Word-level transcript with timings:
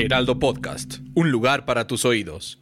Heraldo 0.00 0.38
Podcast, 0.38 1.00
un 1.14 1.30
lugar 1.30 1.66
para 1.66 1.86
tus 1.86 2.06
oídos. 2.06 2.58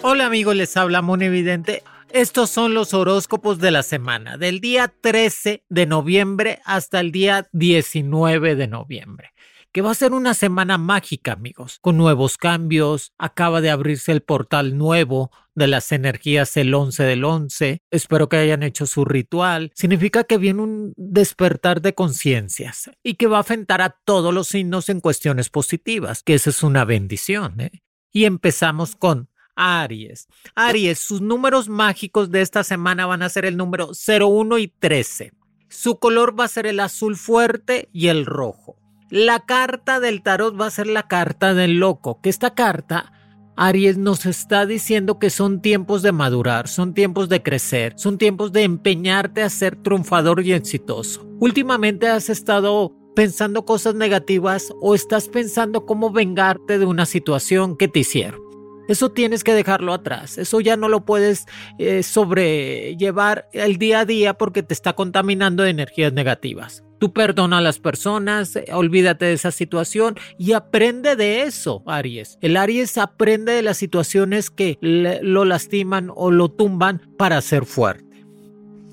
Hola 0.00 0.24
amigos, 0.24 0.56
les 0.56 0.74
habla 0.78 1.02
Mon 1.02 1.20
Evidente. 1.20 1.82
Estos 2.10 2.48
son 2.48 2.72
los 2.72 2.94
horóscopos 2.94 3.58
de 3.58 3.70
la 3.70 3.82
semana, 3.82 4.38
del 4.38 4.60
día 4.60 4.90
13 4.98 5.64
de 5.68 5.86
noviembre 5.86 6.60
hasta 6.64 7.00
el 7.00 7.12
día 7.12 7.48
19 7.52 8.56
de 8.56 8.66
noviembre 8.66 9.34
que 9.72 9.82
va 9.82 9.90
a 9.90 9.94
ser 9.94 10.12
una 10.12 10.34
semana 10.34 10.78
mágica, 10.78 11.32
amigos, 11.32 11.78
con 11.80 11.96
nuevos 11.96 12.36
cambios. 12.36 13.12
Acaba 13.18 13.60
de 13.60 13.70
abrirse 13.70 14.12
el 14.12 14.22
portal 14.22 14.76
nuevo 14.76 15.30
de 15.54 15.66
las 15.66 15.92
energías 15.92 16.56
el 16.56 16.72
11 16.72 17.02
del 17.04 17.24
11. 17.24 17.82
Espero 17.90 18.28
que 18.28 18.36
hayan 18.38 18.62
hecho 18.62 18.86
su 18.86 19.04
ritual. 19.04 19.72
Significa 19.74 20.24
que 20.24 20.38
viene 20.38 20.62
un 20.62 20.92
despertar 20.96 21.82
de 21.82 21.94
conciencias 21.94 22.90
y 23.02 23.14
que 23.14 23.26
va 23.26 23.38
a 23.38 23.40
afectar 23.40 23.82
a 23.82 23.90
todos 24.04 24.32
los 24.32 24.48
signos 24.48 24.88
en 24.88 25.00
cuestiones 25.00 25.50
positivas, 25.50 26.22
que 26.22 26.34
esa 26.34 26.50
es 26.50 26.62
una 26.62 26.84
bendición. 26.84 27.60
¿eh? 27.60 27.82
Y 28.12 28.24
empezamos 28.24 28.96
con 28.96 29.28
Aries. 29.54 30.28
Aries, 30.54 31.00
sus 31.00 31.20
números 31.20 31.68
mágicos 31.68 32.30
de 32.30 32.40
esta 32.40 32.62
semana 32.62 33.06
van 33.06 33.22
a 33.22 33.28
ser 33.28 33.44
el 33.44 33.56
número 33.56 33.90
01 33.90 34.58
y 34.58 34.68
13. 34.68 35.32
Su 35.68 35.98
color 35.98 36.38
va 36.38 36.44
a 36.44 36.48
ser 36.48 36.66
el 36.66 36.80
azul 36.80 37.16
fuerte 37.16 37.88
y 37.92 38.08
el 38.08 38.24
rojo. 38.24 38.77
La 39.10 39.40
carta 39.40 40.00
del 40.00 40.22
tarot 40.22 40.60
va 40.60 40.66
a 40.66 40.70
ser 40.70 40.86
la 40.86 41.04
carta 41.04 41.54
del 41.54 41.78
loco, 41.78 42.20
que 42.20 42.28
esta 42.28 42.54
carta 42.54 43.12
Aries 43.56 43.96
nos 43.96 44.26
está 44.26 44.66
diciendo 44.66 45.18
que 45.18 45.30
son 45.30 45.62
tiempos 45.62 46.02
de 46.02 46.12
madurar, 46.12 46.68
son 46.68 46.92
tiempos 46.92 47.30
de 47.30 47.42
crecer, 47.42 47.94
son 47.96 48.18
tiempos 48.18 48.52
de 48.52 48.64
empeñarte 48.64 49.42
a 49.42 49.48
ser 49.48 49.76
triunfador 49.82 50.44
y 50.44 50.52
exitoso. 50.52 51.26
Últimamente 51.40 52.06
has 52.06 52.28
estado 52.28 52.94
pensando 53.16 53.64
cosas 53.64 53.94
negativas 53.94 54.72
o 54.82 54.94
estás 54.94 55.28
pensando 55.28 55.86
cómo 55.86 56.12
vengarte 56.12 56.78
de 56.78 56.84
una 56.84 57.06
situación 57.06 57.76
que 57.76 57.88
te 57.88 58.00
hicieron. 58.00 58.40
Eso 58.88 59.10
tienes 59.10 59.42
que 59.42 59.54
dejarlo 59.54 59.92
atrás. 59.92 60.38
Eso 60.38 60.60
ya 60.60 60.76
no 60.76 60.88
lo 60.88 61.04
puedes 61.04 61.46
eh, 61.78 62.02
sobrellevar 62.02 63.48
el 63.52 63.78
día 63.78 64.00
a 64.00 64.04
día 64.04 64.34
porque 64.34 64.62
te 64.62 64.74
está 64.74 64.92
contaminando 64.92 65.62
de 65.62 65.70
energías 65.70 66.12
negativas. 66.12 66.84
Tú 66.98 67.12
perdona 67.12 67.58
a 67.58 67.60
las 67.60 67.78
personas, 67.78 68.56
eh, 68.56 68.66
olvídate 68.72 69.26
de 69.26 69.32
esa 69.34 69.52
situación 69.52 70.16
y 70.36 70.52
aprende 70.52 71.16
de 71.16 71.42
eso, 71.42 71.82
Aries. 71.86 72.38
El 72.40 72.56
Aries 72.56 72.98
aprende 72.98 73.52
de 73.52 73.62
las 73.62 73.76
situaciones 73.76 74.50
que 74.50 74.78
lo 74.80 75.44
lastiman 75.44 76.10
o 76.14 76.30
lo 76.30 76.48
tumban 76.50 77.02
para 77.16 77.40
ser 77.40 77.64
fuerte. 77.64 78.08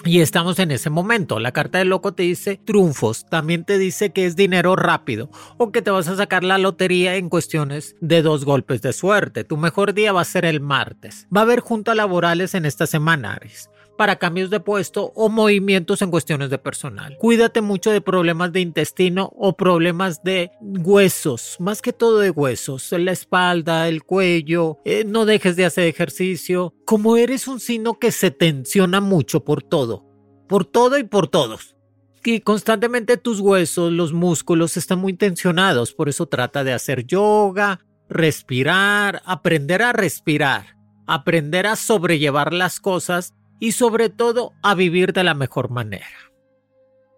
Y 0.06 0.20
estamos 0.20 0.60
en 0.60 0.70
ese 0.70 0.92
momento. 0.92 1.40
La 1.40 1.52
carta 1.52 1.80
del 1.80 1.90
loco 1.90 2.14
te 2.14 2.22
dice 2.22 2.60
triunfos, 2.64 3.26
también 3.26 3.66
te 3.66 3.80
dice 3.80 4.12
que 4.12 4.28
es 4.28 4.36
dinero 4.36 4.76
rápido 4.76 5.32
o 5.58 5.72
que 5.72 5.82
te 5.82 5.90
vas 5.90 6.08
a 6.08 6.16
sacar 6.16 6.44
la 6.44 6.60
lotería 6.60 7.16
en 7.16 7.28
cuestiones 7.28 7.96
de 8.02 8.22
dos 8.22 8.46
golpes 8.46 8.84
de 8.84 8.94
suerte. 8.94 9.44
Tu 9.44 9.58
mejor 9.58 9.96
día 9.96 10.14
va 10.14 10.22
a 10.22 10.26
ser 10.26 10.46
el 10.46 10.62
martes. 10.62 11.28
Va 11.36 11.42
a 11.42 11.44
haber 11.44 11.60
juntas 11.60 11.96
laborales 11.96 12.54
en 12.54 12.66
esta 12.66 12.86
semana, 12.86 13.34
Aries 13.34 13.70
para 13.98 14.18
cambios 14.18 14.50
de 14.50 14.60
puesto 14.60 15.12
o 15.16 15.30
movimientos 15.30 16.02
en 16.02 16.12
cuestiones 16.12 16.50
de 16.50 16.58
personal. 16.58 17.18
Cuídate 17.18 17.62
mucho 17.62 17.92
de 17.92 18.02
problemas 18.02 18.52
de 18.52 18.62
intestino 18.62 19.32
o 19.36 19.56
problemas 19.56 20.24
de 20.24 20.52
huesos, 20.62 21.58
más 21.60 21.82
que 21.82 21.94
todo 21.94 22.20
de 22.20 22.32
huesos, 22.32 22.92
la 22.92 23.12
espalda, 23.12 23.88
el 23.88 24.04
cuello, 24.04 24.80
eh, 24.86 25.04
no 25.06 25.26
dejes 25.26 25.56
de 25.56 25.66
hacer 25.66 25.88
ejercicio. 25.88 26.74
Como 26.86 27.18
eres 27.18 27.48
un 27.48 27.60
signo 27.60 28.00
que 28.00 28.12
se 28.12 28.32
tensiona 28.32 29.02
mucho 29.02 29.44
por 29.44 29.64
todo, 29.64 30.06
por 30.48 30.66
todo 30.66 30.98
y 30.98 31.04
por 31.04 31.28
todos. 31.28 31.76
Y 32.24 32.42
constantemente 32.42 33.18
tus 33.18 33.40
huesos, 33.40 33.92
los 33.92 34.12
músculos 34.12 34.78
están 34.78 35.00
muy 35.00 35.14
tensionados, 35.14 35.94
por 35.94 36.10
eso 36.10 36.26
trata 36.26 36.64
de 36.64 36.74
hacer 36.74 37.06
yoga, 37.06 37.82
respirar, 38.10 39.22
aprender 39.26 39.84
a 39.84 39.94
respirar, 39.94 40.76
aprender 41.06 41.68
a 41.68 41.76
sobrellevar 41.76 42.52
las 42.52 42.80
cosas 42.80 43.36
y 43.60 43.72
sobre 43.72 44.10
todo 44.10 44.54
a 44.62 44.76
vivir 44.76 45.14
de 45.14 45.24
la 45.24 45.34
mejor 45.34 45.70
manera. 45.70 46.06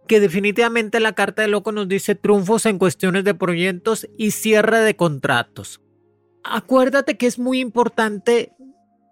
Que 0.08 0.20
definitivamente 0.20 1.00
la 1.00 1.14
carta 1.14 1.42
de 1.42 1.48
loco 1.48 1.72
nos 1.72 1.88
dice 1.88 2.16
triunfos 2.16 2.66
en 2.66 2.78
cuestiones 2.78 3.24
de 3.24 3.34
proyectos 3.34 4.08
y 4.18 4.31
cierre 4.31 4.80
de 4.80 4.96
contratos. 4.96 5.81
Acuérdate 6.44 7.18
que 7.18 7.28
es 7.28 7.40
muy 7.40 7.59
importante 7.59 8.53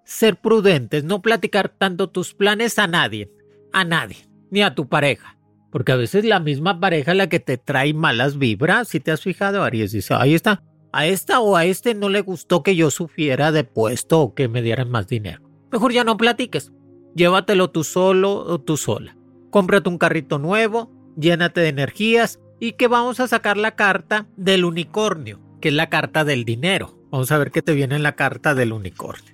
ser 0.05 0.37
prudentes, 0.39 1.03
no 1.03 1.21
platicar 1.21 1.69
tanto 1.69 2.09
tus 2.09 2.33
planes 2.33 2.79
a 2.79 2.87
nadie, 2.87 3.31
a 3.73 3.83
nadie, 3.83 4.29
ni 4.51 4.61
a 4.61 4.73
tu 4.73 4.87
pareja. 4.87 5.37
Porque 5.71 5.91
a 5.91 5.97
veces 5.97 6.23
la 6.23 6.39
misma 6.39 6.79
pareja 6.79 7.13
la 7.13 7.27
que 7.27 7.41
te 7.41 7.57
trae 7.57 7.93
malas 7.93 8.37
vibras. 8.37 8.87
Si 8.87 9.01
te 9.01 9.11
has 9.11 9.21
fijado, 9.21 9.63
Aries 9.63 9.91
dice, 9.91 10.13
ahí 10.13 10.33
está, 10.33 10.63
a 10.93 11.07
esta 11.07 11.41
o 11.41 11.57
a 11.57 11.65
este 11.65 11.93
no 11.93 12.07
le 12.07 12.21
gustó 12.21 12.63
que 12.63 12.77
yo 12.77 12.89
supiera 12.89 13.51
de 13.51 13.65
puesto 13.65 14.21
o 14.21 14.33
que 14.33 14.47
me 14.47 14.61
dieran 14.61 14.89
más 14.89 15.07
dinero. 15.07 15.41
Mejor 15.69 15.91
ya 15.91 16.05
no 16.05 16.15
platiques. 16.15 16.71
Llévatelo 17.15 17.71
tú 17.71 17.83
solo 17.83 18.33
o 18.33 18.59
tú 18.59 18.77
sola. 18.77 19.17
Cómprate 19.49 19.89
un 19.89 19.97
carrito 19.97 20.37
nuevo, 20.37 20.91
llénate 21.17 21.61
de 21.61 21.69
energías 21.69 22.41
y 22.59 22.73
que 22.73 22.87
vamos 22.87 23.19
a 23.19 23.27
sacar 23.27 23.57
la 23.57 23.75
carta 23.75 24.27
del 24.35 24.65
unicornio, 24.65 25.39
que 25.61 25.69
es 25.69 25.73
la 25.73 25.89
carta 25.89 26.25
del 26.25 26.43
dinero. 26.43 26.99
Vamos 27.11 27.31
a 27.31 27.37
ver 27.37 27.51
qué 27.51 27.61
te 27.61 27.73
viene 27.73 27.95
en 27.95 28.03
la 28.03 28.15
carta 28.15 28.53
del 28.53 28.73
unicornio. 28.73 29.33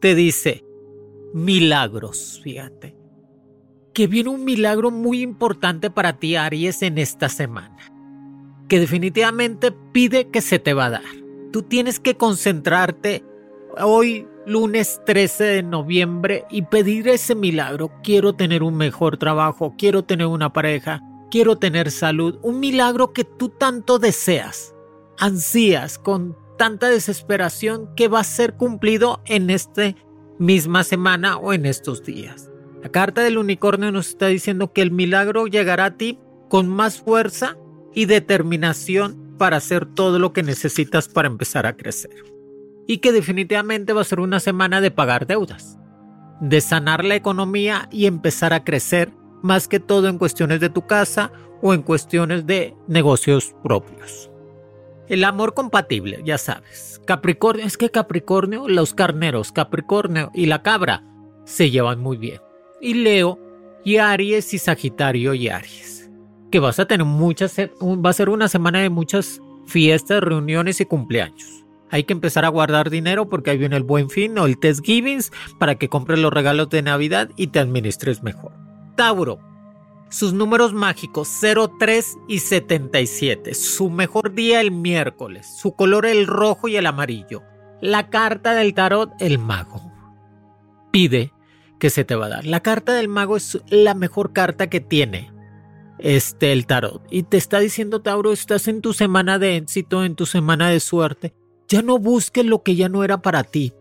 Te 0.00 0.14
dice 0.14 0.64
milagros, 1.34 2.40
fíjate. 2.42 2.96
Que 3.92 4.06
viene 4.06 4.30
un 4.30 4.44
milagro 4.44 4.90
muy 4.90 5.20
importante 5.20 5.90
para 5.90 6.18
ti, 6.18 6.36
Aries, 6.36 6.80
en 6.80 6.96
esta 6.96 7.28
semana. 7.28 7.76
Que 8.68 8.80
definitivamente 8.80 9.72
pide 9.92 10.28
que 10.28 10.40
se 10.40 10.58
te 10.58 10.72
va 10.72 10.86
a 10.86 10.90
dar. 10.90 11.04
Tú 11.52 11.62
tienes 11.62 12.00
que 12.00 12.16
concentrarte 12.16 13.22
hoy 13.78 14.26
lunes 14.46 15.00
13 15.04 15.44
de 15.44 15.62
noviembre 15.64 16.44
y 16.50 16.62
pedir 16.62 17.08
ese 17.08 17.34
milagro. 17.34 17.90
Quiero 18.02 18.34
tener 18.34 18.62
un 18.62 18.76
mejor 18.76 19.18
trabajo, 19.18 19.74
quiero 19.76 20.04
tener 20.04 20.28
una 20.28 20.52
pareja, 20.52 21.02
quiero 21.30 21.58
tener 21.58 21.90
salud. 21.90 22.38
Un 22.42 22.60
milagro 22.60 23.12
que 23.12 23.24
tú 23.24 23.48
tanto 23.48 23.98
deseas, 23.98 24.74
ansías 25.18 25.98
con 25.98 26.36
tanta 26.56 26.88
desesperación 26.88 27.90
que 27.96 28.08
va 28.08 28.20
a 28.20 28.24
ser 28.24 28.54
cumplido 28.54 29.20
en 29.26 29.50
esta 29.50 29.94
misma 30.38 30.84
semana 30.84 31.36
o 31.36 31.52
en 31.52 31.66
estos 31.66 32.04
días. 32.04 32.48
La 32.82 32.90
carta 32.90 33.22
del 33.22 33.38
unicornio 33.38 33.90
nos 33.90 34.10
está 34.10 34.28
diciendo 34.28 34.72
que 34.72 34.82
el 34.82 34.92
milagro 34.92 35.48
llegará 35.48 35.86
a 35.86 35.96
ti 35.96 36.20
con 36.48 36.68
más 36.68 37.00
fuerza 37.00 37.56
y 37.92 38.04
determinación 38.04 39.34
para 39.38 39.56
hacer 39.56 39.86
todo 39.86 40.20
lo 40.20 40.32
que 40.32 40.44
necesitas 40.44 41.08
para 41.08 41.26
empezar 41.26 41.66
a 41.66 41.76
crecer 41.76 42.35
y 42.86 42.98
que 42.98 43.12
definitivamente 43.12 43.92
va 43.92 44.02
a 44.02 44.04
ser 44.04 44.20
una 44.20 44.40
semana 44.40 44.80
de 44.80 44.90
pagar 44.90 45.26
deudas, 45.26 45.78
de 46.40 46.60
sanar 46.60 47.04
la 47.04 47.16
economía 47.16 47.88
y 47.90 48.06
empezar 48.06 48.52
a 48.52 48.64
crecer 48.64 49.12
más 49.42 49.68
que 49.68 49.80
todo 49.80 50.08
en 50.08 50.18
cuestiones 50.18 50.60
de 50.60 50.70
tu 50.70 50.86
casa 50.86 51.32
o 51.62 51.74
en 51.74 51.82
cuestiones 51.82 52.46
de 52.46 52.74
negocios 52.86 53.54
propios. 53.62 54.30
El 55.08 55.24
amor 55.24 55.54
compatible, 55.54 56.20
ya 56.24 56.36
sabes. 56.36 57.00
Capricornio, 57.06 57.64
es 57.64 57.76
que 57.76 57.90
Capricornio, 57.90 58.68
los 58.68 58.92
carneros, 58.92 59.52
Capricornio 59.52 60.30
y 60.34 60.46
la 60.46 60.62
cabra 60.62 61.04
se 61.44 61.70
llevan 61.70 62.00
muy 62.00 62.16
bien. 62.16 62.40
Y 62.80 62.94
Leo, 62.94 63.38
y 63.84 63.98
Aries 63.98 64.52
y 64.52 64.58
Sagitario 64.58 65.32
y 65.32 65.48
Aries. 65.48 66.10
Que 66.50 66.58
vas 66.58 66.80
a 66.80 66.86
tener 66.86 67.06
muchas, 67.06 67.56
va 67.56 68.10
a 68.10 68.12
ser 68.12 68.28
una 68.28 68.48
semana 68.48 68.80
de 68.80 68.90
muchas 68.90 69.40
fiestas, 69.66 70.20
reuniones 70.22 70.80
y 70.80 70.86
cumpleaños. 70.86 71.65
Hay 71.90 72.04
que 72.04 72.12
empezar 72.12 72.44
a 72.44 72.48
guardar 72.48 72.90
dinero 72.90 73.28
porque 73.28 73.50
ahí 73.50 73.58
viene 73.58 73.76
el 73.76 73.82
buen 73.82 74.10
fin 74.10 74.38
o 74.38 74.46
el 74.46 74.58
test 74.58 74.84
givings 74.84 75.32
para 75.58 75.76
que 75.76 75.88
compres 75.88 76.18
los 76.18 76.32
regalos 76.32 76.68
de 76.70 76.82
Navidad 76.82 77.30
y 77.36 77.48
te 77.48 77.58
administres 77.58 78.22
mejor. 78.22 78.52
Tauro. 78.96 79.38
Sus 80.08 80.32
números 80.32 80.72
mágicos 80.72 81.28
03 81.78 82.16
y 82.28 82.38
77. 82.38 83.54
Su 83.54 83.90
mejor 83.90 84.34
día 84.34 84.60
el 84.60 84.70
miércoles. 84.70 85.46
Su 85.60 85.74
color 85.74 86.06
el 86.06 86.26
rojo 86.26 86.68
y 86.68 86.76
el 86.76 86.86
amarillo. 86.86 87.42
La 87.80 88.08
carta 88.08 88.54
del 88.54 88.72
tarot 88.74 89.10
el 89.20 89.38
mago. 89.38 89.92
Pide 90.92 91.32
que 91.78 91.90
se 91.90 92.04
te 92.04 92.14
va 92.14 92.26
a 92.26 92.30
dar. 92.30 92.46
La 92.46 92.60
carta 92.60 92.94
del 92.94 93.08
mago 93.08 93.36
es 93.36 93.60
la 93.68 93.94
mejor 93.94 94.32
carta 94.32 94.68
que 94.68 94.80
tiene 94.80 95.32
este 95.98 96.52
el 96.52 96.66
tarot 96.66 97.02
y 97.10 97.22
te 97.22 97.36
está 97.36 97.58
diciendo 97.58 98.02
Tauro, 98.02 98.32
estás 98.32 98.68
en 98.68 98.82
tu 98.82 98.92
semana 98.92 99.38
de 99.38 99.56
éxito, 99.56 100.04
en 100.04 100.14
tu 100.14 100.26
semana 100.26 100.68
de 100.68 100.80
suerte. 100.80 101.34
Ya 101.68 101.82
no 101.82 101.98
busques 101.98 102.44
lo 102.44 102.62
que 102.62 102.76
ya 102.76 102.88
no 102.88 103.04
era 103.04 103.22
para 103.22 103.44
ti. 103.44 103.72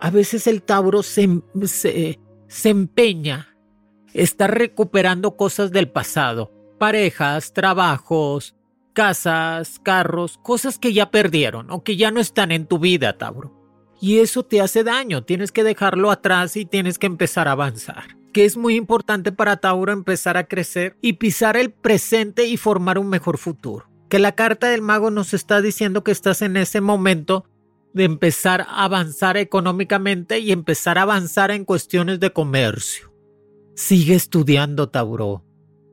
A 0.00 0.10
veces 0.10 0.46
el 0.46 0.62
Tauro 0.62 1.02
se, 1.02 1.28
se, 1.64 2.20
se 2.48 2.68
empeña, 2.68 3.56
está 4.12 4.46
recuperando 4.46 5.36
cosas 5.36 5.70
del 5.70 5.88
pasado, 5.88 6.52
parejas, 6.78 7.52
trabajos, 7.52 8.54
casas, 8.92 9.78
carros, 9.82 10.38
cosas 10.42 10.78
que 10.78 10.92
ya 10.92 11.10
perdieron 11.10 11.70
o 11.70 11.82
que 11.82 11.96
ya 11.96 12.10
no 12.10 12.20
están 12.20 12.52
en 12.52 12.66
tu 12.66 12.78
vida, 12.78 13.16
Tauro. 13.18 13.52
Y 14.00 14.18
eso 14.18 14.44
te 14.44 14.60
hace 14.60 14.82
daño, 14.82 15.24
tienes 15.24 15.52
que 15.52 15.62
dejarlo 15.62 16.10
atrás 16.10 16.56
y 16.56 16.64
tienes 16.64 16.98
que 16.98 17.06
empezar 17.06 17.46
a 17.46 17.52
avanzar. 17.52 18.16
Que 18.32 18.44
es 18.44 18.56
muy 18.56 18.74
importante 18.74 19.30
para 19.30 19.58
Tauro 19.58 19.92
empezar 19.92 20.36
a 20.36 20.44
crecer 20.44 20.96
y 21.00 21.14
pisar 21.14 21.56
el 21.56 21.70
presente 21.70 22.46
y 22.46 22.56
formar 22.56 22.98
un 22.98 23.08
mejor 23.08 23.38
futuro. 23.38 23.91
Que 24.12 24.18
la 24.18 24.32
carta 24.32 24.68
del 24.68 24.82
mago 24.82 25.10
nos 25.10 25.32
está 25.32 25.62
diciendo 25.62 26.04
que 26.04 26.10
estás 26.10 26.42
en 26.42 26.58
ese 26.58 26.82
momento 26.82 27.46
de 27.94 28.04
empezar 28.04 28.60
a 28.68 28.84
avanzar 28.84 29.38
económicamente 29.38 30.38
y 30.38 30.52
empezar 30.52 30.98
a 30.98 31.02
avanzar 31.04 31.50
en 31.50 31.64
cuestiones 31.64 32.20
de 32.20 32.30
comercio. 32.30 33.10
Sigue 33.74 34.14
estudiando, 34.14 34.90
Tauro. 34.90 35.46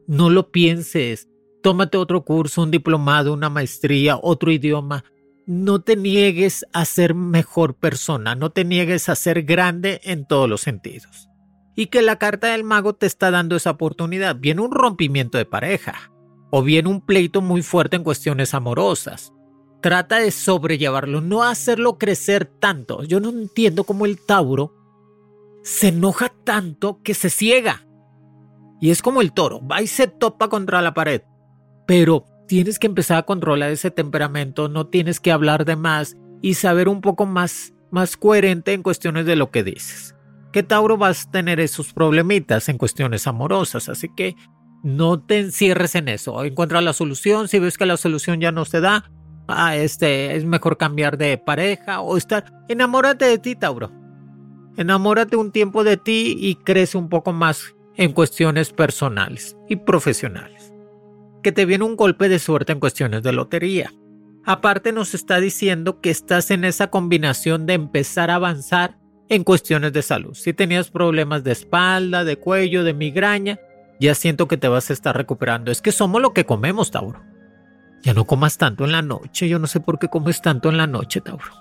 No 0.06 0.30
lo 0.30 0.52
pienses. 0.52 1.30
Tómate 1.64 1.98
otro 1.98 2.26
curso, 2.26 2.62
un 2.62 2.72
diplomado, 2.72 3.32
una 3.32 3.50
maestría, 3.50 4.20
otro 4.22 4.52
idioma. 4.52 5.06
No 5.46 5.80
te 5.80 5.96
niegues 5.96 6.66
a 6.74 6.84
ser 6.84 7.16
mejor 7.16 7.76
persona, 7.76 8.36
no 8.36 8.50
te 8.50 8.66
niegues 8.66 9.08
a 9.08 9.16
ser 9.16 9.44
grande 9.44 10.02
en 10.04 10.28
todos 10.28 10.50
los 10.50 10.60
sentidos. 10.60 11.30
Y 11.74 11.86
que 11.86 12.02
la 12.02 12.18
carta 12.18 12.48
del 12.48 12.66
mago 12.66 12.96
te 12.96 13.06
está 13.06 13.32
dando 13.32 13.56
esa 13.56 13.72
oportunidad. 13.72 14.36
Viene 14.36 14.60
un 14.60 14.72
rompimiento 14.72 15.38
de 15.38 15.46
pareja 15.46 16.12
o 16.52 16.64
bien 16.64 16.88
un 16.88 17.02
pleito 17.02 17.42
muy 17.42 17.62
fuerte 17.62 17.96
en 17.96 18.04
cuestiones 18.04 18.54
amorosas. 18.54 19.34
Trata 19.82 20.20
de 20.20 20.32
sobrellevarlo, 20.32 21.22
no 21.22 21.44
hacerlo 21.44 21.98
crecer 21.98 22.46
tanto. 22.46 23.04
Yo 23.04 23.20
no 23.20 23.30
entiendo 23.30 23.84
cómo 23.84 24.06
el 24.06 24.24
Tauro 24.26 24.74
se 25.64 25.90
enoja 25.90 26.30
tanto 26.44 27.02
que 27.02 27.14
se 27.14 27.30
ciega. 27.30 27.86
Y 28.82 28.92
es 28.92 29.02
como 29.02 29.22
el 29.22 29.34
toro, 29.34 29.66
va 29.66 29.82
y 29.82 29.88
se 29.88 30.08
topa 30.08 30.50
contra 30.50 30.82
la 30.82 30.94
pared 30.94 31.22
pero 31.90 32.24
tienes 32.48 32.78
que 32.78 32.86
empezar 32.86 33.18
a 33.18 33.24
controlar 33.24 33.72
ese 33.72 33.90
temperamento, 33.90 34.70
no 34.70 34.86
tienes 34.86 35.20
que 35.20 35.32
hablar 35.32 35.66
de 35.66 35.76
más 35.76 36.18
y 36.40 36.54
saber 36.54 36.88
un 36.88 37.02
poco 37.02 37.26
más, 37.26 37.74
más 37.90 38.16
coherente 38.16 38.74
en 38.74 38.84
cuestiones 38.84 39.26
de 39.26 39.36
lo 39.36 39.50
que 39.50 39.64
dices. 39.64 40.16
Que 40.54 40.62
Tauro 40.62 40.96
vas 40.96 41.26
a 41.26 41.32
tener 41.32 41.60
esos 41.60 41.92
problemitas 41.92 42.70
en 42.70 42.78
cuestiones 42.78 43.26
amorosas, 43.26 43.90
así 43.90 44.08
que 44.16 44.36
no 44.84 45.22
te 45.22 45.40
encierres 45.40 45.96
en 45.96 46.08
eso. 46.08 46.44
Encuentra 46.44 46.82
la 46.82 46.94
solución, 46.94 47.48
si 47.48 47.60
ves 47.60 47.78
que 47.78 47.86
la 47.86 47.98
solución 47.98 48.40
ya 48.40 48.52
no 48.52 48.66
se 48.66 48.82
da, 48.82 49.12
ah, 49.48 49.76
este, 49.76 50.36
es 50.36 50.46
mejor 50.46 50.78
cambiar 50.78 51.18
de 51.18 51.38
pareja 51.38 52.02
o 52.02 52.18
estar. 52.18 52.46
Enamórate 52.68 53.26
de 53.26 53.38
ti, 53.38 53.56
Tauro. 53.56 53.92
Enamórate 54.78 55.36
un 55.36 55.52
tiempo 55.52 55.84
de 55.84 55.98
ti 55.98 56.36
y 56.40 56.56
crece 56.56 56.98
un 56.98 57.10
poco 57.10 57.34
más 57.34 57.76
en 57.98 58.14
cuestiones 58.14 58.72
personales 58.72 59.58
y 59.68 59.76
profesionales 59.76 60.70
que 61.42 61.52
te 61.52 61.66
viene 61.66 61.84
un 61.84 61.96
golpe 61.96 62.30
de 62.30 62.40
suerte 62.40 62.74
en 62.74 62.80
cuestiones 62.80 63.24
de 63.24 63.32
lotería. 63.32 63.94
Aparte 64.46 64.92
nos 64.92 65.14
está 65.14 65.40
diciendo 65.40 66.02
que 66.02 66.10
estás 66.10 66.52
en 66.52 66.64
esa 66.64 66.88
combinación 66.90 67.66
de 67.66 67.74
empezar 67.74 68.30
a 68.30 68.36
avanzar 68.36 68.98
en 69.30 69.44
cuestiones 69.44 69.94
de 69.94 70.02
salud. 70.02 70.34
Si 70.34 70.54
tenías 70.54 70.90
problemas 70.90 71.44
de 71.44 71.52
espalda, 71.52 72.24
de 72.24 72.38
cuello, 72.38 72.84
de 72.84 72.94
migraña, 72.94 73.60
ya 74.00 74.16
siento 74.16 74.48
que 74.48 74.58
te 74.58 74.68
vas 74.68 74.90
a 74.90 74.94
estar 74.94 75.16
recuperando. 75.16 75.72
Es 75.72 75.82
que 75.82 75.92
somos 75.92 76.22
lo 76.22 76.34
que 76.34 76.46
comemos, 76.46 76.92
Tauro. 76.92 77.22
Ya 78.02 78.14
no 78.14 78.26
comas 78.26 78.58
tanto 78.58 78.86
en 78.86 78.92
la 78.92 79.02
noche. 79.02 79.50
Yo 79.50 79.60
no 79.60 79.68
sé 79.68 79.80
por 79.80 80.00
qué 80.00 80.08
comes 80.08 80.42
tanto 80.42 80.70
en 80.70 80.78
la 80.78 80.88
noche, 80.88 81.22
Tauro. 81.22 81.52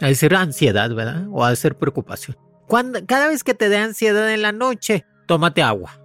Ha 0.00 0.12
ser 0.14 0.34
ansiedad, 0.34 0.92
¿verdad? 0.94 1.26
O 1.30 1.44
ha 1.44 1.54
ser 1.56 1.76
preocupación. 1.76 2.36
Cuando, 2.66 3.00
cada 3.06 3.28
vez 3.28 3.44
que 3.44 3.54
te 3.54 3.68
dé 3.68 3.78
ansiedad 3.78 4.32
en 4.32 4.42
la 4.42 4.52
noche, 4.52 5.04
tómate 5.26 5.62
agua. 5.62 6.00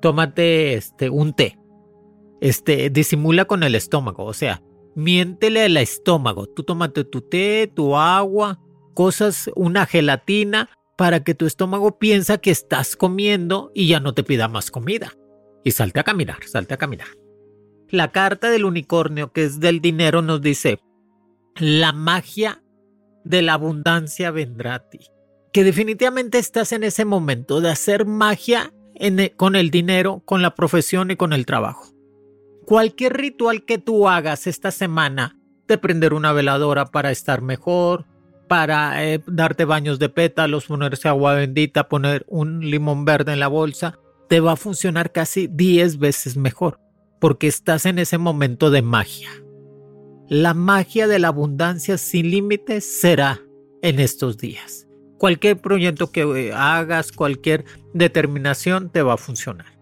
Tómate 0.00 0.74
este, 0.74 1.10
un 1.10 1.32
té 1.32 1.58
este, 2.40 2.90
disimula 2.90 3.44
con 3.46 3.62
el 3.62 3.74
estómago, 3.74 4.24
o 4.24 4.34
sea, 4.34 4.62
miéntele 4.94 5.64
al 5.64 5.76
estómago. 5.76 6.46
Tú 6.46 6.62
tómate 6.62 7.04
tu 7.04 7.20
té, 7.22 7.70
tu 7.74 7.96
agua, 7.96 8.60
cosas, 8.94 9.50
una 9.54 9.86
gelatina, 9.86 10.70
para 10.96 11.22
que 11.22 11.34
tu 11.34 11.46
estómago 11.46 11.98
piensa 11.98 12.38
que 12.38 12.50
estás 12.50 12.96
comiendo 12.96 13.70
y 13.74 13.88
ya 13.88 14.00
no 14.00 14.14
te 14.14 14.24
pida 14.24 14.48
más 14.48 14.70
comida. 14.70 15.12
Y 15.62 15.72
salte 15.72 16.00
a 16.00 16.04
caminar, 16.04 16.38
salte 16.46 16.74
a 16.74 16.78
caminar. 16.78 17.08
La 17.88 18.10
carta 18.10 18.50
del 18.50 18.64
unicornio, 18.64 19.32
que 19.32 19.44
es 19.44 19.60
del 19.60 19.80
dinero, 19.80 20.22
nos 20.22 20.40
dice, 20.40 20.80
la 21.56 21.92
magia 21.92 22.62
de 23.24 23.42
la 23.42 23.54
abundancia 23.54 24.30
vendrá 24.30 24.74
a 24.74 24.88
ti. 24.88 25.00
Que 25.52 25.64
definitivamente 25.64 26.38
estás 26.38 26.72
en 26.72 26.84
ese 26.84 27.04
momento 27.04 27.60
de 27.60 27.70
hacer 27.70 28.06
magia 28.06 28.72
e, 28.94 29.32
con 29.36 29.56
el 29.56 29.70
dinero, 29.70 30.22
con 30.24 30.42
la 30.42 30.54
profesión 30.54 31.10
y 31.10 31.16
con 31.16 31.32
el 31.32 31.46
trabajo. 31.46 31.92
Cualquier 32.64 33.16
ritual 33.16 33.64
que 33.64 33.78
tú 33.78 34.08
hagas 34.08 34.46
esta 34.46 34.70
semana, 34.70 35.38
de 35.68 35.78
prender 35.78 36.14
una 36.14 36.32
veladora 36.32 36.86
para 36.86 37.10
estar 37.10 37.42
mejor, 37.42 38.06
para 38.48 39.04
eh, 39.04 39.20
darte 39.26 39.64
baños 39.64 39.98
de 39.98 40.08
pétalos, 40.08 40.66
ponerse 40.66 41.08
agua 41.08 41.34
bendita, 41.34 41.88
poner 41.88 42.24
un 42.28 42.60
limón 42.60 43.04
verde 43.04 43.32
en 43.32 43.40
la 43.40 43.48
bolsa, 43.48 43.98
te 44.28 44.40
va 44.40 44.52
a 44.52 44.56
funcionar 44.56 45.12
casi 45.12 45.46
10 45.46 45.98
veces 45.98 46.36
mejor, 46.36 46.80
porque 47.20 47.46
estás 47.46 47.86
en 47.86 47.98
ese 47.98 48.18
momento 48.18 48.70
de 48.70 48.82
magia. 48.82 49.30
La 50.28 50.54
magia 50.54 51.06
de 51.06 51.18
la 51.18 51.28
abundancia 51.28 51.98
sin 51.98 52.30
límites 52.30 52.84
será 52.84 53.40
en 53.82 54.00
estos 54.00 54.36
días. 54.38 54.88
Cualquier 55.18 55.58
proyecto 55.58 56.10
que 56.10 56.22
eh, 56.22 56.52
hagas, 56.52 57.12
cualquier 57.12 57.64
determinación 57.94 58.90
te 58.90 59.02
va 59.02 59.14
a 59.14 59.18
funcionar. 59.18 59.78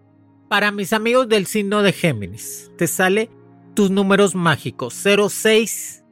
Para 0.49 0.71
mis 0.71 0.93
amigos 0.93 1.27
del 1.27 1.47
signo 1.47 1.81
de 1.81 1.91
Géminis, 1.91 2.71
te 2.77 2.87
sale 2.87 3.29
tus 3.73 3.89
números 3.89 4.35
mágicos 4.35 4.93
06 4.93 6.04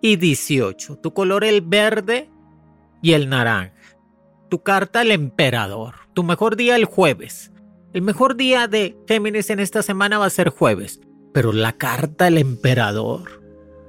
y 0.00 0.16
18. 0.16 0.96
Tu 0.96 1.12
color 1.12 1.44
el 1.44 1.60
verde 1.60 2.30
y 3.02 3.12
el 3.12 3.28
naranja. 3.28 3.74
Tu 4.48 4.62
carta 4.62 5.02
el 5.02 5.10
emperador. 5.10 5.94
Tu 6.14 6.22
mejor 6.22 6.56
día 6.56 6.76
el 6.76 6.84
jueves. 6.84 7.52
El 7.92 8.02
mejor 8.02 8.36
día 8.36 8.68
de 8.68 8.96
Géminis 9.06 9.50
en 9.50 9.60
esta 9.60 9.82
semana 9.82 10.18
va 10.18 10.26
a 10.26 10.30
ser 10.30 10.50
jueves. 10.50 11.00
Pero 11.32 11.52
la 11.52 11.72
carta 11.72 12.28
el 12.28 12.38
emperador. 12.38 13.42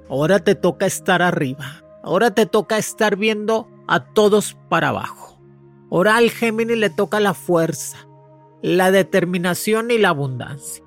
Ahora 0.09 0.39
te 0.39 0.55
toca 0.55 0.85
estar 0.85 1.21
arriba. 1.21 1.83
Ahora 2.03 2.31
te 2.31 2.45
toca 2.45 2.77
estar 2.77 3.15
viendo 3.15 3.69
a 3.87 4.05
todos 4.13 4.57
para 4.69 4.89
abajo. 4.89 5.39
Ahora 5.89 6.17
al 6.17 6.29
Géminis 6.29 6.77
le 6.77 6.89
toca 6.89 7.19
la 7.19 7.33
fuerza 7.33 8.07
la 8.61 8.91
determinación 8.91 9.91
y 9.91 9.97
la 9.97 10.09
abundancia. 10.09 10.80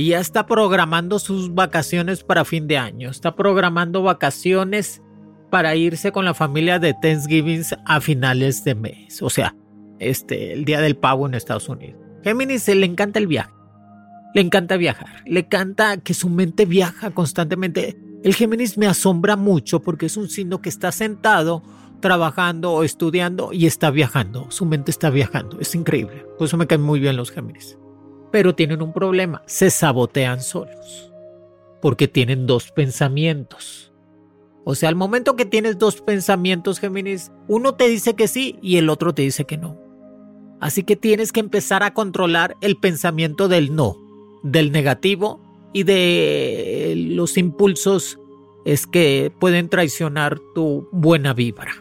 Y 0.00 0.06
ya 0.06 0.20
está 0.20 0.46
programando 0.46 1.18
sus 1.18 1.52
vacaciones 1.52 2.24
para 2.24 2.46
fin 2.46 2.66
de 2.66 2.78
año. 2.78 3.10
Está 3.10 3.36
programando 3.36 4.02
vacaciones 4.02 5.02
para 5.50 5.76
irse 5.76 6.10
con 6.10 6.24
la 6.24 6.32
familia 6.32 6.78
de 6.78 6.94
Thanksgiving 6.94 7.62
a 7.84 8.00
finales 8.00 8.64
de 8.64 8.74
mes. 8.74 9.20
O 9.20 9.28
sea, 9.28 9.54
este, 9.98 10.54
el 10.54 10.64
día 10.64 10.80
del 10.80 10.96
pavo 10.96 11.26
en 11.26 11.34
Estados 11.34 11.68
Unidos. 11.68 12.00
Géminis 12.24 12.66
le 12.68 12.86
encanta 12.86 13.18
el 13.18 13.26
viaje. 13.26 13.50
Le 14.32 14.40
encanta 14.40 14.78
viajar. 14.78 15.22
Le 15.26 15.40
encanta 15.40 15.98
que 15.98 16.14
su 16.14 16.30
mente 16.30 16.64
viaja 16.64 17.10
constantemente. 17.10 17.98
El 18.24 18.34
Géminis 18.34 18.78
me 18.78 18.86
asombra 18.86 19.36
mucho 19.36 19.82
porque 19.82 20.06
es 20.06 20.16
un 20.16 20.30
signo 20.30 20.62
que 20.62 20.70
está 20.70 20.92
sentado 20.92 21.62
trabajando 22.00 22.72
o 22.72 22.84
estudiando 22.84 23.52
y 23.52 23.66
está 23.66 23.90
viajando. 23.90 24.50
Su 24.50 24.64
mente 24.64 24.92
está 24.92 25.10
viajando. 25.10 25.60
Es 25.60 25.74
increíble. 25.74 26.24
Por 26.38 26.46
eso 26.46 26.56
me 26.56 26.66
caen 26.66 26.80
muy 26.80 27.00
bien 27.00 27.18
los 27.18 27.30
Géminis. 27.30 27.76
Pero 28.30 28.54
tienen 28.54 28.82
un 28.82 28.92
problema. 28.92 29.42
Se 29.46 29.70
sabotean 29.70 30.40
solos. 30.40 31.12
Porque 31.80 32.08
tienen 32.08 32.46
dos 32.46 32.70
pensamientos. 32.72 33.92
O 34.64 34.74
sea, 34.74 34.88
al 34.88 34.94
momento 34.94 35.36
que 35.36 35.46
tienes 35.46 35.78
dos 35.78 36.00
pensamientos, 36.00 36.78
Géminis, 36.78 37.32
uno 37.48 37.74
te 37.74 37.88
dice 37.88 38.14
que 38.14 38.28
sí 38.28 38.58
y 38.62 38.76
el 38.76 38.90
otro 38.90 39.14
te 39.14 39.22
dice 39.22 39.44
que 39.46 39.56
no. 39.56 39.78
Así 40.60 40.82
que 40.82 40.96
tienes 40.96 41.32
que 41.32 41.40
empezar 41.40 41.82
a 41.82 41.94
controlar 41.94 42.56
el 42.60 42.76
pensamiento 42.76 43.48
del 43.48 43.74
no, 43.74 43.96
del 44.42 44.72
negativo 44.72 45.40
y 45.72 45.84
de 45.84 46.94
los 46.96 47.38
impulsos 47.38 48.18
es 48.66 48.86
que 48.86 49.32
pueden 49.40 49.70
traicionar 49.70 50.38
tu 50.54 50.86
buena 50.92 51.32
vibra 51.32 51.72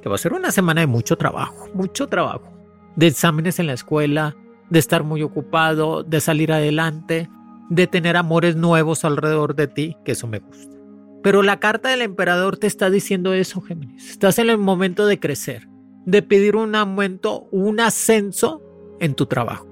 que 0.00 0.08
va 0.08 0.14
a 0.14 0.18
ser 0.18 0.32
una 0.32 0.50
semana 0.50 0.80
de 0.80 0.86
mucho 0.86 1.16
trabajo, 1.16 1.68
mucho 1.74 2.08
trabajo, 2.08 2.50
de 2.96 3.06
exámenes 3.06 3.58
en 3.58 3.66
la 3.66 3.74
escuela, 3.74 4.36
de 4.70 4.78
estar 4.78 5.04
muy 5.04 5.22
ocupado, 5.22 6.02
de 6.02 6.20
salir 6.20 6.52
adelante, 6.52 7.28
de 7.68 7.86
tener 7.86 8.16
amores 8.16 8.56
nuevos 8.56 9.04
alrededor 9.04 9.54
de 9.54 9.68
ti, 9.68 9.96
que 10.04 10.12
eso 10.12 10.26
me 10.26 10.38
gusta. 10.38 10.76
Pero 11.22 11.42
la 11.42 11.60
carta 11.60 11.90
del 11.90 12.02
emperador 12.02 12.56
te 12.56 12.66
está 12.66 12.88
diciendo 12.88 13.34
eso, 13.34 13.60
Géminis. 13.60 14.10
Estás 14.10 14.38
en 14.38 14.48
el 14.48 14.58
momento 14.58 15.06
de 15.06 15.20
crecer. 15.20 15.68
de 16.06 16.22
pedir 16.22 16.56
un 16.56 16.74
aumento, 16.74 17.46
un 17.52 17.78
ascenso 17.78 18.62
en 19.00 19.14
tu 19.14 19.26
trabajo, 19.26 19.68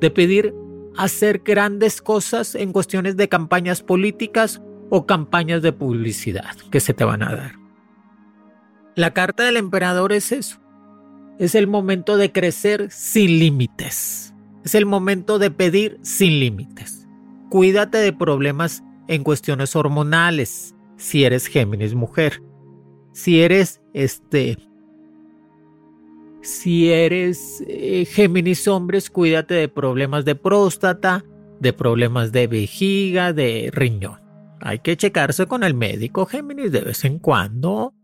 de 0.00 0.10
pedir 0.10 0.52
hacer 0.96 1.42
grandes 1.44 2.02
cosas 2.02 2.56
en 2.56 2.72
cuestiones 2.72 3.16
de 3.16 3.28
campañas 3.28 3.82
políticas 3.82 4.60
o 4.90 5.06
campañas 5.06 5.62
de 5.62 5.72
publicidad 5.72 6.56
que 6.70 6.80
se 6.80 6.94
te 6.94 7.04
van 7.04 7.22
a 7.22 7.34
dar. 7.34 7.52
La 8.96 9.12
carta 9.14 9.44
del 9.44 9.56
emperador 9.56 10.12
es 10.12 10.32
eso. 10.32 10.58
Es 11.38 11.54
el 11.54 11.68
momento 11.68 12.16
de 12.16 12.32
crecer 12.32 12.90
sin 12.90 13.38
límites. 13.38 14.27
Es 14.64 14.74
el 14.74 14.86
momento 14.86 15.38
de 15.38 15.50
pedir 15.50 15.98
sin 16.02 16.40
límites. 16.40 17.06
Cuídate 17.50 17.98
de 17.98 18.12
problemas 18.12 18.82
en 19.06 19.24
cuestiones 19.24 19.74
hormonales, 19.76 20.74
si 20.96 21.24
eres 21.24 21.46
Géminis 21.46 21.94
mujer. 21.94 22.42
Si 23.12 23.40
eres 23.40 23.80
este 23.94 24.58
si 26.40 26.90
eres 26.90 27.62
eh, 27.66 28.04
Géminis 28.04 28.68
hombres, 28.68 29.10
cuídate 29.10 29.54
de 29.54 29.68
problemas 29.68 30.24
de 30.24 30.34
próstata, 30.34 31.24
de 31.60 31.72
problemas 31.72 32.32
de 32.32 32.46
vejiga, 32.46 33.32
de 33.32 33.70
riñón. 33.72 34.20
Hay 34.60 34.78
que 34.80 34.96
checarse 34.96 35.46
con 35.46 35.62
el 35.62 35.74
médico 35.74 36.26
Géminis 36.26 36.72
de 36.72 36.80
vez 36.80 37.04
en 37.04 37.18
cuando. 37.18 37.94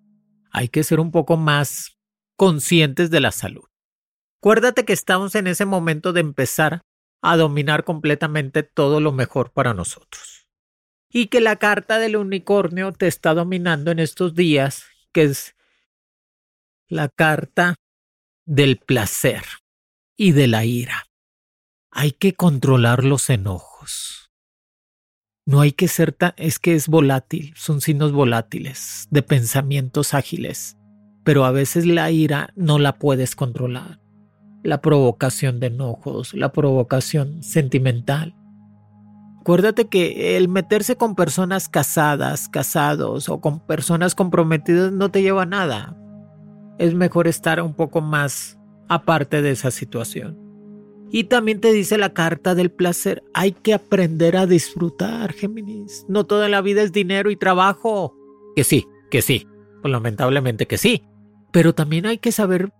Hay 0.50 0.68
que 0.68 0.84
ser 0.84 1.00
un 1.00 1.10
poco 1.10 1.36
más 1.36 1.96
conscientes 2.36 3.10
de 3.10 3.20
la 3.20 3.30
salud. 3.30 3.64
Acuérdate 4.44 4.84
que 4.84 4.92
estamos 4.92 5.34
en 5.36 5.46
ese 5.46 5.64
momento 5.64 6.12
de 6.12 6.20
empezar 6.20 6.82
a 7.22 7.38
dominar 7.38 7.82
completamente 7.82 8.62
todo 8.62 9.00
lo 9.00 9.10
mejor 9.10 9.52
para 9.52 9.72
nosotros. 9.72 10.46
Y 11.08 11.28
que 11.28 11.40
la 11.40 11.56
carta 11.56 11.98
del 11.98 12.14
unicornio 12.14 12.92
te 12.92 13.06
está 13.06 13.32
dominando 13.32 13.90
en 13.90 14.00
estos 14.00 14.34
días, 14.34 14.84
que 15.14 15.22
es 15.22 15.56
la 16.88 17.08
carta 17.08 17.76
del 18.44 18.76
placer 18.76 19.44
y 20.14 20.32
de 20.32 20.46
la 20.46 20.66
ira. 20.66 21.06
Hay 21.90 22.12
que 22.12 22.34
controlar 22.34 23.02
los 23.02 23.30
enojos. 23.30 24.30
No 25.46 25.62
hay 25.62 25.72
que 25.72 25.88
ser 25.88 26.12
tan... 26.12 26.34
es 26.36 26.58
que 26.58 26.74
es 26.74 26.88
volátil, 26.88 27.54
son 27.56 27.80
signos 27.80 28.12
volátiles, 28.12 29.08
de 29.10 29.22
pensamientos 29.22 30.12
ágiles, 30.12 30.76
pero 31.24 31.46
a 31.46 31.50
veces 31.50 31.86
la 31.86 32.10
ira 32.10 32.52
no 32.56 32.78
la 32.78 32.98
puedes 32.98 33.36
controlar. 33.36 34.03
La 34.64 34.80
provocación 34.80 35.60
de 35.60 35.68
enojos, 35.68 36.34
la 36.34 36.50
provocación 36.50 37.44
sentimental. 37.44 38.34
Acuérdate 39.40 39.86
que 39.86 40.36
el 40.36 40.48
meterse 40.48 40.96
con 40.96 41.14
personas 41.14 41.68
casadas, 41.68 42.48
casados 42.48 43.28
o 43.28 43.40
con 43.40 43.60
personas 43.60 44.16
comprometidas 44.16 44.90
no 44.90 45.10
te 45.10 45.22
lleva 45.22 45.42
a 45.42 45.46
nada 45.46 45.96
es 46.78 46.94
mejor 46.94 47.28
estar 47.28 47.60
un 47.60 47.74
poco 47.74 48.00
más 48.00 48.58
aparte 48.88 49.42
de 49.42 49.50
esa 49.50 49.70
situación. 49.70 50.38
Y 51.10 51.24
también 51.24 51.60
te 51.60 51.72
dice 51.72 51.96
la 51.96 52.12
carta 52.12 52.54
del 52.54 52.70
placer, 52.70 53.22
hay 53.34 53.52
que 53.52 53.74
aprender 53.74 54.36
a 54.36 54.46
disfrutar, 54.46 55.32
Géminis. 55.32 56.04
No 56.08 56.24
toda 56.24 56.48
la 56.48 56.60
vida 56.60 56.82
es 56.82 56.92
dinero 56.92 57.30
y 57.30 57.36
trabajo. 57.36 58.16
Que 58.56 58.64
sí, 58.64 58.86
que 59.10 59.22
sí, 59.22 59.46
pues 59.80 59.92
lamentablemente 59.92 60.66
que 60.66 60.76
sí. 60.76 61.04
Pero 61.52 61.72
también 61.72 62.06
hay 62.06 62.18
que 62.18 62.32
saber 62.32 62.72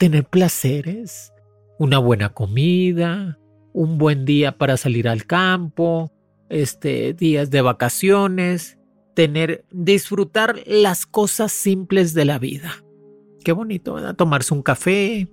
tener 0.00 0.24
placeres, 0.24 1.30
una 1.78 1.98
buena 1.98 2.30
comida, 2.30 3.38
un 3.74 3.98
buen 3.98 4.24
día 4.24 4.56
para 4.56 4.78
salir 4.78 5.06
al 5.06 5.26
campo, 5.26 6.10
este, 6.48 7.12
días 7.12 7.50
de 7.50 7.60
vacaciones, 7.60 8.78
tener, 9.14 9.66
disfrutar 9.70 10.62
las 10.64 11.04
cosas 11.04 11.52
simples 11.52 12.14
de 12.14 12.24
la 12.24 12.38
vida. 12.38 12.82
Qué 13.44 13.52
bonito, 13.52 13.92
¿verdad? 13.92 14.16
Tomarse 14.16 14.54
un 14.54 14.62
café. 14.62 15.28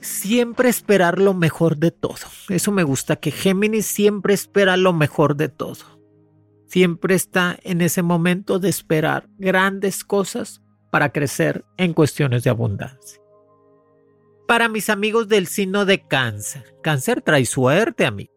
Siempre 0.00 0.70
esperar 0.70 1.18
lo 1.18 1.34
mejor 1.34 1.76
de 1.76 1.90
todo. 1.90 2.14
Eso 2.48 2.72
me 2.72 2.84
gusta, 2.84 3.16
que 3.16 3.32
Géminis 3.32 3.84
siempre 3.84 4.32
espera 4.32 4.78
lo 4.78 4.94
mejor 4.94 5.36
de 5.36 5.50
todo. 5.50 6.00
Siempre 6.68 7.14
está 7.14 7.58
en 7.64 7.82
ese 7.82 8.00
momento 8.00 8.58
de 8.58 8.70
esperar 8.70 9.28
grandes 9.36 10.04
cosas 10.04 10.62
para 10.90 11.12
crecer 11.12 11.66
en 11.76 11.92
cuestiones 11.92 12.42
de 12.42 12.48
abundancia. 12.48 13.25
Para 14.46 14.68
mis 14.68 14.90
amigos 14.90 15.28
del 15.28 15.46
signo 15.46 15.84
de 15.84 16.06
cáncer, 16.06 16.74
cáncer 16.82 17.20
trae 17.22 17.44
suerte 17.46 18.06
a 18.06 18.10
mí. 18.10 18.30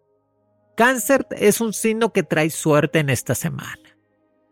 Cáncer 0.75 1.27
es 1.31 1.61
un 1.61 1.73
signo 1.73 2.13
que 2.13 2.23
trae 2.23 2.49
suerte 2.49 2.99
en 2.99 3.09
esta 3.09 3.35
semana 3.35 3.89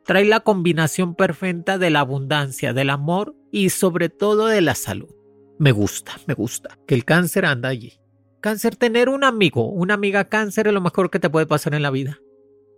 trae 0.08 0.24
la 0.24 0.40
combinación 0.40 1.16
perfecta 1.16 1.78
de 1.78 1.90
la 1.90 2.00
abundancia, 2.00 2.74
del 2.74 2.90
amor 2.90 3.36
y 3.52 3.70
sobre 3.70 4.08
todo 4.08 4.48
de 4.48 4.62
la 4.62 4.74
salud. 4.74 5.14
Me 5.60 5.74
gusta, 5.74 6.18
me 6.26 6.34
gusta 6.34 6.80
que 6.88 6.96
el 6.96 7.04
cáncer 7.04 7.46
anda 7.46 7.70
allí. 7.70 8.00
Cáncer, 8.40 8.78
tener 8.78 9.10
un 9.10 9.26
amigo, 9.26 9.70
una 9.70 9.96
amiga 9.96 10.24
cáncer 10.24 10.68
es 10.68 10.74
lo 10.74 10.80
mejor 10.80 11.10
que 11.10 11.20
te 11.20 11.30
puede 11.30 11.46
pasar 11.46 11.76
en 11.76 11.82
la 11.82 11.92
vida. 11.92 12.20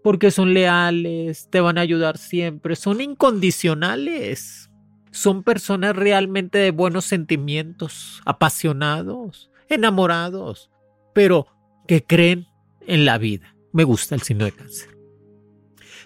Porque 0.03 0.31
son 0.31 0.55
leales, 0.55 1.47
te 1.51 1.61
van 1.61 1.77
a 1.77 1.81
ayudar 1.81 2.17
siempre, 2.17 2.75
son 2.75 2.99
incondicionales. 2.99 4.68
Son 5.11 5.43
personas 5.43 5.95
realmente 5.95 6.59
de 6.59 6.71
buenos 6.71 7.05
sentimientos, 7.05 8.21
apasionados, 8.25 9.49
enamorados, 9.69 10.69
pero 11.13 11.47
que 11.87 12.03
creen 12.03 12.47
en 12.85 13.05
la 13.05 13.17
vida. 13.17 13.55
Me 13.73 13.83
gusta 13.83 14.15
el 14.15 14.21
signo 14.21 14.45
de 14.45 14.51
cáncer. 14.51 14.97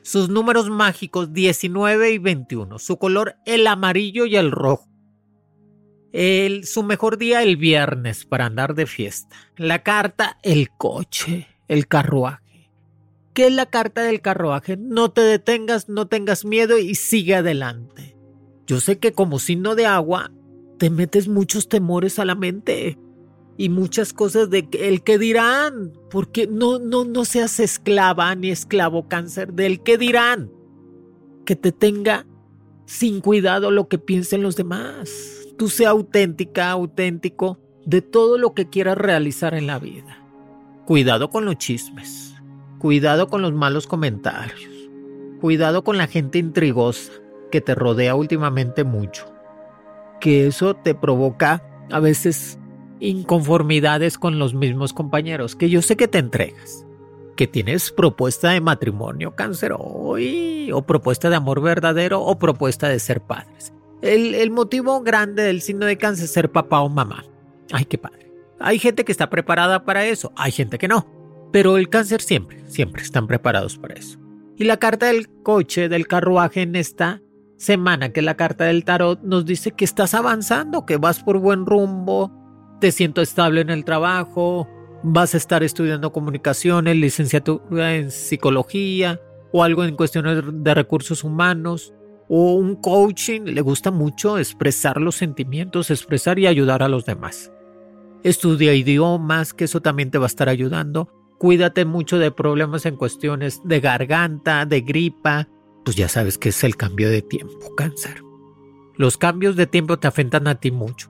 Sus 0.02 0.30
números 0.30 0.70
mágicos 0.70 1.34
19 1.34 2.12
y 2.12 2.18
21. 2.18 2.78
Su 2.80 2.98
color 2.98 3.38
el 3.46 3.68
amarillo 3.68 4.26
y 4.26 4.36
el 4.36 4.52
rojo. 4.52 4.90
El, 6.12 6.66
su 6.66 6.84
mejor 6.84 7.18
día 7.18 7.42
el 7.42 7.58
viernes 7.58 8.26
para 8.26 8.46
andar 8.46 8.76
de 8.76 8.86
fiesta. 8.86 9.36
La 9.56 9.82
carta 9.82 10.38
el 10.44 10.70
coche, 10.70 11.48
el 11.68 11.88
carruaje. 11.88 12.72
¿Qué 13.34 13.48
es 13.48 13.54
la 13.54 13.66
carta 13.66 14.04
del 14.04 14.22
carruaje? 14.22 14.78
No 14.78 15.12
te 15.12 15.22
detengas, 15.22 15.90
no 15.90 16.08
tengas 16.08 16.46
miedo 16.46 16.78
y 16.78 16.96
sigue 16.96 17.36
adelante. 17.36 18.13
Yo 18.66 18.80
sé 18.80 18.98
que 18.98 19.12
como 19.12 19.40
signo 19.40 19.76
de 19.76 19.86
agua 19.86 20.32
te 20.78 20.90
metes 20.90 21.28
muchos 21.28 21.68
temores 21.68 22.20
a 22.20 22.26
la 22.26 22.36
mente 22.36 22.98
y 23.58 23.70
muchas 23.70 24.14
cosas 24.14 24.50
de 24.50 24.68
el 24.74 25.04
que 25.04 25.18
dirán, 25.18 25.94
porque 26.10 26.48
no, 26.48 26.80
no, 26.80 27.04
no 27.06 27.26
seas 27.26 27.60
esclava 27.60 28.34
ni 28.36 28.50
esclavo 28.50 29.08
cáncer 29.08 29.54
del 29.54 29.84
que 29.84 29.98
dirán, 29.98 30.50
que 31.46 31.56
te 31.56 31.72
tenga 31.72 32.26
sin 32.86 33.22
cuidado 33.22 33.70
lo 33.70 33.88
que 33.88 33.98
piensen 33.98 34.42
los 34.42 34.56
demás. 34.56 35.12
Tú 35.58 35.70
sea 35.70 35.90
auténtica, 35.90 36.72
auténtico 36.72 37.60
de 37.86 38.02
todo 38.02 38.38
lo 38.38 38.54
que 38.54 38.70
quieras 38.70 38.98
realizar 38.98 39.54
en 39.54 39.68
la 39.68 39.78
vida. 39.78 40.18
Cuidado 40.86 41.30
con 41.30 41.46
los 41.46 41.58
chismes, 41.58 42.34
cuidado 42.80 43.28
con 43.28 43.42
los 43.42 43.54
malos 43.54 43.88
comentarios, 43.88 44.72
cuidado 45.40 45.84
con 45.84 45.98
la 45.98 46.08
gente 46.08 46.40
intrigosa 46.40 47.23
que 47.54 47.62
te 47.62 47.76
rodea 47.76 48.16
últimamente 48.16 48.84
mucho, 48.84 49.32
que 50.20 50.48
eso 50.48 50.74
te 50.74 50.96
provoca 50.96 51.64
a 51.92 52.00
veces 52.00 52.58
inconformidades 53.00 54.18
con 54.18 54.40
los 54.40 54.56
mismos 54.56 54.92
compañeros, 54.92 55.56
que 55.56 55.70
yo 55.70 55.84
sé 55.84 55.96
que 55.96 56.08
te 56.08 56.18
entregas, 56.18 56.84
que 57.36 57.46
tienes 57.46 57.92
propuesta 57.92 58.50
de 58.50 58.60
matrimonio 58.60 59.36
cáncer 59.36 59.76
hoy, 59.78 60.72
o 60.74 60.82
propuesta 60.82 61.30
de 61.30 61.36
amor 61.36 61.62
verdadero, 61.62 62.24
o 62.24 62.40
propuesta 62.40 62.90
de 62.90 62.98
ser 62.98 63.22
padres. 63.22 63.72
El, 64.02 64.34
el 64.34 64.50
motivo 64.50 65.02
grande 65.02 65.44
del 65.44 65.62
signo 65.62 65.86
de 65.86 66.00
cáncer 66.00 66.26
es 66.26 66.32
ser 66.32 66.52
papá 66.52 66.80
o 66.80 66.90
mamá. 66.90 67.24
Ay, 67.72 67.86
qué 67.86 68.00
padre. 68.00 68.32
Hay 68.60 68.80
gente 68.80 69.06
que 69.06 69.12
está 69.12 69.30
preparada 69.30 69.86
para 69.86 70.08
eso, 70.08 70.34
hay 70.36 70.52
gente 70.52 70.80
que 70.80 70.88
no. 70.88 71.06
Pero 71.52 71.78
el 71.78 71.88
cáncer 71.88 72.20
siempre, 72.24 72.64
siempre 72.66 73.04
están 73.04 73.28
preparados 73.28 73.78
para 73.78 73.94
eso. 73.94 74.18
Y 74.58 74.64
la 74.64 74.78
carta 74.78 75.06
del 75.06 75.30
coche, 75.44 75.88
del 75.88 76.08
carruaje 76.08 76.64
en 76.64 76.76
esta 76.76 77.22
semana, 77.64 78.10
que 78.10 78.22
la 78.22 78.36
carta 78.36 78.66
del 78.66 78.86
tarot, 78.86 79.22
nos 79.24 79.46
dice 79.46 79.72
que 79.72 79.86
estás 79.86 80.14
avanzando, 80.14 80.86
que 80.86 80.98
vas 80.98 81.24
por 81.24 81.40
buen 81.40 81.66
rumbo, 81.66 82.32
te 82.80 82.92
siento 82.92 83.22
estable 83.22 83.62
en 83.62 83.70
el 83.70 83.86
trabajo, 83.86 84.68
vas 85.04 85.34
a 85.34 85.38
estar 85.38 85.64
estudiando 85.64 86.12
comunicaciones, 86.12 86.96
licenciatura 86.96 87.96
en 87.96 88.12
psicología 88.12 89.20
o 89.52 89.64
algo 89.64 89.84
en 89.84 89.96
cuestiones 89.96 90.44
de 90.48 90.74
recursos 90.74 91.24
humanos 91.24 91.94
o 92.30 92.54
un 92.54 92.76
coaching, 92.76 93.42
le 93.42 93.62
gusta 93.62 93.92
mucho 93.92 94.38
expresar 94.38 95.00
los 95.00 95.16
sentimientos, 95.16 95.92
expresar 95.92 96.40
y 96.40 96.48
ayudar 96.48 96.82
a 96.82 96.88
los 96.88 97.06
demás. 97.06 97.52
Estudia 98.24 98.74
idiomas, 98.74 99.54
que 99.54 99.66
eso 99.66 99.82
también 99.82 100.10
te 100.10 100.18
va 100.18 100.26
a 100.26 100.28
estar 100.28 100.48
ayudando. 100.48 101.10
Cuídate 101.38 101.84
mucho 101.84 102.20
de 102.20 102.32
problemas 102.32 102.86
en 102.86 102.96
cuestiones 102.96 103.62
de 103.66 103.82
garganta, 103.82 104.66
de 104.66 104.82
gripa. 104.82 105.50
Pues 105.84 105.98
ya 105.98 106.08
sabes 106.08 106.38
que 106.38 106.50
es 106.50 106.64
el 106.64 106.76
cambio 106.76 107.10
de 107.10 107.22
tiempo, 107.22 107.76
cáncer. 107.76 108.24
Los 108.96 109.18
cambios 109.18 109.56
de 109.56 109.68
tiempo 109.68 109.98
te 109.98 110.08
afectan 110.08 110.48
a 110.48 110.56
ti 110.56 110.72
mucho. 110.72 111.10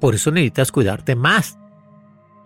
Por 0.00 0.14
eso 0.14 0.30
necesitas 0.30 0.70
cuidarte 0.70 1.16
más. 1.16 1.58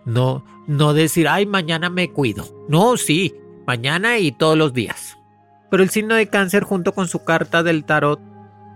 No, 0.05 0.43
no 0.67 0.93
decir, 0.93 1.27
ay, 1.27 1.45
mañana 1.45 1.89
me 1.89 2.11
cuido. 2.11 2.45
No, 2.67 2.97
sí, 2.97 3.35
mañana 3.67 4.17
y 4.17 4.31
todos 4.31 4.57
los 4.57 4.73
días. 4.73 5.17
Pero 5.69 5.83
el 5.83 5.89
signo 5.89 6.15
de 6.15 6.27
cáncer 6.27 6.63
junto 6.63 6.93
con 6.93 7.07
su 7.07 7.23
carta 7.23 7.63
del 7.63 7.85
tarot 7.85 8.19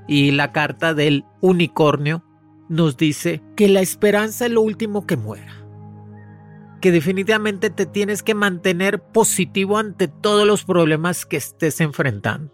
y 0.08 0.32
la 0.32 0.52
carta 0.52 0.94
del 0.94 1.26
unicornio 1.42 2.24
nos 2.70 2.98
dice 2.98 3.42
que 3.56 3.68
la 3.68 3.82
esperanza 3.82 4.46
es 4.46 4.52
lo 4.52 4.62
último 4.62 5.06
que 5.06 5.18
muera. 5.18 5.54
Que 6.82 6.92
definitivamente 6.92 7.70
te 7.70 7.86
tienes 7.86 8.24
que 8.24 8.36
mantener 8.36 9.02
positivo 9.02 9.78
ante 9.78 10.08
todos 10.08 10.46
los 10.46 10.64
problemas 10.64 11.26
que 11.26 11.38
estés 11.38 11.82
enfrentando. 11.82 12.54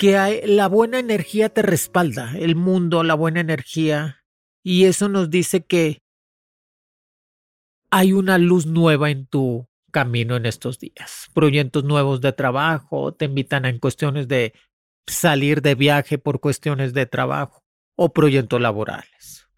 Que 0.00 0.16
hay, 0.16 0.40
la 0.46 0.66
buena 0.66 0.98
energía 0.98 1.50
te 1.50 1.60
respalda, 1.60 2.32
el 2.38 2.56
mundo, 2.56 3.02
la 3.02 3.12
buena 3.12 3.40
energía. 3.40 4.24
Y 4.64 4.86
eso 4.86 5.10
nos 5.10 5.28
dice 5.28 5.66
que 5.66 5.98
hay 7.90 8.14
una 8.14 8.38
luz 8.38 8.64
nueva 8.64 9.10
en 9.10 9.26
tu 9.26 9.68
camino 9.92 10.36
en 10.36 10.46
estos 10.46 10.78
días. 10.78 11.28
Proyectos 11.34 11.84
nuevos 11.84 12.22
de 12.22 12.32
trabajo, 12.32 13.12
te 13.12 13.26
invitan 13.26 13.66
en 13.66 13.78
cuestiones 13.78 14.26
de 14.26 14.54
salir 15.06 15.60
de 15.60 15.74
viaje 15.74 16.16
por 16.16 16.40
cuestiones 16.40 16.94
de 16.94 17.04
trabajo 17.04 17.62
o 17.94 18.14
proyectos 18.14 18.58
laborales. 18.58 19.48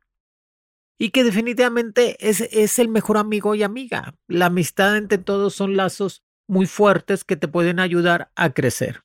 Y 0.99 1.11
que 1.11 1.23
definitivamente 1.23 2.17
es, 2.19 2.41
es 2.41 2.81
el 2.81 2.89
mejor 2.89 3.17
amigo 3.17 3.55
y 3.55 3.63
amiga. 3.63 4.17
La 4.27 4.47
amistad 4.47 4.97
entre 4.97 5.19
todos 5.19 5.55
son 5.55 5.77
lazos 5.77 6.25
muy 6.49 6.67
fuertes 6.67 7.23
que 7.23 7.37
te 7.37 7.47
pueden 7.47 7.79
ayudar 7.79 8.33
a 8.35 8.51
crecer. 8.51 9.05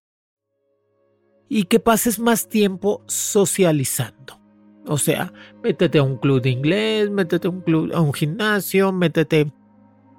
Y 1.50 1.64
que 1.64 1.80
pases 1.80 2.20
más 2.20 2.50
tiempo 2.50 3.04
socializando. 3.08 4.40
O 4.86 4.98
sea, 4.98 5.34
métete 5.64 5.98
a 5.98 6.04
un 6.04 6.18
club 6.18 6.42
de 6.42 6.50
inglés, 6.50 7.10
métete 7.10 7.48
a 7.48 7.52
un, 7.52 7.62
club, 7.62 7.92
a 7.94 8.02
un 8.02 8.14
gimnasio, 8.14 8.92
métete 8.92 9.52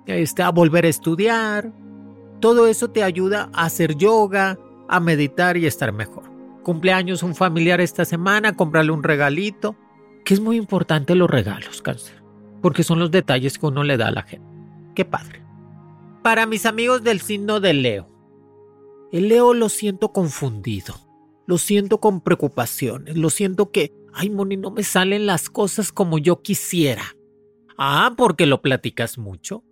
este, 0.07 0.43
a 0.43 0.51
volver 0.51 0.85
a 0.85 0.89
estudiar. 0.89 1.73
Todo 2.41 2.67
eso 2.67 2.91
te 2.91 3.03
ayuda 3.03 3.51
a 3.53 3.65
hacer 3.65 3.97
yoga, 3.97 4.59
a 4.89 5.01
meditar 5.01 5.57
y 5.57 5.67
estar 5.67 5.93
mejor. 5.93 6.25
Cumpleaños 6.63 7.23
un 7.23 7.35
familiar 7.35 7.81
esta 7.81 8.05
semana, 8.05 8.57
comprarle 8.57 8.93
un 8.93 9.03
regalito, 9.03 9.77
que 10.25 10.35
es 10.35 10.41
muy 10.41 10.57
importante 10.57 11.15
los 11.15 11.31
regalos, 11.31 11.81
cáncer, 11.81 12.23
porque 12.61 12.83
son 12.83 12.99
los 12.99 13.11
detalles 13.11 13.59
que 13.59 13.67
uno 13.67 13.85
le 13.85 13.97
da 13.97 14.09
a 14.09 14.13
la 14.13 14.23
gente. 14.23 14.47
Qué 14.95 15.05
padre. 15.05 15.43
Para 16.23 16.45
mis 16.45 16.67
amigos 16.67 17.03
del 17.03 17.21
signo 17.21 17.61
de 17.61 17.73
Leo, 17.73 18.09
el 19.13 19.29
Leo 19.29 19.55
lo 19.55 19.71
siento 19.71 20.13
confundido, 20.13 20.95
lo 21.49 21.57
siento 21.57 21.99
con 21.99 22.21
preocupaciones, 22.21 23.17
lo 23.17 23.31
siento 23.31 23.71
que, 23.71 23.95
ay, 24.12 24.28
Moni, 24.28 24.59
no 24.59 24.71
me 24.71 24.83
salen 24.83 25.25
las 25.25 25.49
cosas 25.49 25.93
como 25.93 26.19
yo 26.19 26.43
quisiera. 26.43 27.17
Ah, 27.78 28.12
porque 28.19 28.45
lo 28.45 28.61
platicas 28.61 29.17
mucho 29.17 29.64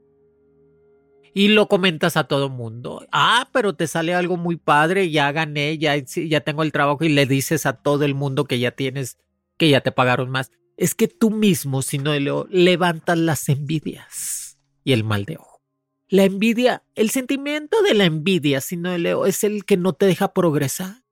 y 1.35 1.49
lo 1.49 1.69
comentas 1.69 2.17
a 2.17 2.25
todo 2.25 2.49
mundo. 2.49 3.07
Ah, 3.13 3.51
pero 3.53 3.75
te 3.75 3.87
sale 3.89 4.15
algo 4.15 4.39
muy 4.39 4.57
padre, 4.57 5.11
ya 5.11 5.31
gané, 5.33 5.77
ya, 5.77 5.97
ya 5.97 6.41
tengo 6.41 6.63
el 6.63 6.73
trabajo 6.73 7.05
y 7.05 7.11
le 7.11 7.27
dices 7.27 7.67
a 7.67 7.75
todo 7.75 8.07
el 8.07 8.15
mundo 8.15 8.47
que 8.47 8.59
ya 8.59 8.71
tienes, 8.71 9.19
que 9.59 9.69
ya 9.69 9.83
te 9.83 9.93
pagaron 9.93 10.31
más. 10.31 10.53
Es 10.79 10.95
que 10.95 11.09
tú 11.09 11.31
mismo, 11.31 11.83
si 11.83 11.99
no 11.99 12.19
leo, 12.19 12.47
levantas 12.49 13.19
las 13.19 13.51
envidias 13.51 14.59
y 14.83 14.95
el 14.95 15.05
mal 15.05 15.27
de 15.27 15.37
ojo. 15.37 15.61
La 16.09 16.25
envidia, 16.25 16.85
el 16.95 17.11
sentimiento 17.11 17.83
de 17.83 17.93
la 17.93 18.07
envidia, 18.07 18.63
si 18.63 18.79
no 18.79 18.97
leo, 18.97 19.27
es 19.27 19.45
el 19.45 19.67
que 19.67 19.77
no 19.77 19.93
te 19.93 20.07
deja 20.07 20.33
progresar. 20.33 21.06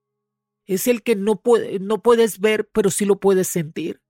Es 0.66 0.88
el 0.88 1.02
que 1.02 1.16
no, 1.16 1.40
puede, 1.40 1.78
no 1.78 2.02
puedes 2.02 2.40
ver, 2.40 2.68
pero 2.73 2.90
sí 2.90 3.04
lo 3.04 3.21
puedes 3.21 3.49
sentir. 3.49 4.00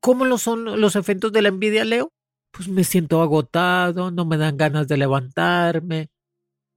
¿Cómo 0.00 0.24
lo 0.24 0.38
son 0.38 0.80
los 0.80 0.96
efectos 0.96 1.32
de 1.32 1.42
la 1.42 1.48
envidia, 1.48 1.84
Leo? 1.84 2.12
pues 2.54 2.68
me 2.68 2.84
siento 2.84 3.20
agotado, 3.20 4.10
no 4.10 4.24
me 4.24 4.36
dan 4.36 4.56
ganas 4.56 4.86
de 4.86 4.96
levantarme, 4.96 6.10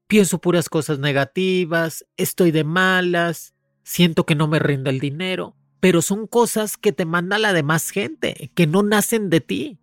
pienso 0.07 0.41
puras 0.41 0.69
cosas 0.69 0.97
negativas, 0.97 2.05
estoy 2.17 2.51
de 2.51 2.63
malas, 2.63 3.53
siento 3.83 4.25
que 4.25 4.35
no 4.35 4.47
me 4.47 4.59
rinde 4.59 4.89
el 4.89 4.99
dinero, 4.99 5.55
pero 5.79 6.01
son 6.01 6.25
cosas 6.25 6.77
que 6.77 6.91
te 6.91 7.05
manda 7.05 7.37
la 7.37 7.53
demás 7.53 7.91
gente, 7.91 8.51
que 8.55 8.65
no 8.65 8.81
nacen 8.81 9.29
de 9.29 9.39
ti, 9.39 9.79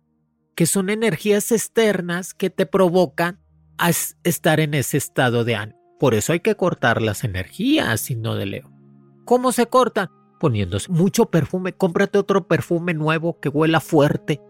que 0.53 0.65
son 0.65 0.89
energías 0.89 1.51
externas 1.53 2.33
que 2.33 2.49
te 2.49 2.65
provocan 2.65 3.39
a 3.77 3.89
estar 4.23 4.59
en 4.59 4.73
ese 4.73 4.97
estado 4.97 5.45
de 5.45 5.55
ánimo. 5.55 5.79
Por 5.97 6.13
eso 6.13 6.33
hay 6.33 6.41
que 6.41 6.55
cortar 6.55 7.01
las 7.01 7.23
energías 7.23 8.11
y 8.11 8.15
no 8.15 8.35
de 8.35 8.45
Leo. 8.45 8.74
¿Cómo 9.25 9.51
se 9.51 9.65
corta? 9.65 10.11
Poniéndose 10.39 10.91
mucho 10.91 11.25
perfume, 11.25 11.73
cómprate 11.73 12.17
otro 12.17 12.47
perfume 12.47 12.93
nuevo 12.93 13.39
que 13.39 13.49
huela 13.49 13.79
fuerte, 13.79 14.41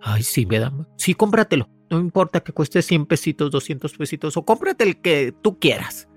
Ay, 0.00 0.22
sí, 0.22 0.46
me 0.46 0.58
da. 0.58 0.72
Sí, 0.96 1.14
cómpratelo. 1.14 1.68
No 1.90 1.98
importa 1.98 2.40
que 2.40 2.52
cueste 2.52 2.82
100 2.82 3.06
pesitos, 3.06 3.50
200 3.50 3.92
pesitos, 3.96 4.36
o 4.36 4.44
cómprate 4.44 4.84
el 4.84 5.00
que 5.00 5.34
tú 5.42 5.58
quieras. 5.58 6.08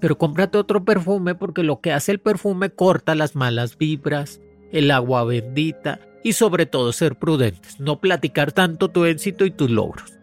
Pero 0.00 0.18
cómprate 0.18 0.58
otro 0.58 0.84
perfume 0.84 1.34
porque 1.34 1.62
lo 1.62 1.80
que 1.80 1.92
hace 1.92 2.12
el 2.12 2.20
perfume 2.20 2.70
corta 2.70 3.14
las 3.14 3.36
malas 3.36 3.78
vibras, 3.78 4.40
el 4.72 4.90
agua 4.90 5.24
bendita 5.24 6.00
y 6.24 6.32
sobre 6.32 6.66
todo 6.66 6.92
ser 6.92 7.16
prudentes, 7.16 7.78
no 7.78 8.00
platicar 8.00 8.52
tanto 8.52 8.88
tu 8.88 9.04
éxito 9.04 9.44
y 9.44 9.52
tus 9.52 9.70
logros. 9.70 10.18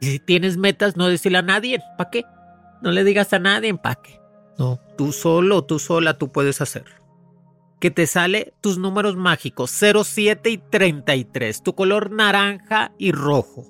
Y 0.00 0.06
si 0.06 0.18
tienes 0.18 0.58
metas, 0.58 0.96
no 0.96 1.08
decirle 1.08 1.38
a 1.38 1.42
nadie, 1.42 1.80
¿para 1.96 2.10
qué? 2.10 2.24
No 2.82 2.92
le 2.92 3.02
digas 3.02 3.32
a 3.32 3.38
nadie, 3.38 3.74
¿para 3.74 3.96
qué? 3.96 4.20
No, 4.58 4.80
tú 4.96 5.12
solo, 5.12 5.64
tú 5.64 5.78
sola, 5.78 6.18
tú 6.18 6.32
puedes 6.32 6.60
hacerlo 6.60 6.98
que 7.80 7.90
te 7.90 8.06
sale 8.06 8.54
tus 8.60 8.78
números 8.78 9.16
mágicos 9.16 9.70
07 9.70 10.50
y 10.50 10.58
33, 10.58 11.62
tu 11.62 11.74
color 11.74 12.10
naranja 12.10 12.92
y 12.98 13.12
rojo. 13.12 13.66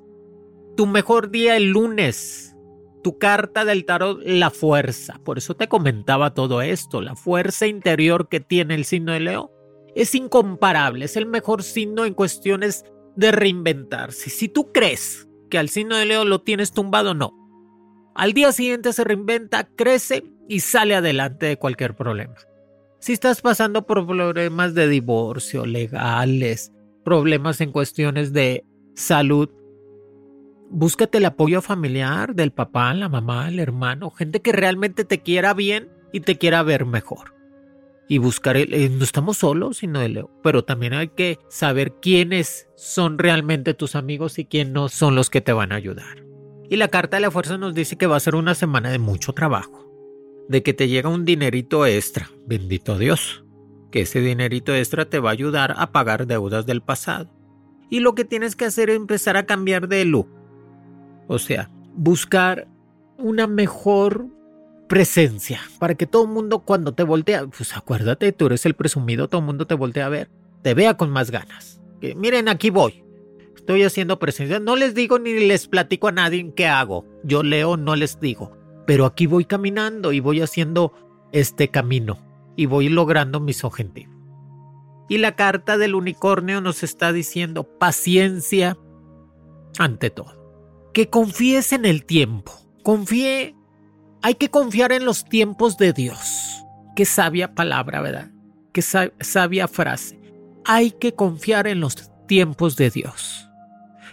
Tu 0.77 0.87
mejor 0.87 1.31
día 1.31 1.57
el 1.57 1.71
lunes. 1.71 2.55
Tu 3.03 3.19
carta 3.19 3.65
del 3.65 3.85
tarot, 3.85 4.21
la 4.25 4.51
fuerza. 4.51 5.21
Por 5.25 5.39
eso 5.39 5.55
te 5.55 5.69
comentaba 5.69 6.35
todo 6.35 6.63
esto. 6.63 7.01
La 7.01 7.15
fuerza 7.15 7.67
interior 7.67 8.29
que 8.29 8.41
tiene 8.41 8.75
el 8.75 8.85
signo 8.85 9.13
de 9.13 9.21
Leo 9.21 9.53
es 9.95 10.15
incomparable. 10.15 11.05
Es 11.05 11.17
el 11.17 11.27
mejor 11.27 11.63
signo 11.63 12.05
en 12.05 12.15
cuestiones 12.15 12.85
de 13.17 13.33
reinventarse. 13.33 14.31
Si 14.31 14.49
tú 14.49 14.73
crees 14.73 15.29
que 15.49 15.59
al 15.59 15.69
signo 15.69 15.97
de 15.97 16.07
Leo 16.07 16.25
lo 16.25 16.43
tienes 16.43 16.73
tumbado, 16.73 17.15
no. 17.15 17.35
Al 18.15 18.33
día 18.33 18.53
siguiente 18.53 18.93
se 18.93 19.05
reinventa, 19.05 19.69
crece 19.77 20.25
y 20.49 20.61
sale 20.61 20.95
adelante 20.95 21.47
de 21.47 21.59
cualquier 21.59 21.95
problema. 21.95 22.35
Si 22.99 23.13
estás 23.13 23.43
pasando 23.43 23.87
por 23.87 24.05
problemas 24.07 24.75
de 24.75 24.89
divorcio, 24.89 25.67
legales, 25.67 26.73
problemas 27.05 27.61
en 27.61 27.71
cuestiones 27.71 28.33
de 28.33 28.65
salud, 28.95 29.51
búscate 30.71 31.19
el 31.19 31.27
apoyo 31.27 31.63
familiar 31.63 32.35
del 32.35 32.51
papá, 32.51 32.93
la 32.95 33.09
mamá, 33.09 33.49
el 33.49 33.61
hermano, 33.61 34.11
gente 34.11 34.41
que 34.41 34.53
realmente 34.53 35.05
te 35.05 35.23
quiera 35.23 35.55
bien 35.55 35.91
y 36.13 36.21
te 36.21 36.39
quiera 36.39 36.63
ver 36.63 36.87
mejor. 36.87 37.35
Y 38.09 38.19
buscar 38.19 38.57
el, 38.57 38.73
eh, 38.73 38.89
no 38.89 39.05
estamos 39.05 39.37
solos, 39.37 39.77
sino 39.77 40.01
el, 40.01 40.25
pero 40.43 40.65
también 40.65 40.95
hay 40.95 41.09
que 41.09 41.39
saber 41.49 41.93
quiénes 42.01 42.69
son 42.75 43.19
realmente 43.19 43.75
tus 43.75 43.95
amigos 43.95 44.39
y 44.39 44.47
quiénes 44.47 44.73
no 44.73 44.89
son 44.89 45.15
los 45.15 45.29
que 45.29 45.43
te 45.43 45.53
van 45.53 45.73
a 45.73 45.77
ayudar. 45.77 46.25
Y 46.71 46.77
la 46.77 46.89
carta 46.89 47.19
de 47.19 47.21
la 47.21 47.31
fuerza 47.31 47.59
nos 47.59 47.75
dice 47.75 47.97
que 47.97 48.07
va 48.07 48.17
a 48.17 48.21
ser 48.21 48.35
una 48.35 48.55
semana 48.55 48.91
de 48.91 48.99
mucho 48.99 49.35
trabajo 49.35 49.88
de 50.49 50.63
que 50.63 50.75
te 50.75 50.89
llega 50.89 51.09
un 51.09 51.25
dinerito 51.25 51.87
extra, 51.87 52.31
bendito 52.47 52.99
Dios, 52.99 53.45
que 53.91 54.03
ese 54.03 54.21
dinerito 54.21 54.75
extra 54.75 55.05
te 55.05 55.19
va 55.19 55.31
a 55.31 55.33
ayudar 55.33 55.75
a 55.77 55.93
pagar 55.93 56.27
deudas 56.27 56.67
del 56.67 56.81
pasado. 56.81 57.31
Y 57.91 58.01
lo 58.01 58.15
que 58.15 58.25
tienes 58.25 58.57
que 58.57 58.65
hacer 58.65 58.91
es 58.91 58.97
empezar 58.97 59.37
a 59.37 59.47
cambiar 59.47 59.89
de 59.89 60.05
look. 60.05 60.29
O 61.27 61.39
sea, 61.39 61.71
buscar 61.95 62.67
una 63.19 63.47
mejor 63.47 64.27
presencia 64.89 65.61
para 65.79 65.95
que 65.95 66.07
todo 66.07 66.25
el 66.25 66.31
mundo 66.31 66.61
cuando 66.61 66.95
te 66.95 67.03
voltea, 67.03 67.47
pues 67.47 67.77
acuérdate, 67.77 68.33
tú 68.33 68.47
eres 68.47 68.65
el 68.65 68.75
presumido, 68.75 69.29
todo 69.29 69.41
el 69.41 69.47
mundo 69.47 69.67
te 69.67 69.75
voltea 69.75 70.07
a 70.07 70.11
ver, 70.11 70.31
te 70.63 70.75
vea 70.75 70.97
con 70.97 71.11
más 71.11 71.31
ganas. 71.31 71.81
Que 72.01 72.15
miren, 72.15 72.49
aquí 72.49 72.71
voy. 72.71 73.05
Estoy 73.55 73.83
haciendo 73.83 74.19
presencia. 74.19 74.61
No 74.61 74.77
les 74.77 74.95
digo 74.95 75.19
ni 75.19 75.47
les 75.47 75.67
platico 75.69 76.09
a 76.09 76.13
nadie 76.13 76.53
qué 76.55 76.67
hago. 76.67 77.05
Yo 77.23 77.43
leo, 77.43 77.77
no 77.77 77.97
les 77.97 78.19
digo 78.19 78.58
pero 78.89 79.05
aquí 79.05 79.27
voy 79.27 79.45
caminando 79.45 80.15
y 80.15 80.21
voy 80.21 80.41
haciendo 80.41 80.95
este 81.31 81.69
camino 81.69 82.17
y 82.57 82.65
voy 82.65 82.89
logrando 82.89 83.39
mis 83.39 83.63
objetivos. 83.63 84.17
Y 85.11 85.19
la 85.19 85.37
carta 85.37 85.77
del 85.77 85.95
unicornio 85.95 86.63
nos 86.63 86.83
está 86.83 87.13
diciendo 87.13 87.65
paciencia 87.65 88.79
ante 89.79 90.09
todo. 90.09 90.91
Que 90.95 91.11
confíes 91.11 91.75
en 91.75 91.85
el 91.85 92.07
tiempo. 92.07 92.51
Confíe. 92.83 93.55
Hay 94.23 94.37
que 94.37 94.49
confiar 94.49 94.93
en 94.93 95.05
los 95.05 95.27
tiempos 95.27 95.77
de 95.77 95.93
Dios. 95.93 96.65
Qué 96.97 97.05
sabia 97.05 97.55
palabra, 97.55 98.01
¿verdad? 98.01 98.31
Qué 98.73 98.81
sabia 98.81 99.69
frase. 99.69 100.19
Hay 100.65 100.93
que 100.93 101.13
confiar 101.13 101.67
en 101.67 101.81
los 101.81 102.11
tiempos 102.27 102.77
de 102.77 102.89
Dios. 102.89 103.51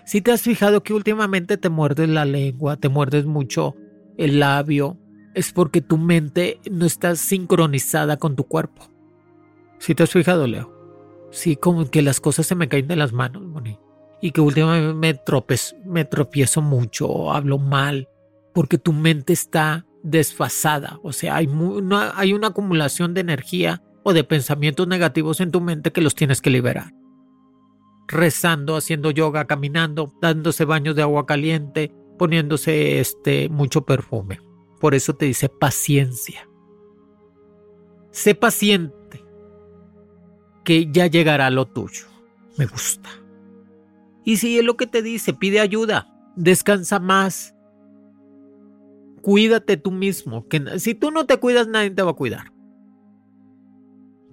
Si 0.03 0.19
te 0.19 0.33
has 0.33 0.41
fijado 0.41 0.83
que 0.83 0.91
últimamente 0.93 1.55
te 1.55 1.69
muerdes 1.69 2.09
la 2.09 2.25
lengua, 2.25 2.75
te 2.75 2.89
muerdes 2.89 3.25
mucho 3.25 3.77
el 4.17 4.39
labio, 4.39 4.97
es 5.33 5.51
porque 5.51 5.81
tu 5.81 5.97
mente 5.97 6.59
no 6.71 6.85
está 6.85 7.15
sincronizada 7.15 8.17
con 8.17 8.35
tu 8.35 8.45
cuerpo. 8.45 8.89
Si 9.79 9.93
te 9.93 10.03
has 10.03 10.11
fijado, 10.11 10.47
Leo? 10.47 10.73
Sí, 11.31 11.57
como 11.57 11.89
que 11.89 12.01
las 12.01 12.21
cosas 12.21 12.47
se 12.47 12.55
me 12.55 12.69
caen 12.69 12.87
de 12.87 12.95
las 12.95 13.11
manos, 13.11 13.43
Moni. 13.43 13.77
Y 14.21 14.31
que 14.31 14.41
últimamente 14.41 14.93
me, 14.93 15.13
tropez, 15.13 15.75
me 15.85 16.05
tropiezo 16.05 16.61
mucho, 16.61 17.31
hablo 17.33 17.57
mal, 17.57 18.07
porque 18.53 18.77
tu 18.77 18.93
mente 18.93 19.33
está 19.33 19.85
desfasada. 20.01 20.99
O 21.03 21.11
sea, 21.11 21.35
hay, 21.35 21.49
hay 22.15 22.33
una 22.33 22.47
acumulación 22.47 23.13
de 23.13 23.21
energía 23.21 23.83
o 24.03 24.13
de 24.13 24.23
pensamientos 24.23 24.87
negativos 24.87 25.41
en 25.41 25.51
tu 25.51 25.59
mente 25.59 25.91
que 25.91 26.01
los 26.01 26.15
tienes 26.15 26.41
que 26.41 26.49
liberar. 26.49 26.93
rezando, 28.07 28.77
haciendo 28.77 29.11
yoga, 29.11 29.45
caminando, 29.45 30.13
dándose 30.21 30.63
baños 30.63 30.95
de 30.95 31.01
agua 31.01 31.25
caliente, 31.25 31.91
poniéndose 32.17 32.99
este 32.99 33.49
mucho 33.49 33.85
perfume. 33.85 34.39
Por 34.79 34.95
eso 34.95 35.15
te 35.15 35.25
dice 35.25 35.49
paciencia. 35.49 36.47
Sé 38.11 38.35
paciente, 38.35 39.23
que 40.63 40.91
ya 40.91 41.07
llegará 41.07 41.49
lo 41.49 41.65
tuyo. 41.65 42.05
Me 42.57 42.65
gusta. 42.65 43.09
Y 44.23 44.37
si 44.37 44.57
es 44.57 44.65
lo 44.65 44.77
que 44.77 44.87
te 44.87 45.01
dice, 45.01 45.33
pide 45.33 45.59
ayuda, 45.59 46.07
descansa 46.35 46.99
más. 46.99 47.55
Cuídate 49.21 49.77
tú 49.77 49.91
mismo, 49.91 50.47
que 50.47 50.79
si 50.79 50.95
tú 50.95 51.11
no 51.11 51.25
te 51.25 51.37
cuidas 51.37 51.67
nadie 51.67 51.91
te 51.91 52.01
va 52.01 52.11
a 52.11 52.15
cuidar. 52.15 52.51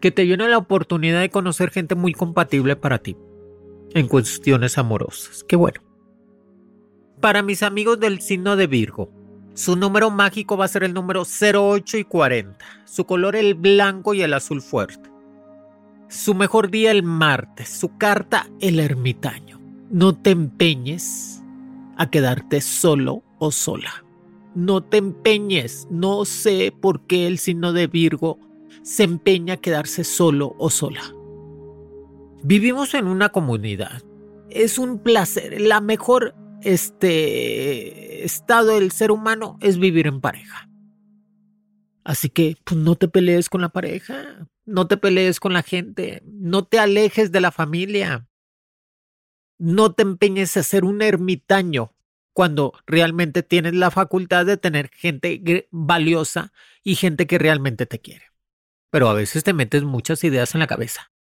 Que 0.00 0.10
te 0.10 0.24
viene 0.24 0.48
la 0.48 0.58
oportunidad 0.58 1.20
de 1.20 1.30
conocer 1.30 1.70
gente 1.70 1.94
muy 1.94 2.12
compatible 2.12 2.76
para 2.76 2.98
ti 2.98 3.16
en 3.94 4.08
cuestiones 4.08 4.78
amorosas. 4.78 5.44
Qué 5.44 5.56
bueno. 5.56 5.91
Para 7.22 7.40
mis 7.40 7.62
amigos 7.62 8.00
del 8.00 8.20
signo 8.20 8.56
de 8.56 8.66
Virgo, 8.66 9.08
su 9.54 9.76
número 9.76 10.10
mágico 10.10 10.56
va 10.56 10.64
a 10.64 10.68
ser 10.68 10.82
el 10.82 10.92
número 10.92 11.22
08 11.22 11.98
y 11.98 12.02
40. 12.02 12.58
Su 12.84 13.04
color 13.04 13.36
el 13.36 13.54
blanco 13.54 14.12
y 14.12 14.22
el 14.22 14.34
azul 14.34 14.60
fuerte. 14.60 15.08
Su 16.08 16.34
mejor 16.34 16.68
día 16.68 16.90
el 16.90 17.04
martes. 17.04 17.68
Su 17.68 17.96
carta 17.96 18.48
el 18.60 18.80
ermitaño. 18.80 19.60
No 19.88 20.16
te 20.16 20.30
empeñes 20.30 21.44
a 21.96 22.10
quedarte 22.10 22.60
solo 22.60 23.22
o 23.38 23.52
sola. 23.52 24.04
No 24.56 24.82
te 24.82 24.96
empeñes. 24.96 25.86
No 25.92 26.24
sé 26.24 26.74
por 26.80 27.06
qué 27.06 27.28
el 27.28 27.38
signo 27.38 27.72
de 27.72 27.86
Virgo 27.86 28.40
se 28.82 29.04
empeña 29.04 29.54
a 29.54 29.58
quedarse 29.58 30.02
solo 30.02 30.56
o 30.58 30.70
sola. 30.70 31.02
Vivimos 32.42 32.94
en 32.94 33.06
una 33.06 33.28
comunidad. 33.28 34.02
Es 34.50 34.76
un 34.76 34.98
placer. 34.98 35.60
La 35.60 35.80
mejor 35.80 36.34
este 36.64 38.24
estado 38.24 38.78
del 38.78 38.92
ser 38.92 39.10
humano 39.10 39.58
es 39.60 39.78
vivir 39.78 40.06
en 40.06 40.20
pareja. 40.20 40.68
Así 42.04 42.28
que 42.28 42.56
pues, 42.64 42.78
no 42.78 42.96
te 42.96 43.08
pelees 43.08 43.48
con 43.48 43.60
la 43.60 43.68
pareja, 43.68 44.48
no 44.64 44.86
te 44.88 44.96
pelees 44.96 45.40
con 45.40 45.52
la 45.52 45.62
gente, 45.62 46.22
no 46.26 46.64
te 46.64 46.78
alejes 46.78 47.32
de 47.32 47.40
la 47.40 47.52
familia. 47.52 48.28
No 49.58 49.92
te 49.92 50.02
empeñes 50.02 50.56
a 50.56 50.62
ser 50.62 50.84
un 50.84 51.02
ermitaño 51.02 51.94
cuando 52.32 52.72
realmente 52.86 53.42
tienes 53.42 53.74
la 53.74 53.90
facultad 53.90 54.46
de 54.46 54.56
tener 54.56 54.88
gente 54.88 55.68
valiosa 55.70 56.52
y 56.82 56.96
gente 56.96 57.26
que 57.26 57.38
realmente 57.38 57.86
te 57.86 58.00
quiere. 58.00 58.26
Pero 58.90 59.08
a 59.08 59.14
veces 59.14 59.44
te 59.44 59.52
metes 59.52 59.84
muchas 59.84 60.24
ideas 60.24 60.54
en 60.54 60.60
la 60.60 60.66
cabeza 60.66 61.12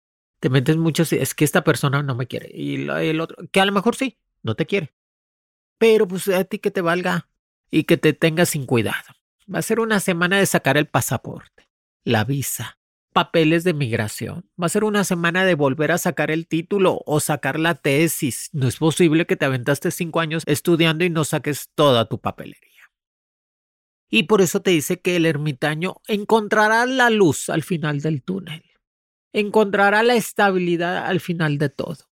te 0.41 0.49
metes 0.49 0.75
muchos, 0.75 1.13
es 1.13 1.35
que 1.35 1.45
esta 1.45 1.63
persona 1.63 2.01
no 2.01 2.15
me 2.15 2.27
quiere 2.27 2.49
y 2.51 2.89
el 2.89 3.21
otro, 3.21 3.37
que 3.51 3.61
a 3.61 3.65
lo 3.65 3.71
mejor 3.71 3.95
sí, 3.95 4.17
no 4.41 4.55
te 4.55 4.65
quiere. 4.65 4.91
Pero 5.81 6.07
pues 6.07 6.27
a 6.27 6.43
ti 6.43 6.59
que 6.59 6.69
te 6.69 6.81
valga 6.81 7.27
y 7.71 7.85
que 7.85 7.97
te 7.97 8.13
tengas 8.13 8.49
sin 8.49 8.67
cuidado. 8.67 9.15
Va 9.51 9.57
a 9.57 9.63
ser 9.63 9.79
una 9.79 9.99
semana 9.99 10.37
de 10.37 10.45
sacar 10.45 10.77
el 10.77 10.85
pasaporte, 10.85 11.67
la 12.03 12.23
visa, 12.23 12.77
papeles 13.13 13.63
de 13.63 13.73
migración. 13.73 14.47
Va 14.61 14.67
a 14.67 14.69
ser 14.69 14.83
una 14.83 15.03
semana 15.03 15.43
de 15.43 15.55
volver 15.55 15.91
a 15.91 15.97
sacar 15.97 16.29
el 16.29 16.47
título 16.47 17.01
o 17.07 17.19
sacar 17.19 17.59
la 17.59 17.73
tesis. 17.73 18.51
No 18.53 18.67
es 18.67 18.77
posible 18.77 19.25
que 19.25 19.35
te 19.35 19.45
aventaste 19.45 19.89
cinco 19.89 20.19
años 20.19 20.43
estudiando 20.45 21.03
y 21.03 21.09
no 21.09 21.23
saques 21.23 21.71
toda 21.73 22.07
tu 22.07 22.21
papelería. 22.21 22.91
Y 24.11 24.23
por 24.23 24.41
eso 24.41 24.61
te 24.61 24.69
dice 24.69 24.99
que 24.99 25.15
el 25.15 25.25
ermitaño 25.25 25.95
encontrará 26.07 26.85
la 26.85 27.09
luz 27.09 27.49
al 27.49 27.63
final 27.63 28.01
del 28.01 28.21
túnel 28.21 28.61
encontrará 29.33 30.03
la 30.03 30.15
estabilidad 30.15 31.05
al 31.05 31.19
final 31.19 31.57
de 31.57 31.69
todo. 31.69 32.09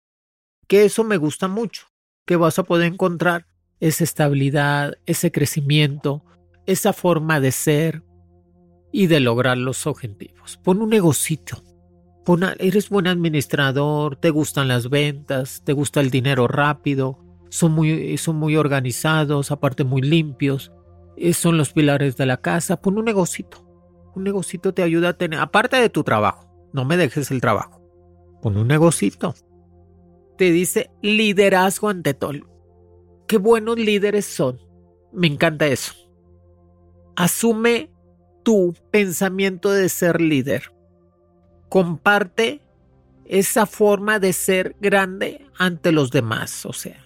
Que 0.67 0.85
eso 0.85 1.03
me 1.03 1.17
gusta 1.17 1.47
mucho, 1.47 1.87
que 2.25 2.35
vas 2.35 2.59
a 2.59 2.63
poder 2.63 2.93
encontrar 2.93 3.48
esa 3.79 4.03
estabilidad, 4.03 4.93
ese 5.05 5.31
crecimiento, 5.31 6.23
esa 6.65 6.93
forma 6.93 7.39
de 7.39 7.51
ser 7.51 8.03
y 8.91 9.07
de 9.07 9.19
lograr 9.19 9.57
los 9.57 9.87
objetivos. 9.87 10.57
Pon 10.63 10.81
un 10.81 10.89
negocito. 10.89 11.63
Eres 12.59 12.89
buen 12.89 13.07
administrador, 13.07 14.15
te 14.15 14.29
gustan 14.29 14.67
las 14.67 14.89
ventas, 14.89 15.63
te 15.65 15.73
gusta 15.73 15.99
el 15.99 16.11
dinero 16.11 16.47
rápido, 16.47 17.17
son 17.49 17.71
muy, 17.71 18.17
son 18.19 18.35
muy 18.35 18.55
organizados, 18.55 19.49
aparte 19.49 19.83
muy 19.83 20.03
limpios, 20.03 20.71
eh, 21.17 21.33
son 21.33 21.57
los 21.57 21.73
pilares 21.73 22.17
de 22.17 22.27
la 22.27 22.37
casa. 22.37 22.79
Pon 22.79 22.99
un 22.99 23.05
negocito. 23.05 23.65
Un 24.15 24.23
negocito 24.23 24.75
te 24.75 24.83
ayuda 24.83 25.09
a 25.09 25.13
tener, 25.13 25.39
aparte 25.39 25.77
de 25.77 25.89
tu 25.89 26.03
trabajo, 26.03 26.47
no 26.71 26.85
me 26.85 26.97
dejes 26.97 27.31
el 27.31 27.41
trabajo. 27.41 27.81
Pon 28.43 28.57
un 28.57 28.67
negocito. 28.67 29.33
Te 30.37 30.51
dice 30.51 30.91
liderazgo 31.01 31.89
ante 31.89 32.13
todo. 32.13 32.58
Qué 33.29 33.37
buenos 33.37 33.77
líderes 33.77 34.25
son. 34.25 34.59
Me 35.13 35.27
encanta 35.27 35.67
eso. 35.67 35.93
Asume 37.15 37.91
tu 38.41 38.73
pensamiento 38.89 39.71
de 39.71 39.87
ser 39.87 40.19
líder. 40.19 40.73
Comparte 41.69 42.59
esa 43.25 43.67
forma 43.67 44.17
de 44.17 44.33
ser 44.33 44.75
grande 44.81 45.45
ante 45.59 45.91
los 45.91 46.09
demás. 46.09 46.65
O 46.65 46.73
sea, 46.73 47.05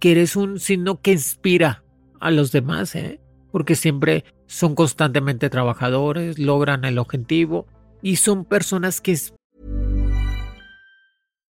que 0.00 0.12
eres 0.12 0.36
un 0.36 0.58
signo 0.58 1.02
que 1.02 1.12
inspira 1.12 1.84
a 2.18 2.30
los 2.30 2.50
demás, 2.50 2.94
¿eh? 2.94 3.20
porque 3.52 3.74
siempre 3.74 4.24
son 4.46 4.74
constantemente 4.74 5.50
trabajadores, 5.50 6.38
logran 6.38 6.86
el 6.86 6.96
objetivo 6.96 7.66
y 8.00 8.16
son 8.16 8.46
personas 8.46 9.02
que 9.02 9.12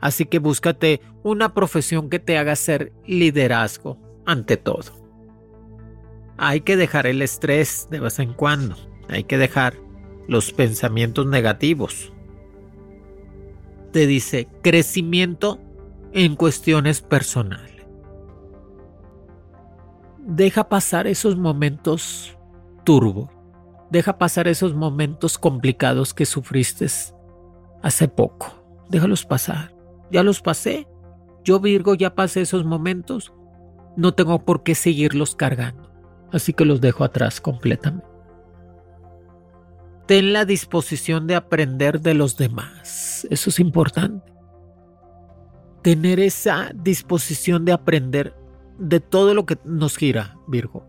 Así 0.00 0.24
que 0.26 0.38
búscate 0.38 1.00
una 1.22 1.52
profesión 1.54 2.08
que 2.08 2.18
te 2.18 2.38
haga 2.38 2.56
ser 2.56 2.92
liderazgo 3.06 3.98
ante 4.24 4.56
todo. 4.56 4.98
Hay 6.38 6.62
que 6.62 6.76
dejar 6.76 7.06
el 7.06 7.20
estrés 7.20 7.88
de 7.90 8.00
vez 8.00 8.18
en 8.18 8.32
cuando. 8.32 8.76
Hay 9.08 9.24
que 9.24 9.36
dejar 9.36 9.74
los 10.26 10.52
pensamientos 10.52 11.26
negativos. 11.26 12.12
Te 13.92 14.06
dice 14.06 14.48
crecimiento 14.62 15.60
en 16.12 16.36
cuestiones 16.36 17.02
personales. 17.02 17.84
Deja 20.18 20.68
pasar 20.68 21.06
esos 21.06 21.36
momentos 21.36 22.36
turbos. 22.84 23.28
Deja 23.90 24.16
pasar 24.16 24.46
esos 24.46 24.74
momentos 24.74 25.36
complicados 25.36 26.14
que 26.14 26.24
sufriste 26.24 26.86
hace 27.82 28.08
poco. 28.08 28.46
Déjalos 28.88 29.26
pasar. 29.26 29.79
Ya 30.10 30.22
los 30.22 30.40
pasé. 30.40 30.86
Yo 31.44 31.60
Virgo 31.60 31.94
ya 31.94 32.14
pasé 32.14 32.42
esos 32.42 32.64
momentos. 32.64 33.32
No 33.96 34.14
tengo 34.14 34.44
por 34.44 34.62
qué 34.62 34.74
seguirlos 34.74 35.34
cargando. 35.34 35.90
Así 36.32 36.52
que 36.52 36.64
los 36.64 36.80
dejo 36.80 37.04
atrás 37.04 37.40
completamente. 37.40 38.06
Ten 40.06 40.32
la 40.32 40.44
disposición 40.44 41.26
de 41.26 41.36
aprender 41.36 42.00
de 42.00 42.14
los 42.14 42.36
demás. 42.36 43.26
Eso 43.30 43.50
es 43.50 43.60
importante. 43.60 44.32
Tener 45.82 46.20
esa 46.20 46.72
disposición 46.74 47.64
de 47.64 47.72
aprender 47.72 48.34
de 48.78 49.00
todo 49.00 49.34
lo 49.34 49.46
que 49.46 49.58
nos 49.64 49.96
gira, 49.96 50.36
Virgo. 50.48 50.86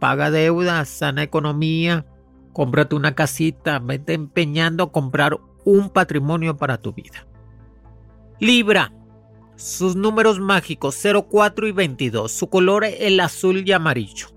Paga 0.00 0.30
deudas, 0.30 0.88
sana 0.88 1.22
economía, 1.22 2.06
cómprate 2.52 2.96
una 2.96 3.14
casita, 3.14 3.78
vete 3.78 4.14
empeñando 4.14 4.84
a 4.84 4.92
comprar 4.92 5.38
un 5.64 5.90
patrimonio 5.90 6.56
para 6.56 6.78
tu 6.78 6.92
vida. 6.92 7.26
Libra, 8.38 8.92
sus 9.56 9.96
números 9.96 10.40
mágicos 10.40 11.00
04 11.02 11.68
y 11.68 11.72
22, 11.72 12.30
su 12.30 12.48
color 12.48 12.84
el 12.84 13.18
azul 13.20 13.66
y 13.66 13.72
amarillo. 13.72 14.28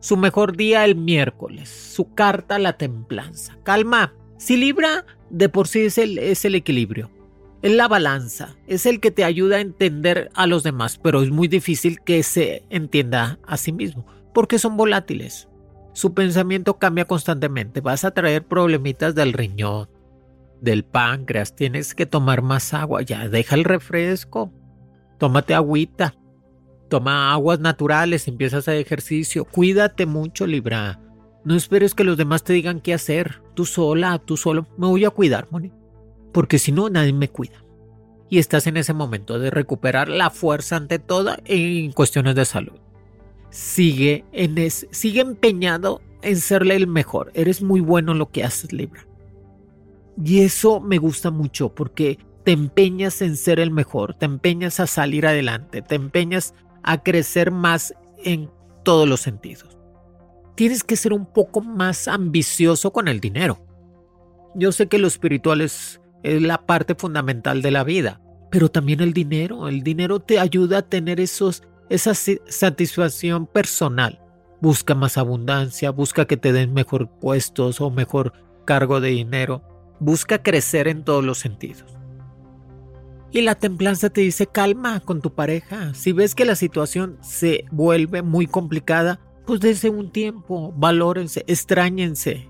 Su 0.00 0.16
mejor 0.16 0.56
día 0.56 0.84
el 0.84 0.96
miércoles, 0.96 1.68
su 1.68 2.12
carta 2.14 2.58
la 2.58 2.76
templanza. 2.76 3.56
Calma, 3.62 4.14
si 4.36 4.56
Libra 4.56 5.04
de 5.30 5.48
por 5.48 5.68
sí 5.68 5.80
es 5.80 5.98
el, 5.98 6.18
es 6.18 6.44
el 6.44 6.54
equilibrio. 6.54 7.10
Es 7.62 7.72
la 7.72 7.88
balanza, 7.88 8.56
es 8.66 8.84
el 8.84 9.00
que 9.00 9.10
te 9.10 9.24
ayuda 9.24 9.56
a 9.56 9.60
entender 9.60 10.30
a 10.34 10.46
los 10.46 10.62
demás, 10.62 10.98
pero 11.02 11.22
es 11.22 11.30
muy 11.30 11.48
difícil 11.48 12.00
que 12.00 12.22
se 12.22 12.64
entienda 12.68 13.38
a 13.46 13.56
sí 13.56 13.72
mismo, 13.72 14.06
porque 14.34 14.58
son 14.58 14.76
volátiles 14.76 15.48
su 15.96 16.12
pensamiento 16.12 16.76
cambia 16.76 17.06
constantemente. 17.06 17.80
Vas 17.80 18.04
a 18.04 18.10
traer 18.10 18.44
problemitas 18.44 19.14
del 19.14 19.32
riñón, 19.32 19.88
del 20.60 20.84
páncreas, 20.84 21.54
tienes 21.54 21.94
que 21.94 22.06
tomar 22.06 22.42
más 22.42 22.74
agua, 22.74 23.02
ya 23.02 23.28
deja 23.28 23.54
el 23.54 23.64
refresco, 23.64 24.52
tómate 25.18 25.54
agüita, 25.54 26.14
toma 26.88 27.32
aguas 27.32 27.60
naturales, 27.60 28.28
empiezas 28.28 28.68
a 28.68 28.76
ejercicio, 28.76 29.44
cuídate 29.44 30.06
mucho, 30.06 30.46
Libra. 30.46 31.00
No 31.44 31.54
esperes 31.54 31.94
que 31.94 32.04
los 32.04 32.16
demás 32.16 32.42
te 32.42 32.52
digan 32.52 32.80
qué 32.80 32.92
hacer. 32.92 33.40
Tú 33.54 33.64
sola, 33.64 34.18
tú 34.18 34.36
solo, 34.36 34.66
me 34.76 34.86
voy 34.88 35.04
a 35.04 35.10
cuidar, 35.10 35.46
Moni. 35.50 35.72
Porque 36.32 36.58
si 36.58 36.72
no, 36.72 36.90
nadie 36.90 37.12
me 37.12 37.28
cuida. 37.28 37.62
Y 38.28 38.38
estás 38.38 38.66
en 38.66 38.76
ese 38.76 38.92
momento 38.92 39.38
de 39.38 39.50
recuperar 39.50 40.08
la 40.08 40.30
fuerza 40.30 40.76
ante 40.76 40.98
todo 40.98 41.36
en 41.44 41.92
cuestiones 41.92 42.34
de 42.34 42.44
salud 42.44 42.80
sigue, 43.56 44.24
en 44.32 44.70
sigue 44.70 45.20
empeñado 45.20 46.02
en 46.22 46.36
serle 46.36 46.76
el 46.76 46.86
mejor. 46.86 47.30
Eres 47.34 47.62
muy 47.62 47.80
bueno 47.80 48.12
en 48.12 48.18
lo 48.18 48.30
que 48.30 48.44
haces, 48.44 48.72
Libra. 48.72 49.06
Y 50.22 50.40
eso 50.40 50.80
me 50.80 50.98
gusta 50.98 51.30
mucho 51.30 51.74
porque 51.74 52.18
te 52.44 52.52
empeñas 52.52 53.22
en 53.22 53.36
ser 53.36 53.60
el 53.60 53.70
mejor, 53.70 54.14
te 54.14 54.24
empeñas 54.24 54.80
a 54.80 54.86
salir 54.86 55.26
adelante, 55.26 55.82
te 55.82 55.96
empeñas 55.96 56.54
a 56.82 57.02
crecer 57.02 57.50
más 57.50 57.94
en 58.24 58.50
todos 58.84 59.08
los 59.08 59.20
sentidos. 59.20 59.76
Tienes 60.54 60.84
que 60.84 60.96
ser 60.96 61.12
un 61.12 61.26
poco 61.26 61.60
más 61.60 62.08
ambicioso 62.08 62.92
con 62.92 63.08
el 63.08 63.20
dinero. 63.20 63.58
Yo 64.54 64.72
sé 64.72 64.86
que 64.86 64.98
lo 64.98 65.06
espiritual 65.08 65.60
es, 65.60 66.00
la 66.22 66.66
parte 66.66 66.94
fundamental 66.96 67.62
de 67.62 67.70
la 67.70 67.84
vida, 67.84 68.20
pero 68.50 68.68
también 68.68 69.00
el 69.00 69.12
dinero. 69.12 69.68
El 69.68 69.82
dinero 69.82 70.18
te 70.18 70.40
ayuda 70.40 70.78
a 70.78 70.82
tener 70.82 71.20
esos 71.20 71.62
esa 71.88 72.14
satisfacción 72.14 73.46
personal. 73.46 74.20
Busca 74.60 74.94
más 74.94 75.18
abundancia, 75.18 75.90
busca 75.90 76.26
que 76.26 76.36
te 76.36 76.52
den 76.52 76.72
mejor 76.72 77.08
puestos 77.20 77.80
o 77.80 77.90
mejor 77.90 78.32
cargo 78.64 79.00
de 79.00 79.10
dinero. 79.10 79.62
Busca 80.00 80.42
crecer 80.42 80.88
en 80.88 81.04
todos 81.04 81.24
los 81.24 81.38
sentidos. 81.38 81.84
Y 83.30 83.42
la 83.42 83.54
templanza 83.54 84.10
te 84.10 84.20
dice 84.20 84.46
calma 84.46 85.00
con 85.00 85.20
tu 85.20 85.34
pareja. 85.34 85.94
Si 85.94 86.12
ves 86.12 86.34
que 86.34 86.44
la 86.44 86.54
situación 86.54 87.18
se 87.20 87.64
vuelve 87.70 88.22
muy 88.22 88.46
complicada, 88.46 89.20
pues 89.46 89.60
dense 89.60 89.90
un 89.90 90.10
tiempo, 90.10 90.72
valórense, 90.76 91.44
extrañense. 91.46 92.48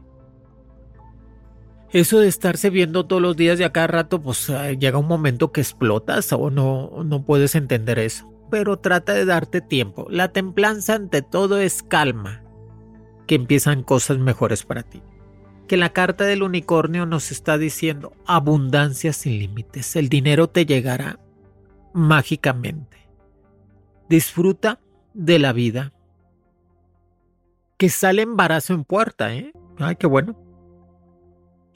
Eso 1.90 2.20
de 2.20 2.28
estarse 2.28 2.70
viendo 2.70 3.06
todos 3.06 3.22
los 3.22 3.36
días 3.36 3.58
de 3.58 3.64
acá 3.64 3.86
rato, 3.86 4.20
pues 4.20 4.52
llega 4.78 4.98
un 4.98 5.08
momento 5.08 5.52
que 5.52 5.60
explotas 5.60 6.32
o 6.32 6.50
no, 6.50 7.04
no 7.04 7.24
puedes 7.24 7.54
entender 7.54 7.98
eso 7.98 8.36
pero 8.50 8.78
trata 8.78 9.14
de 9.14 9.24
darte 9.24 9.60
tiempo. 9.60 10.06
La 10.10 10.32
templanza 10.32 10.94
ante 10.94 11.22
todo 11.22 11.58
es 11.58 11.82
calma, 11.82 12.42
que 13.26 13.34
empiezan 13.34 13.82
cosas 13.82 14.18
mejores 14.18 14.64
para 14.64 14.82
ti. 14.82 15.02
Que 15.68 15.76
la 15.76 15.92
carta 15.92 16.24
del 16.24 16.42
unicornio 16.42 17.06
nos 17.06 17.32
está 17.32 17.58
diciendo 17.58 18.12
abundancia 18.26 19.12
sin 19.12 19.38
límites. 19.38 19.96
El 19.96 20.08
dinero 20.08 20.48
te 20.48 20.64
llegará 20.64 21.18
mágicamente. 21.92 23.08
Disfruta 24.08 24.80
de 25.12 25.38
la 25.38 25.52
vida. 25.52 25.92
Que 27.78 27.88
sale 27.88 28.22
embarazo 28.22 28.74
en 28.74 28.84
puerta, 28.84 29.34
¿eh? 29.34 29.52
Ay, 29.78 29.96
qué 29.96 30.06
bueno. 30.06 30.38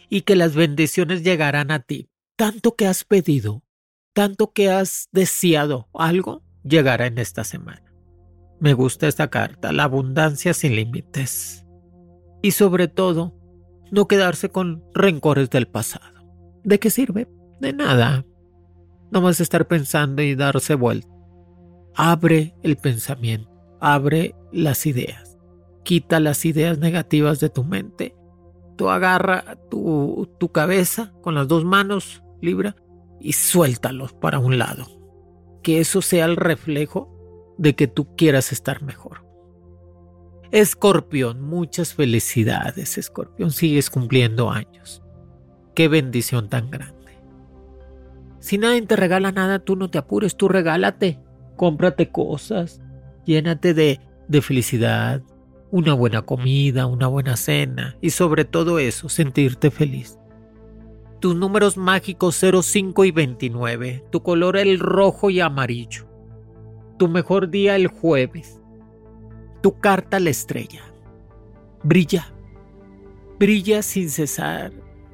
Y 0.09 0.23
que 0.23 0.37
las 0.37 0.55
bendiciones 0.55 1.25
llegarán 1.25 1.71
a 1.71 1.81
ti. 1.81 2.09
Tanto 2.37 2.77
que 2.77 2.87
has 2.87 3.05
pedido, 3.05 3.65
tanto 4.13 4.53
que 4.53 4.71
has 4.71 5.09
deseado 5.13 5.89
algo, 5.93 6.43
llegará 6.63 7.07
en 7.07 7.19
esta 7.19 7.45
semana. 7.45 7.93
Me 8.61 8.73
gusta 8.75 9.09
esta 9.09 9.29
carta, 9.31 9.73
la 9.73 9.85
abundancia 9.85 10.55
sin 10.55 10.77
límites. 10.77 11.67
Y 12.43 12.53
sobre 12.53 12.89
todo, 12.89 13.40
no 13.91 14.07
quedarse 14.07 14.51
con 14.51 14.85
rencores 14.95 15.51
del 15.51 15.67
pasado. 15.67 16.25
¿De 16.65 16.79
qué 16.79 16.91
sirve? 16.91 17.29
De 17.61 17.73
nada. 17.73 18.25
No 19.11 19.21
vas 19.21 19.41
a 19.41 19.43
estar 19.43 19.67
pensando 19.67 20.23
y 20.23 20.35
darse 20.35 20.75
vuelta. 20.75 21.09
Abre 21.95 22.55
el 22.63 22.77
pensamiento, 22.77 23.51
abre 23.81 24.35
las 24.53 24.87
ideas. 24.87 25.39
Quita 25.83 26.21
las 26.21 26.45
ideas 26.45 26.79
negativas 26.79 27.41
de 27.41 27.49
tu 27.49 27.65
mente. 27.65 28.15
Tú 28.77 28.89
agarra 28.91 29.59
tu, 29.71 30.31
tu 30.39 30.51
cabeza 30.51 31.13
con 31.23 31.35
las 31.35 31.49
dos 31.49 31.65
manos, 31.65 32.23
libra, 32.41 32.77
y 33.21 33.33
suéltalos 33.33 34.13
para 34.15 34.39
un 34.39 34.59
lado 34.59 35.01
que 35.63 35.81
eso 35.81 36.03
sea 36.03 36.25
el 36.25 36.37
reflejo 36.37 37.55
de 37.59 37.75
que 37.75 37.87
tú 37.87 38.15
quieras 38.17 38.53
estar 38.53 38.83
mejor. 38.83 39.25
Escorpión, 40.53 41.43
muchas 41.43 41.95
felicidades, 41.95 42.99
Escorpión, 42.99 43.53
sigues 43.53 43.89
cumpliendo 43.89 44.51
años. 44.51 45.01
Qué 45.75 45.87
bendición 45.87 46.49
tan 46.49 46.71
grande. 46.71 46.97
Si 48.41 48.59
nadie 48.59 48.83
te 48.83 48.97
regala 48.97 49.31
nada, 49.31 49.61
tú 49.61 49.77
no 49.77 49.91
te 49.91 49.99
apures, 49.99 50.37
tú 50.37 50.49
regálate, 50.49 51.21
cómprate 51.55 52.11
cosas, 52.11 52.81
llénate 53.25 53.75
de, 53.75 54.01
de 54.27 54.43
felicidad, 54.43 55.23
una 55.71 55.95
buena 55.95 56.23
comida, 56.23 56.87
una 56.87 57.07
buena 57.07 57.37
cena 57.37 57.97
y 58.01 58.11
sobre 58.11 58.45
todo 58.45 58.81
eso, 58.81 59.09
sentirte 59.09 59.71
feliz. 59.71 60.19
Tus 61.21 61.37
números 61.37 61.77
mágicos 61.77 62.41
05 62.41 63.05
y 63.05 63.11
29, 63.13 64.05
tu 64.11 64.23
color 64.23 64.57
el 64.57 64.81
rojo 64.81 65.31
y 65.31 65.39
amarillo, 65.39 66.09
tu 66.99 67.09
mejor 67.09 67.51
día 67.51 67.77
el 67.77 67.87
jueves, 67.87 68.60
tu 69.61 69.79
carta 69.79 70.21
la 70.21 70.31
estrella. 70.31 70.83
Brilla, 71.83 72.33
brilla 73.39 73.83
sin 73.83 74.11
cesar, 74.11 74.73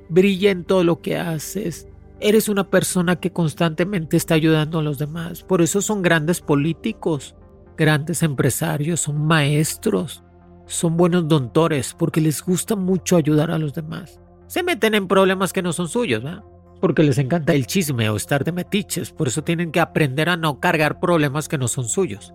brilla 0.08 0.50
en 0.50 0.64
todo 0.64 0.84
lo 0.84 1.00
que 1.00 1.16
haces. 1.16 1.86
Eres 2.18 2.48
una 2.48 2.70
persona 2.70 3.16
que 3.16 3.32
constantemente 3.32 4.16
está 4.16 4.34
ayudando 4.34 4.78
a 4.78 4.82
los 4.82 4.98
demás, 4.98 5.42
por 5.42 5.62
eso 5.62 5.82
son 5.82 6.02
grandes 6.02 6.40
políticos, 6.40 7.34
grandes 7.76 8.22
empresarios, 8.22 9.00
son 9.00 9.26
maestros, 9.26 10.24
son 10.66 10.96
buenos 10.96 11.28
doctores, 11.28 11.94
porque 11.96 12.20
les 12.20 12.42
gusta 12.42 12.74
mucho 12.74 13.16
ayudar 13.16 13.50
a 13.50 13.58
los 13.58 13.74
demás 13.74 14.18
se 14.46 14.62
meten 14.62 14.94
en 14.94 15.08
problemas 15.08 15.52
que 15.52 15.62
no 15.62 15.72
son 15.72 15.88
suyos, 15.88 16.22
¿verdad? 16.22 16.44
Porque 16.80 17.02
les 17.02 17.18
encanta 17.18 17.52
el 17.52 17.66
chisme 17.66 18.08
o 18.08 18.16
estar 18.16 18.44
de 18.44 18.52
metiches, 18.52 19.10
por 19.10 19.28
eso 19.28 19.42
tienen 19.42 19.72
que 19.72 19.80
aprender 19.80 20.28
a 20.28 20.36
no 20.36 20.60
cargar 20.60 21.00
problemas 21.00 21.48
que 21.48 21.58
no 21.58 21.68
son 21.68 21.88
suyos. 21.88 22.32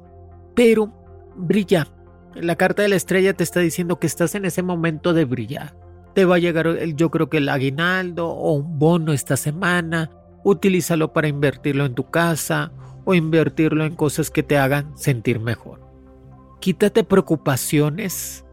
Pero 0.55 0.93
brilla. 1.35 1.87
La 2.35 2.55
carta 2.55 2.81
de 2.81 2.89
la 2.89 2.95
estrella 2.95 3.33
te 3.33 3.43
está 3.43 3.59
diciendo 3.59 3.99
que 3.99 4.07
estás 4.07 4.35
en 4.35 4.45
ese 4.45 4.63
momento 4.63 5.13
de 5.13 5.25
brillar. 5.25 5.75
Te 6.13 6.25
va 6.25 6.35
a 6.35 6.39
llegar, 6.39 6.83
yo 6.95 7.11
creo 7.11 7.29
que 7.29 7.37
el 7.37 7.49
aguinaldo 7.49 8.29
o 8.29 8.53
un 8.53 8.79
bono 8.79 9.13
esta 9.13 9.37
semana. 9.37 10.09
Utilízalo 10.43 11.13
para 11.13 11.27
invertirlo 11.27 11.85
en 11.85 11.93
tu 11.93 12.09
casa 12.09 12.71
o 13.05 13.13
invertirlo 13.13 13.85
en 13.85 13.95
cosas 13.95 14.29
que 14.29 14.43
te 14.43 14.57
hagan 14.57 14.97
sentir 14.97 15.39
mejor. 15.39 15.81
Quítate 16.59 17.03
preocupaciones 17.03 18.45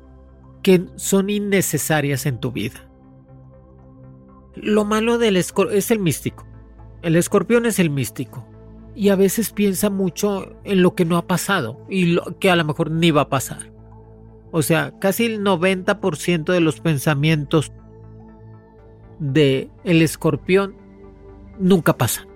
que 0.63 0.87
son 0.97 1.31
innecesarias 1.31 2.27
en 2.27 2.39
tu 2.39 2.53
vida. 2.53 2.89
Lo 4.55 4.85
malo 4.85 5.19
del 5.19 5.37
escorpión 5.37 5.79
es 5.79 5.91
el 5.91 5.99
místico. 5.99 6.47
El 7.03 7.17
escorpión 7.17 7.65
es 7.67 7.79
el 7.79 7.91
místico. 7.91 8.47
Y 8.99 9.11
a 9.11 9.15
veces 9.15 9.53
piensa 9.53 9.91
mucho 9.91 10.57
en 10.65 10.83
lo 10.83 10.97
que 10.97 11.05
no 11.05 11.19
ha 11.19 11.29
pasado 11.29 11.87
y 11.89 12.07
lo 12.07 12.37
que 12.41 12.51
a 12.51 12.57
lo 12.57 12.65
mejor 12.65 12.91
ni 12.91 13.13
va 13.13 13.21
a 13.21 13.29
pasar. 13.29 13.71
O 14.51 14.61
sea, 14.61 14.93
casi 14.99 15.27
el 15.27 15.41
90% 15.45 16.53
de 16.53 16.59
los 16.59 16.81
pensamientos 16.81 17.71
de 19.21 19.71
el 19.85 20.03
escorpión 20.03 20.75
nunca 21.61 21.97
pasan. 21.97 22.27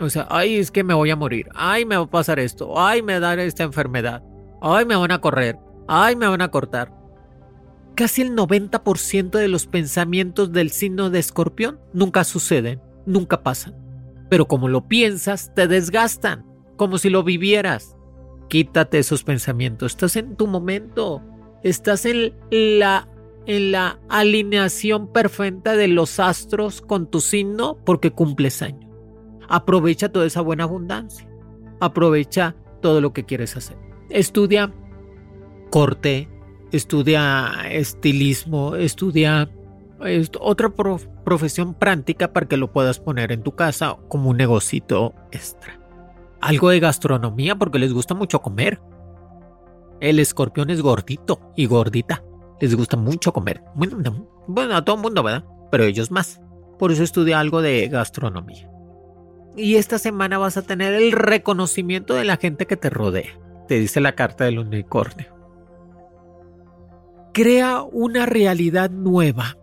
O 0.00 0.08
sea, 0.08 0.26
ay, 0.30 0.56
es 0.56 0.70
que 0.70 0.82
me 0.82 0.94
voy 0.94 1.10
a 1.10 1.16
morir. 1.16 1.50
Ay, 1.54 1.84
me 1.84 1.98
va 1.98 2.04
a 2.04 2.10
pasar 2.10 2.38
esto. 2.38 2.80
Ay, 2.80 3.02
me 3.02 3.12
va 3.12 3.18
a 3.18 3.36
dar 3.36 3.38
esta 3.38 3.62
enfermedad. 3.62 4.22
Ay, 4.62 4.86
me 4.86 4.96
van 4.96 5.10
a 5.10 5.20
correr. 5.20 5.58
Ay, 5.86 6.16
me 6.16 6.28
van 6.28 6.40
a 6.40 6.50
cortar. 6.50 6.94
Casi 7.94 8.22
el 8.22 8.34
90% 8.34 9.32
de 9.32 9.48
los 9.48 9.66
pensamientos 9.66 10.50
del 10.50 10.70
signo 10.70 11.10
de 11.10 11.18
escorpión 11.18 11.78
nunca 11.92 12.24
suceden, 12.24 12.80
nunca 13.04 13.42
pasan. 13.42 13.85
Pero 14.28 14.46
como 14.46 14.68
lo 14.68 14.88
piensas, 14.88 15.54
te 15.54 15.68
desgastan, 15.68 16.44
como 16.76 16.98
si 16.98 17.10
lo 17.10 17.22
vivieras. 17.22 17.96
Quítate 18.48 18.98
esos 18.98 19.24
pensamientos. 19.24 19.92
Estás 19.92 20.16
en 20.16 20.36
tu 20.36 20.46
momento. 20.46 21.22
Estás 21.62 22.06
en 22.06 22.34
la 22.50 23.08
en 23.46 23.72
la 23.72 23.98
alineación 24.08 25.12
perfecta 25.12 25.76
de 25.76 25.88
los 25.88 26.18
astros 26.18 26.80
con 26.80 27.08
tu 27.08 27.20
signo 27.20 27.78
porque 27.84 28.10
cumples 28.10 28.60
año. 28.60 28.88
Aprovecha 29.48 30.10
toda 30.10 30.26
esa 30.26 30.40
buena 30.40 30.64
abundancia. 30.64 31.28
Aprovecha 31.80 32.56
todo 32.82 33.00
lo 33.00 33.12
que 33.12 33.24
quieres 33.24 33.56
hacer. 33.56 33.76
Estudia 34.10 34.74
corte, 35.70 36.28
estudia 36.72 37.52
estilismo, 37.70 38.74
estudia 38.74 39.50
otra 40.40 40.70
profesión 41.24 41.74
práctica 41.74 42.32
para 42.32 42.46
que 42.46 42.56
lo 42.56 42.72
puedas 42.72 43.00
poner 43.00 43.32
en 43.32 43.42
tu 43.42 43.52
casa 43.52 43.96
como 44.08 44.30
un 44.30 44.36
negocito 44.36 45.14
extra. 45.32 45.80
Algo 46.40 46.70
de 46.70 46.80
gastronomía 46.80 47.56
porque 47.56 47.78
les 47.78 47.92
gusta 47.92 48.14
mucho 48.14 48.42
comer. 48.42 48.80
El 50.00 50.18
escorpión 50.18 50.70
es 50.70 50.82
gordito 50.82 51.52
y 51.56 51.66
gordita 51.66 52.22
les 52.60 52.74
gusta 52.74 52.96
mucho 52.96 53.32
comer. 53.32 53.62
Bueno, 53.74 54.76
a 54.76 54.84
todo 54.84 54.96
el 54.96 55.02
mundo, 55.02 55.22
¿verdad? 55.22 55.44
Pero 55.70 55.84
ellos 55.84 56.10
más. 56.10 56.40
Por 56.78 56.92
eso 56.92 57.02
estudia 57.02 57.40
algo 57.40 57.62
de 57.62 57.88
gastronomía. 57.88 58.70
Y 59.56 59.76
esta 59.76 59.98
semana 59.98 60.36
vas 60.36 60.58
a 60.58 60.62
tener 60.62 60.92
el 60.92 61.12
reconocimiento 61.12 62.14
de 62.14 62.24
la 62.24 62.36
gente 62.36 62.66
que 62.66 62.76
te 62.76 62.90
rodea, 62.90 63.38
te 63.68 63.80
dice 63.80 64.02
la 64.02 64.12
carta 64.12 64.44
del 64.44 64.58
unicornio. 64.58 65.34
Crea 67.32 67.82
una 67.82 68.26
realidad 68.26 68.90
nueva. 68.90 69.56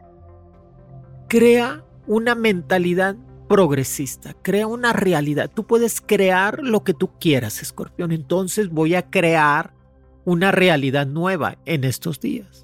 Crea 1.34 1.84
una 2.06 2.36
mentalidad 2.36 3.15
progresista. 3.48 4.34
Crea 4.41 4.67
una 4.67 4.93
realidad. 4.93 5.50
Tú 5.54 5.65
puedes 5.65 6.00
crear 6.00 6.63
lo 6.63 6.84
que 6.84 6.93
tú 6.93 7.12
quieras, 7.19 7.62
escorpión. 7.62 8.12
Entonces 8.12 8.69
voy 8.69 8.96
a 8.96 9.10
crear 9.10 9.74
una 10.26 10.52
realidad 10.52 11.08
nueva 11.08 11.58
en 11.65 11.84
estos 11.84 12.19
días 12.19 12.63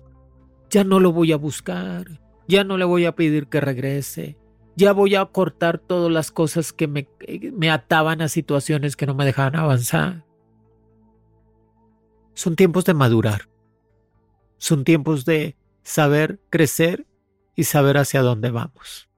ya 0.70 0.84
no 0.84 1.00
lo 1.00 1.12
voy 1.12 1.32
a 1.32 1.38
buscar, 1.38 2.22
ya 2.48 2.64
no 2.64 2.78
le 2.78 2.86
voy 2.86 3.06
a 3.06 3.16
pedir 3.16 3.48
que 3.48 3.60
regrese, 3.60 4.38
ya 4.76 4.94
voy 4.94 5.16
a 5.16 5.26
cortar 5.26 5.80
todas 5.80 6.12
las 6.12 6.32
cosas 6.32 6.72
que 6.72 6.88
me, 6.88 7.10
me 7.54 7.70
ataban 7.70 8.22
a 8.22 8.30
situaciones 8.30 8.96
que 8.96 9.06
no 9.06 9.16
me 9.16 9.26
dejaban 9.26 9.56
avanzar. 9.56 10.26
Son 12.34 12.56
tiempos 12.56 12.86
de 12.86 12.94
madurar, 12.94 13.50
son 14.58 14.84
tiempos 14.84 15.26
de 15.26 15.58
saber 15.84 16.40
crecer 16.50 17.06
y 17.56 17.66
saber 17.66 17.98
hacia 17.98 18.22
dónde 18.22 18.52
vamos. 18.52 19.10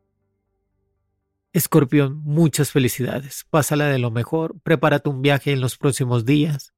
Escorpión, 1.54 2.22
muchas 2.24 2.72
felicidades. 2.72 3.46
Pásala 3.50 3.88
de 3.88 4.00
lo 4.00 4.12
mejor, 4.12 4.60
prepárate 4.62 5.10
un 5.10 5.22
viaje 5.22 5.52
en 5.52 5.62
los 5.62 5.78
próximos 5.78 6.26
días. 6.26 6.74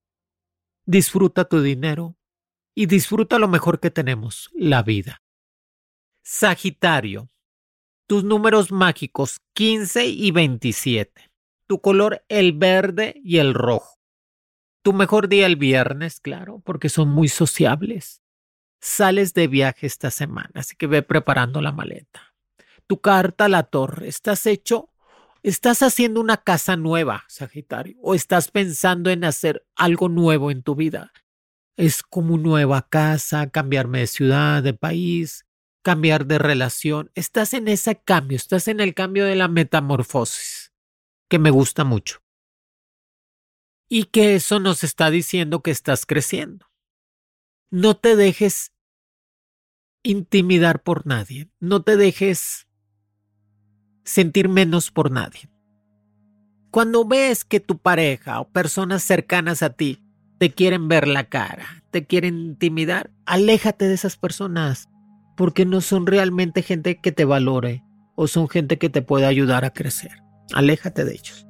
Disfruta 0.85 1.45
tu 1.45 1.61
dinero, 1.61 2.17
y 2.75 2.87
disfruta 2.87 3.39
lo 3.39 3.47
mejor 3.47 3.79
que 3.79 3.91
tenemos, 3.91 4.49
la 4.53 4.83
vida. 4.83 5.21
Sagitario, 6.23 7.29
tus 8.07 8.23
números 8.23 8.71
mágicos 8.71 9.41
15 9.53 10.07
y 10.07 10.31
27. 10.31 11.31
Tu 11.67 11.81
color 11.81 12.23
el 12.29 12.53
verde 12.53 13.19
y 13.23 13.37
el 13.37 13.53
rojo. 13.53 13.99
Tu 14.81 14.93
mejor 14.93 15.29
día 15.29 15.45
el 15.45 15.55
viernes, 15.55 16.19
claro, 16.19 16.61
porque 16.65 16.89
son 16.89 17.09
muy 17.09 17.27
sociables. 17.27 18.22
Sales 18.85 19.33
de 19.33 19.47
viaje 19.47 19.87
esta 19.87 20.11
semana, 20.11 20.51
así 20.55 20.75
que 20.75 20.87
ve 20.87 21.03
preparando 21.03 21.61
la 21.61 21.71
maleta. 21.71 22.33
Tu 22.85 22.99
carta 22.99 23.45
a 23.45 23.49
la 23.49 23.63
torre, 23.63 24.09
estás 24.09 24.45
hecho, 24.45 24.89
estás 25.41 25.81
haciendo 25.81 26.19
una 26.19 26.37
casa 26.37 26.75
nueva, 26.75 27.23
Sagitario, 27.29 27.97
o 28.01 28.13
estás 28.13 28.51
pensando 28.51 29.09
en 29.09 29.23
hacer 29.23 29.65
algo 29.75 30.09
nuevo 30.09 30.51
en 30.51 30.63
tu 30.63 30.75
vida 30.75 31.13
es 31.77 32.03
como 32.03 32.37
nueva 32.37 32.87
casa, 32.87 33.49
cambiarme 33.49 33.99
de 33.99 34.07
ciudad, 34.07 34.63
de 34.63 34.73
país, 34.73 35.45
cambiar 35.81 36.25
de 36.25 36.37
relación. 36.37 37.11
Estás 37.15 37.53
en 37.53 37.67
ese 37.67 38.01
cambio, 38.01 38.35
estás 38.35 38.67
en 38.67 38.79
el 38.79 38.93
cambio 38.93 39.25
de 39.25 39.35
la 39.35 39.47
metamorfosis, 39.47 40.71
que 41.29 41.39
me 41.39 41.49
gusta 41.49 41.83
mucho. 41.83 42.19
Y 43.89 44.05
que 44.05 44.35
eso 44.35 44.59
nos 44.59 44.83
está 44.83 45.09
diciendo 45.09 45.61
que 45.61 45.71
estás 45.71 46.05
creciendo. 46.05 46.67
No 47.69 47.95
te 47.97 48.15
dejes 48.15 48.71
intimidar 50.03 50.83
por 50.83 51.07
nadie, 51.07 51.49
no 51.59 51.81
te 51.81 51.97
dejes 51.97 52.67
sentir 54.03 54.49
menos 54.49 54.91
por 54.91 55.11
nadie. 55.11 55.49
Cuando 56.71 57.05
ves 57.05 57.45
que 57.45 57.59
tu 57.59 57.77
pareja 57.77 58.41
o 58.41 58.49
personas 58.49 59.03
cercanas 59.03 59.63
a 59.63 59.71
ti 59.71 59.99
te 60.39 60.51
quieren 60.51 60.87
ver 60.87 61.07
la 61.07 61.25
cara, 61.25 61.83
te 61.91 62.05
quieren 62.05 62.39
intimidar, 62.39 63.11
aléjate 63.25 63.87
de 63.87 63.93
esas 63.93 64.17
personas, 64.17 64.89
porque 65.37 65.65
no 65.65 65.81
son 65.81 66.05
realmente 66.05 66.61
gente 66.61 66.99
que 66.99 67.11
te 67.11 67.25
valore 67.25 67.83
o 68.15 68.27
son 68.27 68.49
gente 68.49 68.77
que 68.77 68.89
te 68.89 69.01
puede 69.01 69.25
ayudar 69.25 69.65
a 69.65 69.71
crecer. 69.71 70.11
Aléjate 70.53 71.05
de 71.05 71.13
ellos. 71.13 71.47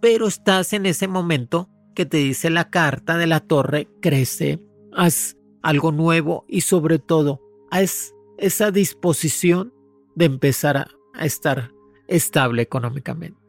Pero 0.00 0.26
estás 0.26 0.72
en 0.72 0.86
ese 0.86 1.08
momento 1.08 1.68
que 1.94 2.06
te 2.06 2.18
dice 2.18 2.48
la 2.50 2.70
carta 2.70 3.18
de 3.18 3.26
la 3.26 3.40
torre, 3.40 3.88
crece, 4.00 4.62
haz 4.96 5.36
algo 5.62 5.92
nuevo 5.92 6.44
y 6.48 6.60
sobre 6.62 6.98
todo, 6.98 7.40
haz 7.70 8.14
esa 8.38 8.70
disposición 8.70 9.72
de 10.14 10.26
empezar 10.26 10.76
a, 10.76 10.88
a 11.14 11.26
estar 11.26 11.72
estable 12.06 12.62
económicamente. 12.62 13.40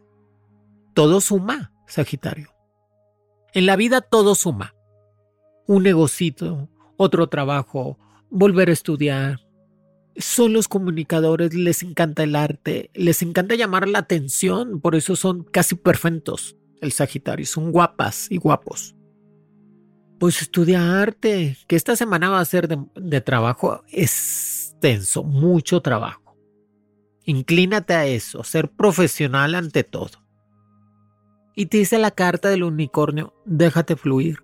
Todo 0.94 1.22
suma, 1.22 1.72
Sagitario. 1.88 2.50
En 3.54 3.66
la 3.66 3.76
vida 3.76 4.02
todo 4.02 4.36
suma. 4.36 4.76
Un 5.66 5.84
negocito, 5.84 6.70
otro 6.98 7.28
trabajo, 7.28 7.98
volver 8.30 8.70
a 8.70 8.74
estudiar. 8.74 9.40
Son 10.16 10.54
los 10.54 10.68
comunicadores, 10.68 11.54
les 11.54 11.82
encanta 11.82 12.24
el 12.24 12.36
arte, 12.36 12.92
les 12.94 13.22
encanta 13.22 13.56
llamar 13.56 13.88
la 13.88 14.00
atención, 14.00 14.82
por 14.82 14.96
eso 14.96 15.16
son 15.16 15.44
casi 15.44 15.76
perfectos. 15.76 16.58
El 16.82 16.92
Sagitario, 16.92 17.46
son 17.46 17.72
guapas 17.72 18.28
y 18.30 18.38
guapos. 18.38 18.96
Pues 20.20 20.42
estudia 20.42 21.02
arte, 21.02 21.58
que 21.68 21.76
esta 21.76 21.96
semana 21.96 22.30
va 22.30 22.42
a 22.42 22.46
ser 22.46 22.68
de, 22.68 22.78
de 22.96 23.22
trabajo 23.22 23.84
extenso, 23.88 25.24
mucho 25.24 25.82
trabajo. 25.82 26.38
Inclínate 27.24 27.94
a 27.94 28.06
eso, 28.06 28.44
ser 28.44 28.70
profesional 28.70 29.56
ante 29.56 29.84
todo. 29.84 30.24
Y 31.56 31.68
te 31.68 31.78
dice 31.78 32.00
la 32.00 32.12
carta 32.12 32.50
del 32.50 32.64
unicornio, 32.64 33.34
déjate 33.46 33.96
fluir. 33.96 34.40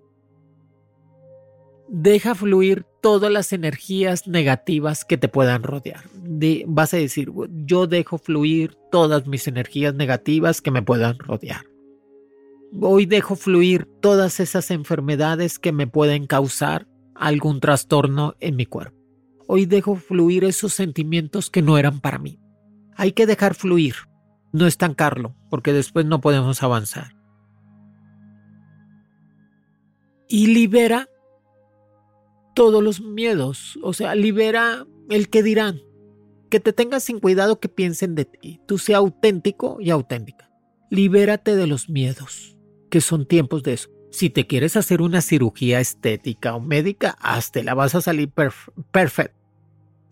Deja 1.88 2.34
fluir 2.34 2.84
todas 3.00 3.30
las 3.30 3.52
energías 3.52 4.26
negativas 4.26 5.04
que 5.04 5.16
te 5.16 5.28
puedan 5.28 5.62
rodear. 5.62 6.02
vas 6.66 6.92
a 6.92 6.96
decir, 6.96 7.30
yo 7.64 7.86
dejo 7.86 8.18
fluir 8.18 8.76
todas 8.90 9.26
mis 9.26 9.46
energías 9.46 9.94
negativas 9.94 10.60
que 10.60 10.70
me 10.70 10.82
puedan 10.82 11.18
rodear. 11.18 11.64
Hoy 12.80 13.06
dejo 13.06 13.36
fluir 13.36 13.88
todas 14.00 14.40
esas 14.40 14.70
enfermedades 14.70 15.58
que 15.58 15.72
me 15.72 15.86
pueden 15.86 16.26
causar 16.26 16.86
algún 17.14 17.60
trastorno 17.60 18.34
en 18.40 18.56
mi 18.56 18.66
cuerpo. 18.66 18.96
Hoy 19.46 19.66
dejo 19.66 19.96
fluir 19.96 20.44
esos 20.44 20.74
sentimientos 20.74 21.50
que 21.50 21.62
no 21.62 21.78
eran 21.78 22.00
para 22.00 22.18
mí. 22.18 22.40
Hay 22.96 23.12
que 23.12 23.26
dejar 23.26 23.54
fluir 23.54 23.94
no 24.56 24.66
estancarlo, 24.66 25.34
porque 25.50 25.72
después 25.72 26.06
no 26.06 26.20
podemos 26.20 26.62
avanzar. 26.62 27.14
Y 30.28 30.48
libera 30.48 31.08
todos 32.54 32.82
los 32.82 33.00
miedos, 33.02 33.78
o 33.82 33.92
sea, 33.92 34.14
libera 34.14 34.86
el 35.10 35.28
que 35.28 35.42
dirán, 35.42 35.80
que 36.48 36.58
te 36.58 36.72
tengas 36.72 37.04
sin 37.04 37.20
cuidado 37.20 37.60
que 37.60 37.68
piensen 37.68 38.14
de 38.14 38.24
ti, 38.24 38.60
tú 38.66 38.78
sea 38.78 38.96
auténtico 38.98 39.76
y 39.78 39.90
auténtica. 39.90 40.50
Libérate 40.90 41.54
de 41.54 41.66
los 41.66 41.90
miedos, 41.90 42.55
que 42.90 43.00
son 43.00 43.26
tiempos 43.26 43.62
de 43.62 43.74
eso. 43.74 43.90
Si 44.10 44.30
te 44.30 44.46
quieres 44.46 44.76
hacer 44.76 45.02
una 45.02 45.20
cirugía 45.20 45.80
estética 45.80 46.54
o 46.54 46.60
médica, 46.60 47.18
la 47.62 47.74
vas 47.74 47.94
a 47.94 48.00
salir 48.00 48.30
perfecto. 48.30 49.34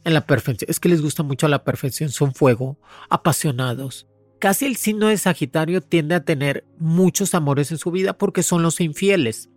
En 0.04 0.12
la 0.12 0.26
perfección. 0.26 0.68
Es 0.68 0.80
que 0.80 0.90
les 0.90 1.00
gusta 1.00 1.22
mucho 1.22 1.48
la 1.48 1.64
perfección, 1.64 2.10
son 2.10 2.34
fuego, 2.34 2.76
apasionados, 3.08 4.06
Casi 4.44 4.66
el 4.66 4.76
signo 4.76 5.06
de 5.06 5.16
Sagitario 5.16 5.80
tiende 5.80 6.14
a 6.14 6.22
tener 6.22 6.66
muchos 6.78 7.34
amores 7.34 7.72
en 7.72 7.78
su 7.78 7.90
vida 7.90 8.12
porque 8.12 8.42
son 8.42 8.62
los 8.62 8.78
infieles. 8.78 9.48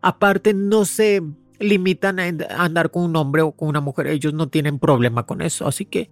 Aparte, 0.00 0.52
no 0.52 0.84
se 0.84 1.22
limitan 1.60 2.18
a 2.18 2.24
andar 2.58 2.90
con 2.90 3.04
un 3.04 3.14
hombre 3.14 3.42
o 3.42 3.52
con 3.52 3.68
una 3.68 3.80
mujer. 3.80 4.08
Ellos 4.08 4.34
no 4.34 4.48
tienen 4.48 4.80
problema 4.80 5.26
con 5.26 5.42
eso. 5.42 5.68
Así 5.68 5.84
que 5.84 6.10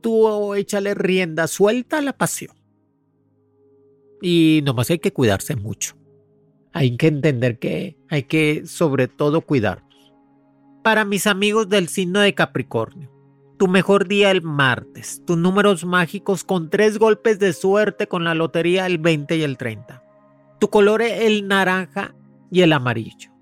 tú 0.00 0.52
échale 0.54 0.94
rienda 0.94 1.46
suelta 1.46 1.98
a 1.98 2.02
la 2.02 2.12
pasión. 2.12 2.57
Y 4.20 4.62
nomás 4.64 4.90
hay 4.90 4.98
que 4.98 5.12
cuidarse 5.12 5.56
mucho. 5.56 5.96
Hay 6.72 6.96
que 6.96 7.06
entender 7.06 7.58
que 7.58 7.96
hay 8.08 8.24
que 8.24 8.66
sobre 8.66 9.08
todo 9.08 9.40
cuidarnos. 9.40 10.12
Para 10.82 11.04
mis 11.04 11.26
amigos 11.26 11.68
del 11.68 11.88
signo 11.88 12.20
de 12.20 12.34
Capricornio, 12.34 13.10
tu 13.58 13.66
mejor 13.66 14.06
día 14.06 14.30
el 14.30 14.42
martes, 14.42 15.22
tus 15.26 15.36
números 15.36 15.84
mágicos 15.84 16.44
con 16.44 16.70
tres 16.70 16.98
golpes 16.98 17.38
de 17.38 17.52
suerte 17.52 18.06
con 18.06 18.24
la 18.24 18.34
lotería 18.34 18.86
el 18.86 18.98
20 18.98 19.36
y 19.36 19.42
el 19.42 19.56
30. 19.56 20.04
Tu 20.60 20.70
color 20.70 21.02
el 21.02 21.48
naranja 21.48 22.14
y 22.50 22.62
el 22.62 22.72
amarillo. 22.72 23.32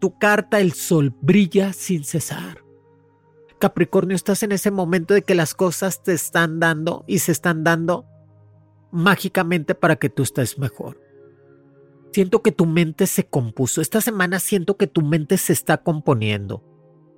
Tu 0.00 0.18
carta 0.18 0.60
el 0.60 0.72
sol 0.72 1.14
brilla 1.20 1.72
sin 1.72 2.04
cesar. 2.04 2.64
Capricornio, 3.58 4.16
estás 4.16 4.42
en 4.42 4.52
ese 4.52 4.70
momento 4.70 5.14
de 5.14 5.22
que 5.22 5.34
las 5.34 5.54
cosas 5.54 6.02
te 6.02 6.12
están 6.12 6.60
dando 6.60 7.04
y 7.06 7.18
se 7.20 7.32
están 7.32 7.64
dando 7.64 8.06
mágicamente 8.94 9.74
para 9.74 9.96
que 9.96 10.08
tú 10.08 10.22
estés 10.22 10.58
mejor. 10.58 11.00
Siento 12.12 12.42
que 12.42 12.52
tu 12.52 12.64
mente 12.64 13.08
se 13.08 13.26
compuso. 13.26 13.80
Esta 13.80 14.00
semana 14.00 14.38
siento 14.38 14.76
que 14.76 14.86
tu 14.86 15.02
mente 15.02 15.36
se 15.36 15.52
está 15.52 15.78
componiendo. 15.78 16.62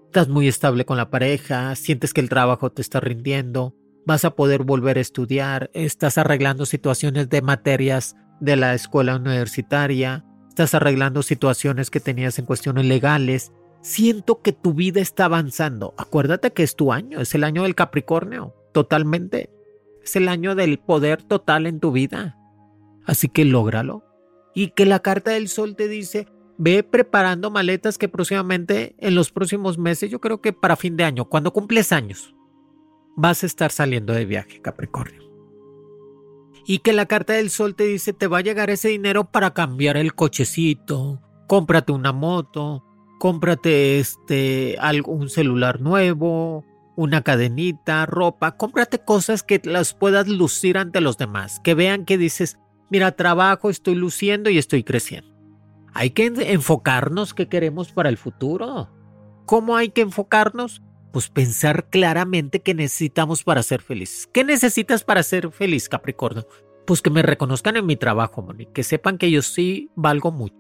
Estás 0.07 0.29
muy 0.29 0.49
estable 0.49 0.87
con 0.87 0.97
la 0.97 1.11
pareja, 1.11 1.75
sientes 1.77 2.15
que 2.15 2.23
el 2.23 2.31
trabajo 2.31 2.73
te 2.73 2.81
está 2.81 3.01
rindiendo, 3.01 3.75
vas 4.07 4.25
a 4.25 4.31
poder 4.31 4.63
volver 4.63 4.97
a 4.97 5.03
estudiar, 5.03 5.71
estás 5.75 6.17
arreglando 6.17 6.65
situaciones 6.65 7.29
de 7.29 7.43
materias 7.43 8.17
de 8.41 8.57
la 8.57 8.73
escuela 8.73 9.17
universitaria, 9.17 10.25
estás 10.49 10.73
arreglando 10.75 11.23
situaciones 11.23 11.91
que 11.91 12.01
tenías 12.01 12.39
en 12.39 12.47
cuestiones 12.47 12.87
legales. 12.87 13.53
Siento 13.83 14.41
que 14.41 14.53
tu 14.53 14.73
vida 14.73 15.03
está 15.03 15.27
avanzando. 15.27 15.93
Acuérdate 15.99 16.53
que 16.53 16.63
es 16.63 16.75
tu 16.75 16.95
año, 16.95 17.21
es 17.21 17.35
el 17.35 17.45
año 17.45 17.65
del 17.65 17.75
Capricornio, 17.75 18.55
totalmente. 18.73 19.51
Es 20.07 20.15
el 20.15 20.29
año 20.29 20.55
del 20.55 20.79
poder 20.79 21.25
total 21.25 21.67
en 21.67 21.81
tu 21.81 21.91
vida. 21.91 22.39
Así 23.05 23.29
que 23.29 23.45
lógralo 23.45 24.05
y 24.55 24.69
que 24.69 24.87
la 24.87 25.01
carta 25.01 25.33
del 25.33 25.49
sol 25.49 25.75
te 25.75 25.89
dice, 25.89 26.29
ve 26.59 26.85
preparando 26.85 27.51
maletas 27.51 27.99
que 27.99 28.09
próximamente 28.09 28.95
en 28.99 29.17
los 29.17 29.33
próximos 29.33 29.79
meses, 29.79 30.09
yo 30.09 30.21
creo 30.21 30.41
que 30.41 30.53
para 30.53 30.77
fin 30.77 30.97
de 30.97 31.03
año, 31.03 31.25
cuando 31.25 31.53
cumples 31.53 31.91
años, 31.91 32.37
vas 33.17 33.43
a 33.43 33.47
estar 33.47 33.73
saliendo 33.73 34.13
de 34.13 34.27
viaje, 34.27 34.63
Capricornio. 34.63 35.29
Y 36.65 36.79
que 36.79 36.93
la 36.93 37.07
carta 37.07 37.33
del 37.33 37.51
sol 37.51 37.75
te 37.75 37.83
dice, 37.83 38.13
te 38.13 38.29
va 38.29 38.39
a 38.39 38.43
llegar 38.43 38.71
ese 38.71 38.91
dinero 38.91 39.25
para 39.25 39.55
cambiar 39.55 39.97
el 39.97 40.15
cochecito, 40.15 41.21
cómprate 41.49 41.91
una 41.91 42.13
moto, 42.13 42.85
cómprate 43.19 43.99
este 43.99 44.77
algún 44.79 45.31
celular 45.31 45.81
nuevo, 45.81 46.65
una 46.97 47.23
cadenita, 47.23 48.07
ropa, 48.07 48.57
cómprate 48.57 48.99
cosas 48.99 49.43
que 49.43 49.61
las 49.65 49.95
puedas 49.95 50.29
lucir 50.29 50.79
ante 50.79 51.01
los 51.01 51.19
demás, 51.19 51.61
que 51.61 51.75
vean 51.75 52.05
que 52.05 52.19
dices, 52.19 52.59
Mira, 52.89 53.13
trabajo, 53.13 53.69
estoy 53.69 53.97
luciendo 53.97 54.49
y 54.49 54.59
estoy 54.59 54.85
creciendo. 54.85 55.35
Hay 55.93 56.11
que 56.11 56.27
enfocarnos 56.27 57.35
qué 57.35 57.49
queremos 57.49 57.93
para 57.93 58.09
el 58.09 58.17
futuro. 58.17 58.91
¿Cómo 59.45 59.77
hay 59.77 59.89
que 59.89 60.03
enfocarnos? 60.03 60.83
Pues 61.13 61.29
pensar 61.31 61.89
claramente 61.89 62.61
qué 62.61 62.75
necesitamos 62.75 63.43
para 63.43 63.63
ser 63.63 63.81
felices. 63.83 64.29
¿Qué 64.33 64.45
necesitas 64.45 65.03
para 65.03 65.23
ser 65.23 65.51
feliz, 65.51 65.89
Capricornio? 65.89 66.47
Pues 66.87 67.03
que 67.03 67.11
me 67.11 67.23
reconozcan 67.23 67.77
en 67.77 67.87
mi 67.87 67.97
trabajo, 67.97 68.43
Moni, 68.43 68.67
que 68.67 68.85
sepan 68.85 69.19
que 69.19 69.31
yo 69.31 69.43
sí 69.43 69.91
valgo 69.97 70.31
mucho. 70.31 70.55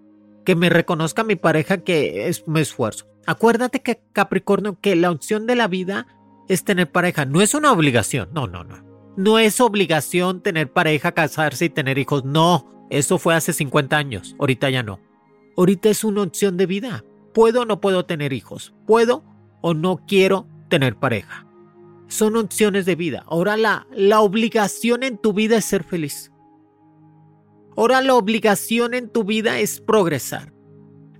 Que 0.44 0.56
me 0.56 0.68
reconozca 0.68 1.22
mi 1.22 1.36
pareja 1.36 1.78
que 1.78 2.28
es 2.28 2.48
mi 2.48 2.60
esfuerzo. 2.60 3.06
Acuérdate 3.26 3.82
que, 3.82 4.00
Capricornio, 4.12 4.80
que 4.80 4.96
la 4.96 5.10
opción 5.10 5.46
de 5.46 5.56
la 5.56 5.68
vida 5.68 6.06
es 6.48 6.64
tener 6.64 6.90
pareja. 6.90 7.24
No 7.24 7.40
es 7.40 7.54
una 7.54 7.72
obligación. 7.72 8.28
No, 8.32 8.46
no, 8.46 8.64
no. 8.64 8.84
No 9.16 9.38
es 9.38 9.60
obligación 9.60 10.42
tener 10.42 10.72
pareja, 10.72 11.12
casarse 11.12 11.66
y 11.66 11.70
tener 11.70 11.98
hijos. 11.98 12.24
No, 12.24 12.86
eso 12.90 13.18
fue 13.18 13.34
hace 13.34 13.52
50 13.52 13.96
años. 13.96 14.36
Ahorita 14.38 14.70
ya 14.70 14.82
no. 14.82 15.00
Ahorita 15.56 15.88
es 15.88 16.04
una 16.04 16.22
opción 16.22 16.56
de 16.56 16.66
vida. 16.66 17.04
Puedo 17.32 17.62
o 17.62 17.64
no 17.64 17.80
puedo 17.80 18.04
tener 18.04 18.32
hijos. 18.32 18.74
Puedo 18.86 19.24
o 19.62 19.74
no 19.74 20.04
quiero 20.06 20.46
tener 20.68 20.96
pareja. 20.96 21.46
Son 22.08 22.36
opciones 22.36 22.84
de 22.86 22.94
vida. 22.94 23.24
Ahora 23.26 23.56
la, 23.56 23.86
la 23.90 24.20
obligación 24.20 25.02
en 25.02 25.18
tu 25.18 25.32
vida 25.32 25.56
es 25.56 25.64
ser 25.64 25.82
feliz. 25.82 26.30
Ahora 27.76 28.00
la 28.00 28.14
obligación 28.14 28.94
en 28.94 29.10
tu 29.10 29.24
vida 29.24 29.58
es 29.58 29.80
progresar. 29.80 30.52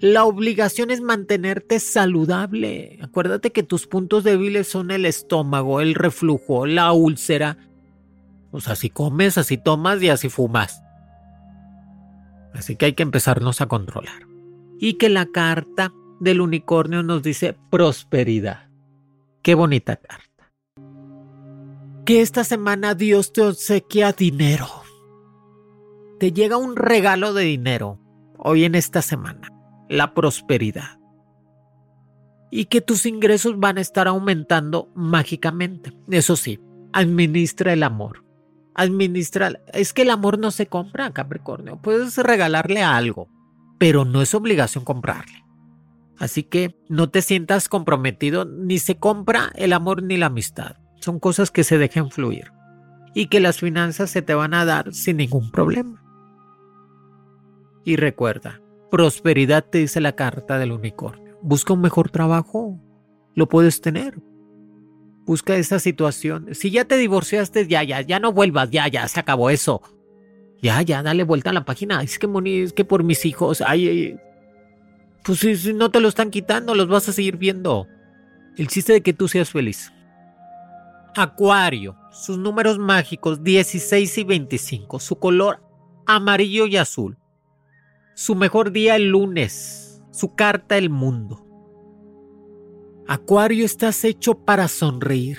La 0.00 0.24
obligación 0.24 0.90
es 0.90 1.00
mantenerte 1.00 1.80
saludable. 1.80 2.98
Acuérdate 3.02 3.52
que 3.52 3.62
tus 3.62 3.86
puntos 3.86 4.24
débiles 4.24 4.68
son 4.68 4.90
el 4.90 5.06
estómago, 5.06 5.80
el 5.80 5.94
reflujo, 5.94 6.66
la 6.66 6.92
úlcera 6.92 7.56
pues 8.56 8.68
así 8.68 8.88
comes, 8.88 9.36
así 9.36 9.58
tomas 9.58 10.02
y 10.02 10.08
así 10.08 10.30
fumas. 10.30 10.82
Así 12.54 12.76
que 12.76 12.86
hay 12.86 12.92
que 12.94 13.02
empezarnos 13.02 13.60
a 13.60 13.66
controlar. 13.66 14.22
Y 14.78 14.94
que 14.94 15.10
la 15.10 15.26
carta 15.26 15.92
del 16.20 16.40
unicornio 16.40 17.02
nos 17.02 17.22
dice 17.22 17.54
prosperidad. 17.70 18.70
Qué 19.42 19.54
bonita 19.54 19.96
carta. 19.96 20.52
Que 22.06 22.22
esta 22.22 22.44
semana 22.44 22.94
Dios 22.94 23.34
te 23.34 23.42
obsequia 23.42 24.12
dinero. 24.12 24.68
Te 26.18 26.32
llega 26.32 26.56
un 26.56 26.76
regalo 26.76 27.34
de 27.34 27.44
dinero 27.44 28.00
hoy 28.38 28.64
en 28.64 28.74
esta 28.74 29.02
semana. 29.02 29.50
La 29.88 30.14
prosperidad. 30.14 30.98
Y 32.50 32.66
que 32.66 32.80
tus 32.80 33.06
ingresos 33.06 33.58
van 33.58 33.78
a 33.78 33.80
estar 33.80 34.08
aumentando 34.08 34.90
mágicamente. 34.94 35.92
Eso 36.10 36.36
sí, 36.36 36.60
administra 36.92 37.72
el 37.72 37.82
amor 37.82 38.26
administrar. 38.76 39.62
Es 39.72 39.92
que 39.92 40.02
el 40.02 40.10
amor 40.10 40.38
no 40.38 40.50
se 40.50 40.66
compra, 40.66 41.12
Capricornio. 41.12 41.80
Puedes 41.80 42.16
regalarle 42.18 42.82
algo, 42.82 43.28
pero 43.78 44.04
no 44.04 44.22
es 44.22 44.34
obligación 44.34 44.84
comprarle. 44.84 45.44
Así 46.18 46.44
que 46.44 46.78
no 46.88 47.10
te 47.10 47.22
sientas 47.22 47.68
comprometido, 47.68 48.44
ni 48.44 48.78
se 48.78 48.98
compra 48.98 49.50
el 49.56 49.72
amor 49.72 50.02
ni 50.02 50.16
la 50.16 50.26
amistad. 50.26 50.76
Son 51.00 51.18
cosas 51.18 51.50
que 51.50 51.64
se 51.64 51.78
dejan 51.78 52.10
fluir 52.10 52.52
y 53.14 53.26
que 53.26 53.40
las 53.40 53.58
finanzas 53.58 54.10
se 54.10 54.22
te 54.22 54.34
van 54.34 54.54
a 54.54 54.64
dar 54.64 54.94
sin 54.94 55.18
ningún 55.18 55.50
problema. 55.50 56.02
Y 57.84 57.96
recuerda, 57.96 58.60
prosperidad 58.90 59.64
te 59.64 59.78
dice 59.78 60.00
la 60.00 60.12
carta 60.12 60.58
del 60.58 60.72
unicornio. 60.72 61.38
Busca 61.42 61.72
un 61.72 61.80
mejor 61.80 62.10
trabajo, 62.10 62.78
lo 63.34 63.48
puedes 63.48 63.80
tener. 63.80 64.20
Busca 65.24 65.56
esa 65.56 65.78
situación. 65.78 66.54
Si 66.54 66.70
ya 66.70 66.84
te 66.84 66.96
divorciaste, 66.96 67.66
ya, 67.66 67.82
ya, 67.82 68.00
ya 68.00 68.20
no 68.20 68.32
vuelvas, 68.32 68.70
ya, 68.70 68.88
ya, 68.88 69.06
se 69.08 69.20
acabó 69.20 69.50
eso. 69.50 69.82
Ya, 70.62 70.80
ya, 70.82 71.02
dale 71.02 71.24
vuelta 71.24 71.50
a 71.50 71.52
la 71.52 71.64
página. 71.64 72.02
Es 72.02 72.18
que, 72.18 72.28
es 72.62 72.72
que 72.72 72.84
por 72.84 73.02
mis 73.02 73.24
hijos, 73.24 73.60
ay, 73.60 74.16
pues 75.24 75.40
si 75.40 75.74
no 75.74 75.90
te 75.90 76.00
lo 76.00 76.08
están 76.08 76.30
quitando, 76.30 76.74
los 76.74 76.88
vas 76.88 77.08
a 77.08 77.12
seguir 77.12 77.36
viendo. 77.36 77.88
El 78.56 78.68
chiste 78.68 78.92
de 78.92 79.00
que 79.02 79.12
tú 79.12 79.28
seas 79.28 79.50
feliz. 79.50 79.92
Acuario, 81.16 81.96
sus 82.12 82.38
números 82.38 82.78
mágicos 82.78 83.42
16 83.42 84.18
y 84.18 84.24
25, 84.24 85.00
su 85.00 85.18
color 85.18 85.62
amarillo 86.06 86.66
y 86.66 86.76
azul. 86.76 87.18
Su 88.18 88.34
mejor 88.34 88.72
día 88.72 88.96
el 88.96 89.10
lunes, 89.10 90.02
su 90.10 90.34
carta 90.34 90.78
el 90.78 90.88
mundo. 90.88 91.46
Acuario, 93.06 93.62
estás 93.62 94.02
hecho 94.04 94.32
para 94.38 94.68
sonreír. 94.68 95.36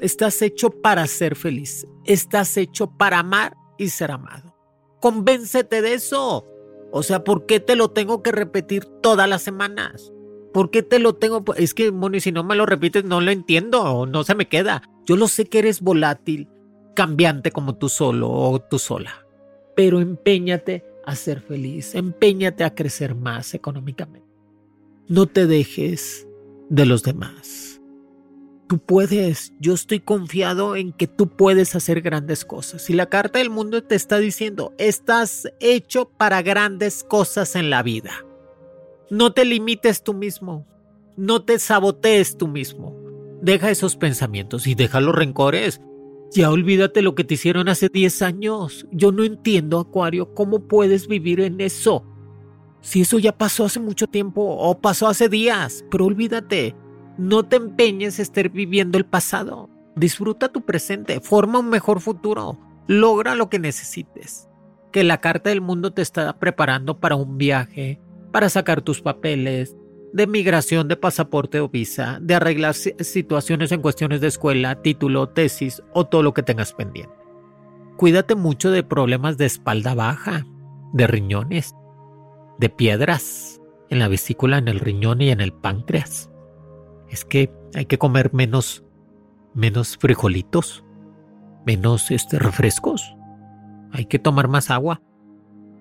Estás 0.00 0.40
hecho 0.40 0.70
para 0.70 1.06
ser 1.06 1.36
feliz. 1.36 1.86
Estás 2.06 2.56
hecho 2.56 2.86
para 2.86 3.18
amar 3.18 3.58
y 3.76 3.90
ser 3.90 4.10
amado. 4.10 4.56
Convéncete 5.02 5.82
de 5.82 5.92
eso. 5.92 6.46
O 6.92 7.02
sea, 7.02 7.24
¿por 7.24 7.44
qué 7.44 7.60
te 7.60 7.76
lo 7.76 7.90
tengo 7.90 8.22
que 8.22 8.32
repetir 8.32 8.86
todas 9.02 9.28
las 9.28 9.42
semanas? 9.42 10.10
¿Por 10.54 10.70
qué 10.70 10.82
te 10.82 11.00
lo 11.00 11.16
tengo? 11.16 11.44
Es 11.58 11.74
que, 11.74 11.92
Moni, 11.92 12.20
si 12.20 12.32
no 12.32 12.42
me 12.42 12.56
lo 12.56 12.64
repites, 12.64 13.04
no 13.04 13.20
lo 13.20 13.30
entiendo, 13.30 14.06
no 14.06 14.24
se 14.24 14.34
me 14.34 14.48
queda. 14.48 14.80
Yo 15.04 15.18
lo 15.18 15.28
sé 15.28 15.44
que 15.44 15.58
eres 15.58 15.82
volátil, 15.82 16.48
cambiante 16.96 17.50
como 17.50 17.76
tú 17.76 17.90
solo 17.90 18.30
o 18.30 18.58
tú 18.62 18.78
sola. 18.78 19.26
Pero 19.76 20.00
empeñate 20.00 20.87
a 21.08 21.16
ser 21.16 21.40
feliz, 21.40 21.94
empeñate 21.94 22.64
a 22.64 22.74
crecer 22.74 23.14
más 23.14 23.54
económicamente. 23.54 24.28
No 25.08 25.24
te 25.24 25.46
dejes 25.46 26.28
de 26.68 26.84
los 26.84 27.02
demás. 27.02 27.80
Tú 28.68 28.78
puedes, 28.78 29.54
yo 29.58 29.72
estoy 29.72 30.00
confiado 30.00 30.76
en 30.76 30.92
que 30.92 31.06
tú 31.06 31.28
puedes 31.28 31.74
hacer 31.74 32.02
grandes 32.02 32.44
cosas. 32.44 32.90
Y 32.90 32.92
la 32.92 33.06
carta 33.06 33.38
del 33.38 33.48
mundo 33.48 33.82
te 33.82 33.94
está 33.94 34.18
diciendo, 34.18 34.74
estás 34.76 35.50
hecho 35.60 36.10
para 36.10 36.42
grandes 36.42 37.02
cosas 37.04 37.56
en 37.56 37.70
la 37.70 37.82
vida. 37.82 38.26
No 39.08 39.32
te 39.32 39.46
limites 39.46 40.02
tú 40.02 40.12
mismo, 40.12 40.66
no 41.16 41.42
te 41.42 41.58
sabotees 41.58 42.36
tú 42.36 42.48
mismo. 42.48 42.94
Deja 43.40 43.70
esos 43.70 43.96
pensamientos 43.96 44.66
y 44.66 44.74
deja 44.74 45.00
los 45.00 45.14
rencores. 45.14 45.80
Ya 46.30 46.50
olvídate 46.50 47.02
lo 47.02 47.14
que 47.14 47.24
te 47.24 47.34
hicieron 47.34 47.68
hace 47.68 47.88
10 47.88 48.22
años. 48.22 48.86
Yo 48.92 49.12
no 49.12 49.24
entiendo, 49.24 49.80
Acuario, 49.80 50.34
cómo 50.34 50.68
puedes 50.68 51.08
vivir 51.08 51.40
en 51.40 51.60
eso. 51.60 52.04
Si 52.80 53.00
eso 53.00 53.18
ya 53.18 53.36
pasó 53.36 53.64
hace 53.64 53.80
mucho 53.80 54.06
tiempo 54.06 54.42
o 54.42 54.78
pasó 54.80 55.08
hace 55.08 55.28
días, 55.28 55.84
pero 55.90 56.04
olvídate, 56.04 56.76
no 57.16 57.44
te 57.44 57.56
empeñes 57.56 58.18
a 58.18 58.22
estar 58.22 58.48
viviendo 58.50 58.98
el 58.98 59.04
pasado. 59.04 59.68
Disfruta 59.96 60.52
tu 60.52 60.64
presente, 60.64 61.20
forma 61.20 61.58
un 61.58 61.70
mejor 61.70 62.00
futuro, 62.00 62.58
logra 62.86 63.34
lo 63.34 63.48
que 63.48 63.58
necesites. 63.58 64.48
Que 64.92 65.04
la 65.04 65.20
carta 65.20 65.50
del 65.50 65.60
mundo 65.60 65.92
te 65.92 66.02
está 66.02 66.38
preparando 66.38 67.00
para 67.00 67.16
un 67.16 67.36
viaje, 67.36 68.00
para 68.30 68.48
sacar 68.48 68.82
tus 68.82 69.02
papeles, 69.02 69.76
de 70.12 70.26
migración, 70.26 70.88
de 70.88 70.96
pasaporte 70.96 71.60
o 71.60 71.68
visa, 71.68 72.18
de 72.20 72.34
arreglar 72.34 72.74
situaciones 72.74 73.72
en 73.72 73.82
cuestiones 73.82 74.20
de 74.20 74.28
escuela, 74.28 74.82
título, 74.82 75.28
tesis 75.28 75.82
o 75.92 76.06
todo 76.06 76.22
lo 76.22 76.34
que 76.34 76.42
tengas 76.42 76.72
pendiente. 76.72 77.12
Cuídate 77.96 78.34
mucho 78.34 78.70
de 78.70 78.82
problemas 78.82 79.38
de 79.38 79.46
espalda 79.46 79.94
baja, 79.94 80.46
de 80.92 81.06
riñones, 81.06 81.74
de 82.58 82.68
piedras 82.68 83.60
en 83.90 83.98
la 83.98 84.08
vesícula, 84.08 84.58
en 84.58 84.68
el 84.68 84.80
riñón 84.80 85.20
y 85.20 85.30
en 85.30 85.40
el 85.40 85.52
páncreas. 85.52 86.30
Es 87.08 87.24
que 87.24 87.52
hay 87.74 87.86
que 87.86 87.98
comer 87.98 88.32
menos, 88.32 88.84
menos 89.54 89.96
frijolitos, 89.96 90.84
menos 91.66 92.10
este, 92.10 92.38
refrescos. 92.38 93.16
Hay 93.92 94.04
que 94.06 94.18
tomar 94.18 94.48
más 94.48 94.70
agua. 94.70 95.00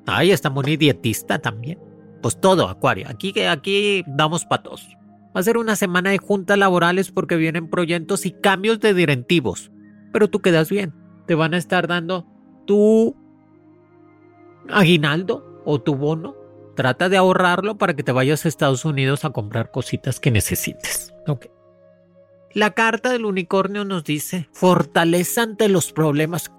Ay, 0.06 0.32
está 0.32 0.50
muy 0.50 0.78
dietista 0.78 1.40
también. 1.40 1.80
Pues 2.22 2.40
todo, 2.40 2.68
Acuario. 2.68 3.08
Aquí, 3.10 3.40
aquí 3.42 4.04
damos 4.08 4.46
patos. 4.46 4.98
Va 5.36 5.40
a 5.40 5.44
ser 5.44 5.58
una 5.58 5.76
semana 5.76 6.10
de 6.10 6.18
juntas 6.18 6.58
laborales 6.58 7.12
porque 7.12 7.36
vienen 7.36 7.70
proyectos 7.70 8.26
y 8.26 8.32
cambios 8.32 8.80
de 8.80 8.94
directivos. 8.94 9.72
Pero 10.12 10.30
tú 10.30 10.40
quedas 10.40 10.70
bien. 10.70 10.94
Te 11.28 11.36
van 11.36 11.54
a 11.54 11.58
estar 11.58 11.88
dando 11.88 12.26
tu 12.66 13.16
aguinaldo 14.70 15.62
o 15.66 15.82
tu 15.82 15.96
bono 15.96 16.48
Trata 16.78 17.10
de 17.10 17.18
ahorrarlo 17.18 17.80
para 17.80 17.96
que 17.96 18.04
te 18.04 18.12
vayas 18.12 18.46
a 18.46 18.50
Estados 18.50 18.86
Unidos 18.86 19.26
a 19.26 19.32
comprar 19.32 19.72
cositas 19.72 20.20
que 20.20 20.30
necesites. 20.30 21.12
La 22.54 22.76
carta 22.76 23.12
del 23.12 23.26
unicornio 23.26 23.84
nos 23.84 24.04
dice, 24.04 24.48
fortaleza 24.52 25.42
ante 25.42 25.70
los 25.70 25.92
problemas. 25.92 26.52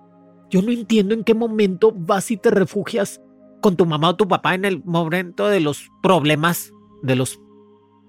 Yo 0.50 0.60
no 0.60 0.72
entiendo 0.72 1.14
en 1.14 1.22
qué 1.22 1.34
momento 1.34 1.92
vas 1.94 2.32
y 2.32 2.36
te 2.36 2.50
refugias 2.50 3.20
con 3.60 3.76
tu 3.76 3.86
mamá 3.86 4.10
o 4.10 4.16
tu 4.16 4.28
papá 4.28 4.54
en 4.54 4.64
el 4.64 4.82
momento 4.84 5.48
de 5.48 5.60
los 5.60 5.90
problemas, 6.02 6.72
de 7.02 7.16
los 7.16 7.40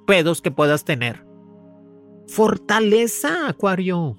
pedos 0.05 0.41
que 0.41 0.51
puedas 0.51 0.85
tener. 0.85 1.25
Fortaleza, 2.27 3.47
Acuario. 3.47 4.17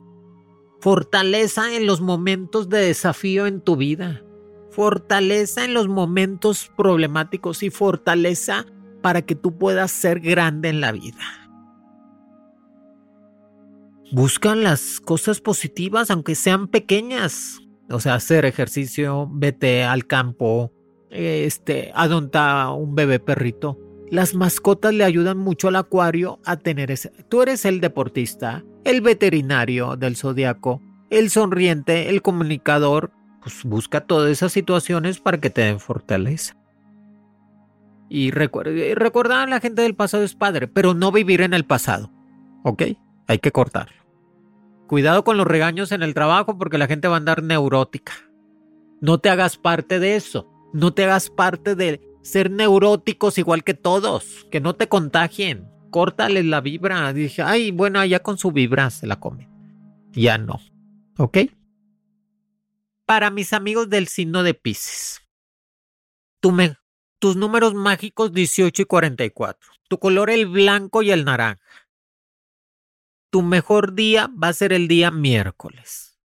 Fortaleza 0.81 1.74
en 1.76 1.87
los 1.87 2.01
momentos 2.01 2.68
de 2.68 2.78
desafío 2.78 3.47
en 3.47 3.61
tu 3.61 3.76
vida 3.76 4.22
fortaleza 4.70 5.64
en 5.64 5.74
los 5.74 5.89
momentos 5.89 6.70
problemáticos 6.76 7.62
y 7.62 7.70
fortaleza 7.70 8.66
para 9.03 9.22
que 9.22 9.35
tú 9.35 9.59
puedas 9.59 9.91
ser 9.91 10.20
grande 10.20 10.68
en 10.68 10.81
la 10.81 10.93
vida. 10.93 11.51
Buscan 14.12 14.62
las 14.62 15.01
cosas 15.01 15.41
positivas, 15.41 16.11
aunque 16.11 16.35
sean 16.35 16.68
pequeñas. 16.68 17.61
O 17.91 18.01
sea, 18.01 18.14
hacer 18.14 18.45
ejercicio, 18.45 19.28
vete 19.31 19.85
al 19.85 20.07
campo, 20.07 20.72
este, 21.11 21.93
adonta 21.95 22.71
un 22.71 22.95
bebé 22.95 23.21
perrito. 23.21 23.79
Las 24.11 24.35
mascotas 24.35 24.93
le 24.95 25.05
ayudan 25.05 25.39
mucho 25.39 25.69
al 25.69 25.77
acuario 25.77 26.41
a 26.45 26.57
tener 26.57 26.91
ese. 26.91 27.11
Tú 27.29 27.43
eres 27.43 27.65
el 27.65 27.81
deportista, 27.81 28.65
el 28.85 29.01
veterinario 29.01 29.97
del 29.97 30.17
zodiaco, 30.17 30.81
el 31.11 31.31
sonriente, 31.31 32.09
el 32.09 32.23
comunicador, 32.23 33.13
pues 33.41 33.65
busca 33.65 34.01
todas 34.01 34.31
esas 34.31 34.53
situaciones 34.53 35.21
para 35.21 35.39
que 35.39 35.51
te 35.51 35.63
den 35.63 35.81
fortaleza. 35.81 36.57
Y 38.09 38.33
recordar 38.33 39.47
a 39.47 39.51
la 39.51 39.61
gente 39.61 39.83
del 39.83 39.95
pasado 39.95 40.25
es 40.25 40.35
padre, 40.35 40.67
pero 40.67 40.95
no 40.95 41.13
vivir 41.13 41.43
en 41.43 41.55
el 41.55 41.65
pasado. 41.65 42.11
¿Ok? 42.65 42.83
Hay 43.29 43.39
que 43.39 43.53
cortarlo. 43.53 44.01
Cuidado 44.89 45.23
con 45.23 45.37
los 45.37 45.47
regaños 45.47 45.93
en 45.93 46.03
el 46.03 46.15
trabajo 46.15 46.59
porque 46.59 46.79
la 46.79 46.89
gente 46.89 47.07
va 47.07 47.15
a 47.15 47.19
andar 47.19 47.45
neurótica. 47.45 48.13
No 49.01 49.19
te 49.19 49.31
hagas 49.31 49.57
parte 49.57 50.01
de 50.01 50.17
eso. 50.17 50.51
No 50.73 50.93
te 50.93 51.05
hagas 51.05 51.31
parte 51.31 51.75
de 51.75 52.01
ser 52.23 52.51
neuróticos 52.51 53.39
igual 53.39 53.64
que 53.64 53.75
todos. 53.75 54.47
Que 54.51 54.61
no 54.61 54.75
te 54.75 54.89
contagien. 54.89 55.68
Córtales 55.91 56.45
la 56.45 56.61
vibra. 56.61 57.12
Dije, 57.12 57.43
ay, 57.43 57.71
bueno, 57.71 58.05
ya 58.05 58.21
con 58.21 58.39
su 58.39 58.53
vibra 58.53 58.91
se 58.91 59.07
la 59.07 59.18
come. 59.18 59.49
Ya 60.12 60.39
no. 60.39 60.61
¿Ok? 61.18 61.39
para 63.11 63.31
mis 63.31 63.53
amigos 63.53 63.91
del 63.91 64.07
signo 64.07 64.45
de 64.45 64.55
Pisces. 64.55 65.21
tus 67.18 67.35
números 67.35 67.75
mágicos 67.75 68.33
18 68.33 68.83
y 68.83 68.85
44. 68.85 69.68
Tu 69.89 69.99
color 69.99 70.31
el 70.31 70.47
blanco 70.47 71.03
y 71.03 71.11
el 71.11 71.25
naranja. 71.25 71.61
Tu 73.31 73.43
mejor 73.43 73.95
día 73.95 74.31
va 74.41 74.47
a 74.47 74.53
ser 74.53 74.73
el 74.73 74.87
día 74.87 75.11
miércoles. 75.11 76.21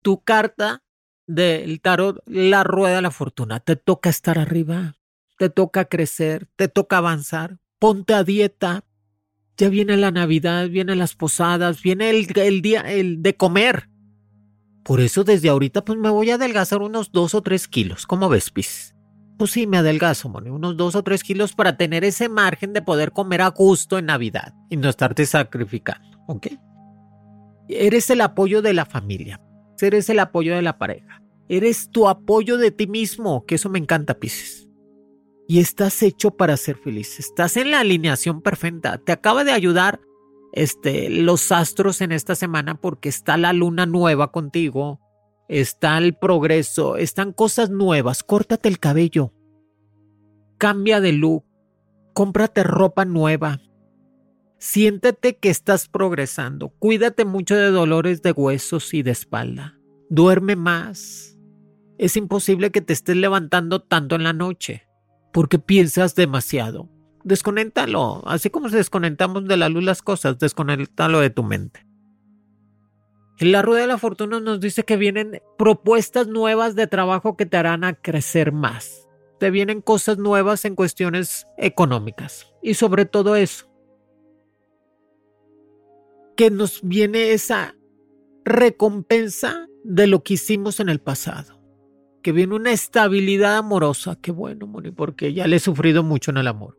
Tu 0.00 0.24
carta 0.24 0.82
del 1.28 1.80
tarot, 1.80 2.20
la 2.26 2.64
rueda 2.64 2.96
de 2.96 3.02
la 3.02 3.12
fortuna. 3.12 3.60
Te 3.60 3.76
toca 3.76 4.10
estar 4.10 4.38
arriba, 4.38 4.96
te 5.38 5.50
toca 5.50 5.84
crecer, 5.84 6.48
te 6.56 6.66
toca 6.66 6.98
avanzar. 6.98 7.58
Ponte 7.78 8.14
a 8.14 8.24
dieta. 8.24 8.82
Ya 9.56 9.68
viene 9.68 9.96
la 9.96 10.10
Navidad, 10.10 10.68
vienen 10.68 10.98
las 10.98 11.14
posadas, 11.14 11.82
viene 11.82 12.10
el, 12.10 12.26
el 12.36 12.62
día 12.62 12.80
el 12.80 13.22
de 13.22 13.36
comer. 13.36 13.88
Por 14.84 15.00
eso 15.00 15.22
desde 15.22 15.48
ahorita 15.48 15.84
pues 15.84 15.98
me 15.98 16.10
voy 16.10 16.30
a 16.30 16.36
adelgazar 16.36 16.80
unos 16.80 17.12
dos 17.12 17.34
o 17.34 17.42
tres 17.42 17.68
kilos. 17.68 18.06
¿Cómo 18.06 18.28
ves, 18.28 18.50
Pis? 18.50 18.94
Pues 19.36 19.52
sí, 19.52 19.68
me 19.68 19.78
adelgazo, 19.78 20.28
Moni, 20.28 20.50
unos 20.50 20.76
dos 20.76 20.96
o 20.96 21.02
tres 21.04 21.22
kilos 21.22 21.52
para 21.52 21.76
tener 21.76 22.02
ese 22.04 22.28
margen 22.28 22.72
de 22.72 22.82
poder 22.82 23.12
comer 23.12 23.42
a 23.42 23.48
gusto 23.48 23.98
en 23.98 24.06
Navidad 24.06 24.54
y 24.68 24.76
no 24.76 24.88
estarte 24.88 25.26
sacrificando, 25.26 26.18
¿ok? 26.26 26.48
Eres 27.68 28.10
el 28.10 28.20
apoyo 28.20 28.62
de 28.62 28.74
la 28.74 28.84
familia, 28.84 29.40
eres 29.86 30.08
el 30.08 30.18
apoyo 30.18 30.54
de 30.54 30.62
la 30.62 30.78
pareja, 30.78 31.22
eres 31.48 31.90
tu 31.90 32.08
apoyo 32.08 32.58
de 32.58 32.70
ti 32.70 32.86
mismo, 32.86 33.44
que 33.46 33.56
eso 33.56 33.68
me 33.68 33.78
encanta, 33.78 34.18
Pisces. 34.18 34.68
Y 35.46 35.60
estás 35.60 36.02
hecho 36.02 36.32
para 36.32 36.56
ser 36.56 36.76
feliz, 36.76 37.18
estás 37.18 37.56
en 37.56 37.70
la 37.70 37.80
alineación 37.80 38.42
perfecta, 38.42 38.98
te 38.98 39.12
acaba 39.12 39.44
de 39.44 39.52
ayudar 39.52 40.00
este, 40.52 41.08
los 41.10 41.52
astros 41.52 42.00
en 42.00 42.12
esta 42.12 42.34
semana 42.34 42.74
porque 42.74 43.08
está 43.08 43.36
la 43.36 43.52
luna 43.52 43.86
nueva 43.86 44.30
contigo, 44.30 45.00
está 45.48 45.96
el 45.98 46.14
progreso, 46.14 46.96
están 46.96 47.32
cosas 47.32 47.70
nuevas, 47.70 48.22
córtate 48.22 48.68
el 48.68 48.78
cabello, 48.78 49.32
cambia 50.58 51.00
de 51.00 51.12
look, 51.12 51.44
cómprate 52.12 52.62
ropa 52.62 53.04
nueva, 53.04 53.60
siéntete 54.58 55.36
que 55.36 55.50
estás 55.50 55.88
progresando, 55.88 56.70
cuídate 56.78 57.24
mucho 57.24 57.56
de 57.56 57.70
dolores 57.70 58.22
de 58.22 58.32
huesos 58.32 58.92
y 58.94 59.02
de 59.02 59.10
espalda, 59.10 59.78
duerme 60.10 60.56
más. 60.56 61.36
Es 61.98 62.16
imposible 62.16 62.70
que 62.70 62.80
te 62.80 62.92
estés 62.92 63.16
levantando 63.16 63.82
tanto 63.82 64.14
en 64.14 64.22
la 64.24 64.32
noche 64.32 64.84
porque 65.32 65.58
piensas 65.58 66.14
demasiado 66.14 66.88
desconéctalo. 67.28 68.22
Así 68.26 68.50
como 68.50 68.68
desconectamos 68.68 69.46
de 69.46 69.56
la 69.56 69.68
luz 69.68 69.84
las 69.84 70.02
cosas, 70.02 70.38
desconéctalo 70.38 71.20
de 71.20 71.30
tu 71.30 71.44
mente. 71.44 71.86
En 73.38 73.52
la 73.52 73.62
rueda 73.62 73.82
de 73.82 73.86
la 73.86 73.98
fortuna 73.98 74.40
nos 74.40 74.58
dice 74.58 74.84
que 74.84 74.96
vienen 74.96 75.40
propuestas 75.56 76.26
nuevas 76.26 76.74
de 76.74 76.88
trabajo 76.88 77.36
que 77.36 77.46
te 77.46 77.56
harán 77.56 77.84
a 77.84 77.94
crecer 77.94 78.50
más. 78.50 79.06
Te 79.38 79.52
vienen 79.52 79.80
cosas 79.80 80.18
nuevas 80.18 80.64
en 80.64 80.74
cuestiones 80.74 81.46
económicas. 81.56 82.52
Y 82.62 82.74
sobre 82.74 83.04
todo 83.04 83.36
eso. 83.36 83.67
Que 86.38 86.50
nos 86.50 86.80
viene 86.82 87.32
esa 87.32 87.74
recompensa 88.46 89.68
de 89.84 90.06
lo 90.06 90.22
que 90.22 90.34
hicimos 90.34 90.80
en 90.80 90.88
el 90.88 91.00
pasado. 91.00 91.60
Que 92.22 92.32
viene 92.32 92.54
una 92.54 92.72
estabilidad 92.72 93.58
amorosa. 93.58 94.16
Qué 94.18 94.32
bueno, 94.32 94.66
Moni, 94.66 94.90
porque 94.90 95.34
ya 95.34 95.46
le 95.46 95.56
he 95.56 95.60
sufrido 95.60 96.02
mucho 96.02 96.30
en 96.30 96.38
el 96.38 96.46
amor 96.46 96.78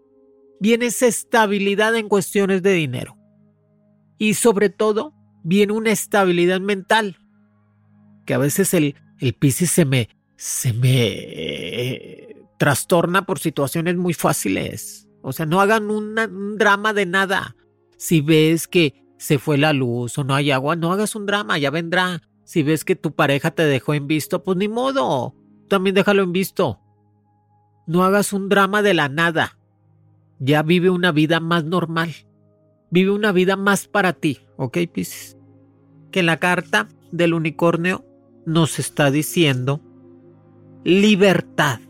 viene 0.60 0.88
esa 0.88 1.08
estabilidad 1.08 1.96
en 1.96 2.10
cuestiones 2.10 2.62
de 2.62 2.74
dinero. 2.74 3.18
Y 4.18 4.34
sobre 4.34 4.70
todo, 4.70 5.14
viene 5.44 5.74
una 5.74 5.92
estabilidad 5.92 6.60
mental. 6.60 7.18
Que 8.26 8.34
a 8.34 8.38
veces 8.38 8.74
el, 8.74 8.96
el 9.20 9.34
Piscis 9.34 9.72
se 9.72 9.86
me, 9.86 10.10
se 10.36 10.74
me 10.74 11.08
eh, 11.08 12.36
trastorna 12.58 13.26
por 13.26 13.40
situaciones 13.40 13.96
muy 13.96 14.14
fáciles. 14.14 15.08
O 15.22 15.32
sea, 15.32 15.46
no 15.46 15.62
hagan 15.62 15.90
un 15.90 16.58
drama 16.58 16.94
de 16.94 17.06
nada. 17.06 17.56
Si 17.98 18.22
ves 18.22 18.68
que 18.68 18.94
se 19.20 19.38
fue 19.38 19.60
la 19.60 19.74
luz 19.74 20.18
o 20.18 20.24
no 20.24 20.34
hay 20.34 20.50
agua, 20.50 20.76
no 20.76 20.92
hagas 20.92 21.16
un 21.16 21.28
drama, 21.28 21.60
ya 21.60 21.70
vendrá. 21.70 22.24
Si 22.44 22.64
ves 22.64 22.84
que 22.84 22.96
tu 22.96 23.14
pareja 23.14 23.52
te 23.52 23.64
dejó 23.66 23.94
en 23.94 24.08
visto, 24.08 24.44
pues 24.44 24.58
ni 24.58 24.68
modo. 24.68 25.36
También 25.68 25.94
déjalo 25.94 26.24
en 26.24 26.32
visto. 26.32 26.80
No 27.86 28.04
hagas 28.04 28.34
un 28.34 28.50
drama 28.50 28.82
de 28.82 28.96
la 28.96 29.08
nada 29.08 29.60
ya 30.40 30.64
vive 30.64 30.90
una 30.90 31.12
vida 31.12 31.40
más 31.40 31.66
normal. 31.66 32.10
Vive 32.90 33.12
una 33.12 33.32
vida 33.32 33.56
más 33.56 33.88
para 33.88 34.14
ti, 34.14 34.40
¿ok, 34.58 34.78
Pisces? 34.92 35.38
Que 36.12 36.24
la 36.24 36.38
carta 36.38 36.88
del 37.12 37.34
unicornio 37.34 38.06
nos 38.46 38.80
está 38.80 39.12
diciendo 39.12 39.82
libertad. 40.84 41.82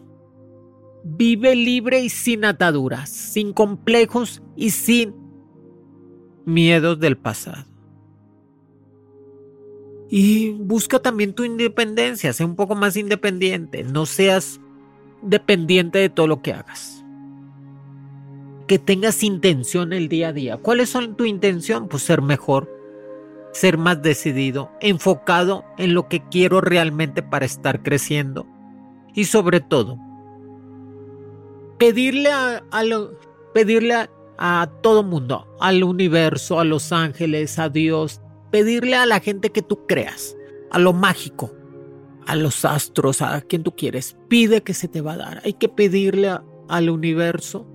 Vive 1.04 1.56
libre 1.56 2.02
y 2.02 2.10
sin 2.10 2.44
ataduras, 2.44 3.10
sin 3.10 3.54
complejos 3.54 4.42
y 4.58 4.72
sin 4.72 5.16
miedos 6.50 7.00
del 7.00 7.18
pasado. 7.18 7.66
Y 10.10 10.52
busca 10.52 11.00
también 11.00 11.34
tu 11.34 11.44
independencia, 11.44 12.34
sé 12.34 12.44
un 12.44 12.56
poco 12.56 12.76
más 12.76 12.98
independiente, 12.98 13.84
no 13.84 14.06
seas 14.08 14.60
dependiente 15.22 16.00
de 16.00 16.10
todo 16.10 16.28
lo 16.28 16.42
que 16.42 16.54
hagas. 16.54 17.06
Que 18.68 18.80
tengas 18.80 19.24
intención 19.24 19.94
el 19.94 20.10
día 20.10 20.30
a 20.30 20.34
día. 20.34 20.58
¿Cuáles 20.58 20.90
son 20.90 21.16
tu 21.16 21.26
intención? 21.26 21.88
Pues 21.88 22.04
ser 22.04 22.22
mejor, 22.22 22.70
ser 23.52 23.78
más 23.78 24.02
decidido, 24.02 24.72
enfocado 24.82 25.64
en 25.78 25.94
lo 25.94 26.08
que 26.08 26.24
quiero 26.30 26.60
realmente 26.62 27.22
para 27.22 27.46
estar 27.46 27.84
creciendo. 27.84 28.48
Y 29.14 29.26
sobre 29.26 29.60
todo, 29.60 29.98
pedirle 31.78 32.32
a, 32.32 32.64
pedirle 33.54 33.94
a, 33.94 34.10
a 34.42 34.72
todo 34.82 35.04
mundo, 35.04 35.46
al 35.60 35.84
universo, 35.84 36.62
a 36.62 36.64
los 36.64 36.94
ángeles, 36.94 37.60
a 37.60 37.68
Dios, 37.68 38.22
pedirle 38.52 38.96
a 38.96 39.06
la 39.06 39.20
gente 39.20 39.50
que 39.52 39.62
tú 39.62 39.86
creas, 39.86 40.38
a 40.72 40.80
lo 40.80 40.94
mágico, 40.94 41.54
a 42.26 42.38
los 42.38 42.64
astros, 42.64 43.22
a 43.22 43.42
quien 43.42 43.64
tú 43.64 43.76
quieres. 43.76 44.18
Pide 44.30 44.64
que 44.64 44.74
se 44.74 44.88
te 44.88 45.02
va 45.02 45.14
a 45.14 45.18
dar. 45.18 45.42
Hay 45.44 45.54
que 45.54 45.68
pedirle 45.68 46.32
al 46.70 46.90
universo 46.90 47.68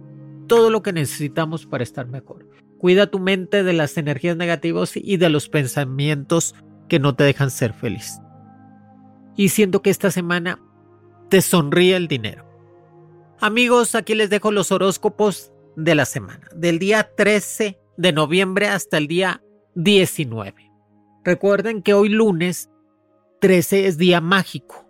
todo 0.46 0.70
lo 0.70 0.82
que 0.82 0.94
necesitamos 0.94 1.66
para 1.66 1.84
estar 1.84 2.06
mejor. 2.06 2.48
Cuida 2.78 3.10
tu 3.10 3.18
mente 3.18 3.62
de 3.62 3.74
las 3.74 3.98
energías 3.98 4.38
negativas 4.38 4.92
y 4.96 5.18
de 5.18 5.28
los 5.28 5.50
pensamientos 5.50 6.54
que 6.88 6.98
no 6.98 7.14
te 7.14 7.24
dejan 7.24 7.50
ser 7.50 7.74
feliz. 7.74 8.20
Y 9.36 9.50
siento 9.50 9.82
que 9.82 9.90
esta 9.90 10.10
semana 10.10 10.58
te 11.28 11.42
sonríe 11.42 11.94
el 11.96 12.08
dinero. 12.08 12.46
Amigos, 13.38 13.94
aquí 13.94 14.14
les 14.14 14.30
dejo 14.30 14.50
los 14.50 14.72
horóscopos 14.72 15.53
de 15.76 15.94
la 15.94 16.04
semana, 16.04 16.48
del 16.54 16.78
día 16.78 17.10
13 17.16 17.78
de 17.96 18.12
noviembre 18.12 18.68
hasta 18.68 18.98
el 18.98 19.06
día 19.06 19.42
19. 19.74 20.70
Recuerden 21.24 21.82
que 21.82 21.94
hoy 21.94 22.08
lunes 22.08 22.70
13 23.40 23.86
es 23.86 23.98
día 23.98 24.20
mágico. 24.20 24.86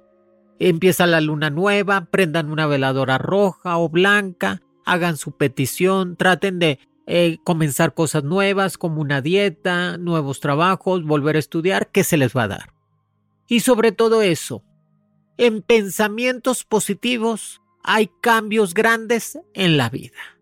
Empieza 0.58 1.06
la 1.06 1.20
luna 1.20 1.50
nueva, 1.50 2.06
prendan 2.10 2.50
una 2.50 2.66
veladora 2.66 3.18
roja 3.18 3.78
o 3.78 3.88
blanca, 3.88 4.62
hagan 4.84 5.16
su 5.16 5.36
petición, 5.36 6.16
traten 6.16 6.58
de 6.58 6.78
eh, 7.06 7.38
comenzar 7.44 7.94
cosas 7.94 8.24
nuevas 8.24 8.78
como 8.78 9.00
una 9.00 9.20
dieta, 9.20 9.98
nuevos 9.98 10.40
trabajos, 10.40 11.04
volver 11.04 11.36
a 11.36 11.40
estudiar, 11.40 11.90
¿qué 11.90 12.04
se 12.04 12.16
les 12.16 12.34
va 12.34 12.44
a 12.44 12.48
dar? 12.48 12.72
Y 13.46 13.60
sobre 13.60 13.92
todo 13.92 14.22
eso, 14.22 14.62
en 15.36 15.62
pensamientos 15.62 16.64
positivos 16.64 17.60
hay 17.82 18.10
cambios 18.22 18.72
grandes 18.72 19.38
en 19.52 19.76
la 19.76 19.90
vida. 19.90 20.33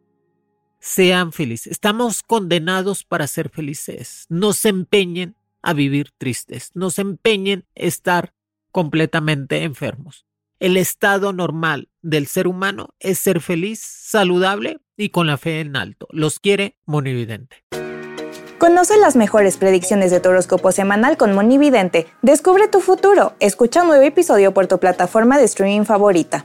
Sean 0.84 1.30
felices. 1.32 1.70
Estamos 1.70 2.24
condenados 2.24 3.04
para 3.04 3.28
ser 3.28 3.50
felices. 3.50 4.26
No 4.28 4.52
se 4.52 4.68
empeñen 4.68 5.36
a 5.62 5.74
vivir 5.74 6.10
tristes. 6.18 6.72
No 6.74 6.90
se 6.90 7.02
empeñen 7.02 7.66
a 7.76 7.84
estar 7.84 8.34
completamente 8.72 9.62
enfermos. 9.62 10.26
El 10.58 10.76
estado 10.76 11.32
normal 11.32 11.88
del 12.02 12.26
ser 12.26 12.48
humano 12.48 12.88
es 12.98 13.20
ser 13.20 13.40
feliz, 13.40 13.80
saludable 13.80 14.80
y 14.96 15.10
con 15.10 15.28
la 15.28 15.38
fe 15.38 15.60
en 15.60 15.76
alto. 15.76 16.08
Los 16.10 16.40
quiere 16.40 16.76
Monividente. 16.84 17.62
Conoce 18.58 18.96
las 18.98 19.14
mejores 19.14 19.58
predicciones 19.58 20.10
de 20.10 20.18
tu 20.18 20.30
horóscopo 20.30 20.72
semanal 20.72 21.16
con 21.16 21.32
Monividente. 21.32 22.08
Descubre 22.22 22.66
tu 22.66 22.80
futuro. 22.80 23.34
Escucha 23.38 23.82
un 23.82 23.88
nuevo 23.88 24.02
episodio 24.02 24.52
por 24.52 24.66
tu 24.66 24.80
plataforma 24.80 25.38
de 25.38 25.44
streaming 25.44 25.84
favorita. 25.84 26.44